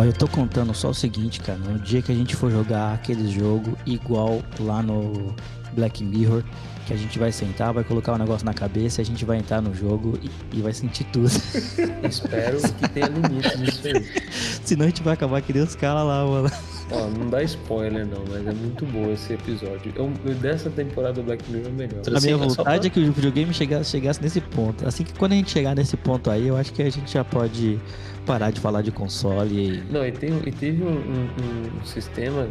Eu 0.05 0.13
tô 0.13 0.27
contando 0.27 0.73
só 0.73 0.89
o 0.89 0.93
seguinte, 0.93 1.39
cara. 1.39 1.57
No 1.57 1.79
dia 1.79 2.01
que 2.01 2.11
a 2.11 2.15
gente 2.15 2.35
for 2.35 2.51
jogar 2.51 2.93
aquele 2.93 3.27
jogo 3.27 3.77
igual 3.85 4.43
lá 4.59 4.81
no 4.81 5.35
Black 5.73 6.03
Mirror, 6.03 6.43
que 6.85 6.93
a 6.93 6.97
gente 6.97 7.17
vai 7.17 7.31
sentar, 7.31 7.73
vai 7.73 7.83
colocar 7.83 8.11
o 8.11 8.15
um 8.15 8.17
negócio 8.19 8.45
na 8.45 8.53
cabeça, 8.53 9.01
a 9.01 9.05
gente 9.05 9.25
vai 9.25 9.37
entrar 9.37 9.61
no 9.61 9.73
jogo 9.73 10.19
e, 10.21 10.57
e 10.57 10.61
vai 10.61 10.73
sentir 10.73 11.05
tudo. 11.05 11.27
Espero 12.07 12.61
que 12.61 12.89
tenha 12.89 13.07
limite 13.07 13.57
nisso 13.57 13.81
aí. 13.87 14.05
Senão 14.63 14.85
a 14.85 14.89
gente 14.89 15.01
vai 15.01 15.13
acabar 15.15 15.41
que 15.41 15.51
nem 15.51 15.63
os 15.63 15.75
caras 15.75 16.05
lá, 16.05 16.25
mano. 16.25 16.51
Ó, 16.91 17.07
não 17.07 17.29
dá 17.29 17.41
spoiler 17.43 18.05
não, 18.05 18.23
mas 18.29 18.45
é 18.45 18.53
muito 18.53 18.85
bom 18.85 19.11
esse 19.11 19.33
episódio. 19.33 19.91
Eu, 19.95 20.07
dessa 20.35 20.69
temporada 20.69 21.13
do 21.13 21.23
Black 21.23 21.43
Mirror 21.49 21.67
é 21.67 21.71
melhor. 21.71 22.01
A 22.05 22.09
minha 22.09 22.17
assim, 22.17 22.33
vontade 22.33 22.63
pra... 22.63 22.87
é 22.87 22.89
que 22.89 22.99
o 22.99 23.11
videogame 23.11 23.53
chegasse, 23.53 23.89
chegasse 23.89 24.21
nesse 24.21 24.39
ponto. 24.39 24.87
Assim 24.87 25.03
que 25.03 25.13
quando 25.13 25.31
a 25.31 25.35
gente 25.35 25.49
chegar 25.51 25.75
nesse 25.75 25.97
ponto 25.97 26.29
aí, 26.29 26.47
eu 26.47 26.55
acho 26.55 26.71
que 26.71 26.83
a 26.83 26.89
gente 26.89 27.11
já 27.11 27.23
pode 27.23 27.79
parar 28.25 28.51
de 28.51 28.59
falar 28.59 28.81
de 28.81 28.91
console. 28.91 29.55
E... 29.55 29.83
Não, 29.91 30.05
e, 30.05 30.11
tem, 30.11 30.29
e 30.45 30.51
teve 30.51 30.83
um, 30.83 30.89
um, 30.89 31.79
um 31.81 31.85
sistema, 31.85 32.47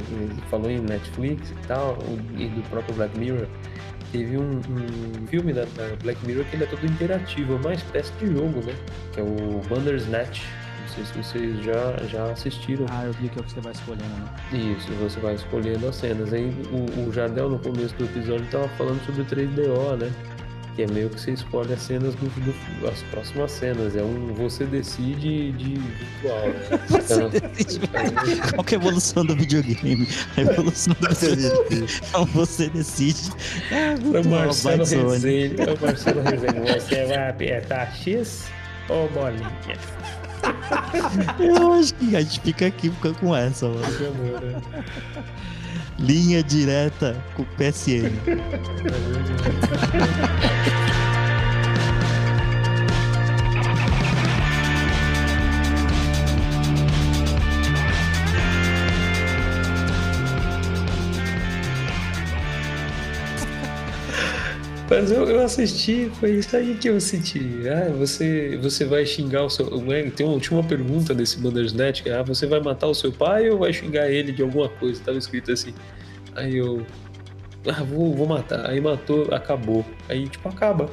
falou 0.51 0.71
em 0.71 0.81
Netflix 0.81 1.51
e 1.51 1.67
tal, 1.67 1.99
e 2.37 2.47
do 2.49 2.63
próprio 2.71 2.95
Black 2.95 3.17
Mirror, 3.19 3.47
teve 4.11 4.39
um, 4.39 4.59
um 4.59 5.27
filme 5.27 5.53
da, 5.53 5.65
da, 5.65 5.97
Black 6.03 6.25
Mirror 6.27 6.45
que 6.47 6.57
ele 6.57 6.65
é 6.65 6.67
todo 6.67 6.85
interativo, 6.87 7.55
é 7.55 7.57
uma 7.57 7.75
espécie 7.75 8.13
de 8.15 8.27
jogo, 8.27 8.61
né? 8.65 8.75
Que 9.13 9.21
é 9.21 9.23
o 9.23 9.61
Bandersnatch. 9.69 10.43
Não 10.97 11.05
sei 11.07 11.23
se 11.23 11.31
vocês 11.33 11.65
já, 11.65 11.97
já 12.09 12.25
assistiram. 12.31 12.87
Ah, 12.91 13.05
eu 13.05 13.13
vi 13.15 13.29
que 13.29 13.39
é 13.39 13.43
o 13.43 13.45
que 13.45 13.53
você 13.53 13.61
vai 13.61 13.73
escolhendo, 13.73 14.05
né? 14.05 14.77
Isso, 14.79 14.93
você 14.93 15.19
vai 15.21 15.35
escolhendo 15.35 15.89
as 15.89 15.97
cenas. 15.97 16.33
Aí 16.33 16.53
o, 16.71 17.09
o 17.09 17.13
Jardel, 17.13 17.51
no 17.51 17.59
começo 17.59 17.95
do 17.97 18.05
episódio, 18.05 18.47
tava 18.51 18.69
falando 18.79 19.05
sobre 19.05 19.23
o 19.23 19.25
3DO, 19.25 19.97
né? 19.99 20.13
Que 20.77 20.83
é 20.83 20.87
meio 20.89 21.09
que 21.09 21.21
você 21.21 21.31
escolhe 21.31 21.73
as 21.73 21.81
cenas 21.83 22.17
do, 22.17 22.27
do- 22.27 22.89
as 22.89 23.01
próximas 23.05 23.53
cenas. 23.53 23.95
É 23.95 24.03
um 24.03 24.35
você 24.35 24.65
decide 24.65 25.53
de 25.53 25.75
virtual. 25.75 26.49
né? 26.49 26.81
Você 26.89 27.15
Então, 27.15 27.29
decide 27.31 27.89
qual 28.55 28.65
que 28.65 28.75
é 28.75 28.79
a 28.79 28.81
evolução 28.81 29.25
do 29.25 29.37
videogame. 29.37 30.09
A 30.37 30.41
evolução 30.41 30.95
do 31.01 31.09
videogame. 31.15 31.87
Então 32.09 32.25
você 32.27 32.69
decide. 32.71 33.31
É, 33.71 33.77
É 33.93 33.97
muito 33.97 34.27
o 34.27 34.31
Marcelo. 34.31 34.79
Rezende. 34.79 35.61
É 35.61 35.73
o 35.73 35.81
Marcelo 35.81 36.23
Rezende. 36.23 36.73
Você 36.81 37.05
vai 37.07 37.31
apertar 37.31 37.95
X 37.97 38.47
ou 38.89 39.09
bolinha? 39.11 39.53
Eu 41.39 41.73
acho 41.75 41.95
que 41.95 42.17
a 42.17 42.21
gente 42.21 42.41
fica 42.41 42.67
aqui 42.67 42.91
fica 42.91 43.13
com 43.15 43.35
essa, 43.35 43.69
mano. 43.69 43.85
Amor, 43.85 44.41
né? 44.41 44.63
Linha 45.99 46.43
direta 46.43 47.17
com 47.35 47.43
o 47.43 47.47
PSN. 47.47 48.11
Mas 64.95 65.11
eu, 65.11 65.29
eu 65.29 65.41
assisti, 65.41 66.11
foi 66.21 66.33
isso 66.33 66.57
aí 66.57 66.77
que 66.77 66.89
eu 66.89 67.01
senti. 67.01 67.63
Ah, 67.69 67.91
você, 67.91 68.57
você 68.63 68.85
vai 68.85 69.05
xingar 69.05 69.45
o 69.45 69.51
seu. 69.51 69.67
Tem 70.15 70.27
uma, 70.27 70.39
tinha 70.39 70.59
uma 70.59 70.67
pergunta 70.67 71.13
desse 71.13 71.39
Bandersnatch, 71.39 72.03
que 72.03 72.11
ah, 72.11 72.23
você 72.23 72.47
vai 72.47 72.61
matar 72.61 72.87
o 72.87 72.95
seu 72.95 73.13
pai 73.13 73.51
ou 73.51 73.59
vai 73.59 73.73
xingar 73.73 74.11
ele 74.11 74.31
de 74.33 74.43
alguma 74.43 74.69
coisa? 74.69 75.03
Tava 75.03 75.19
escrito 75.19 75.51
assim. 75.53 75.75
Aí 76.37 76.57
eu. 76.57 76.87
Ah, 77.67 77.83
vou, 77.83 78.15
vou 78.15 78.27
matar. 78.27 78.71
Aí 78.71 78.81
matou, 78.81 79.27
acabou. 79.35 79.85
Aí, 80.09 80.29
tipo, 80.29 80.49
acaba. 80.49 80.89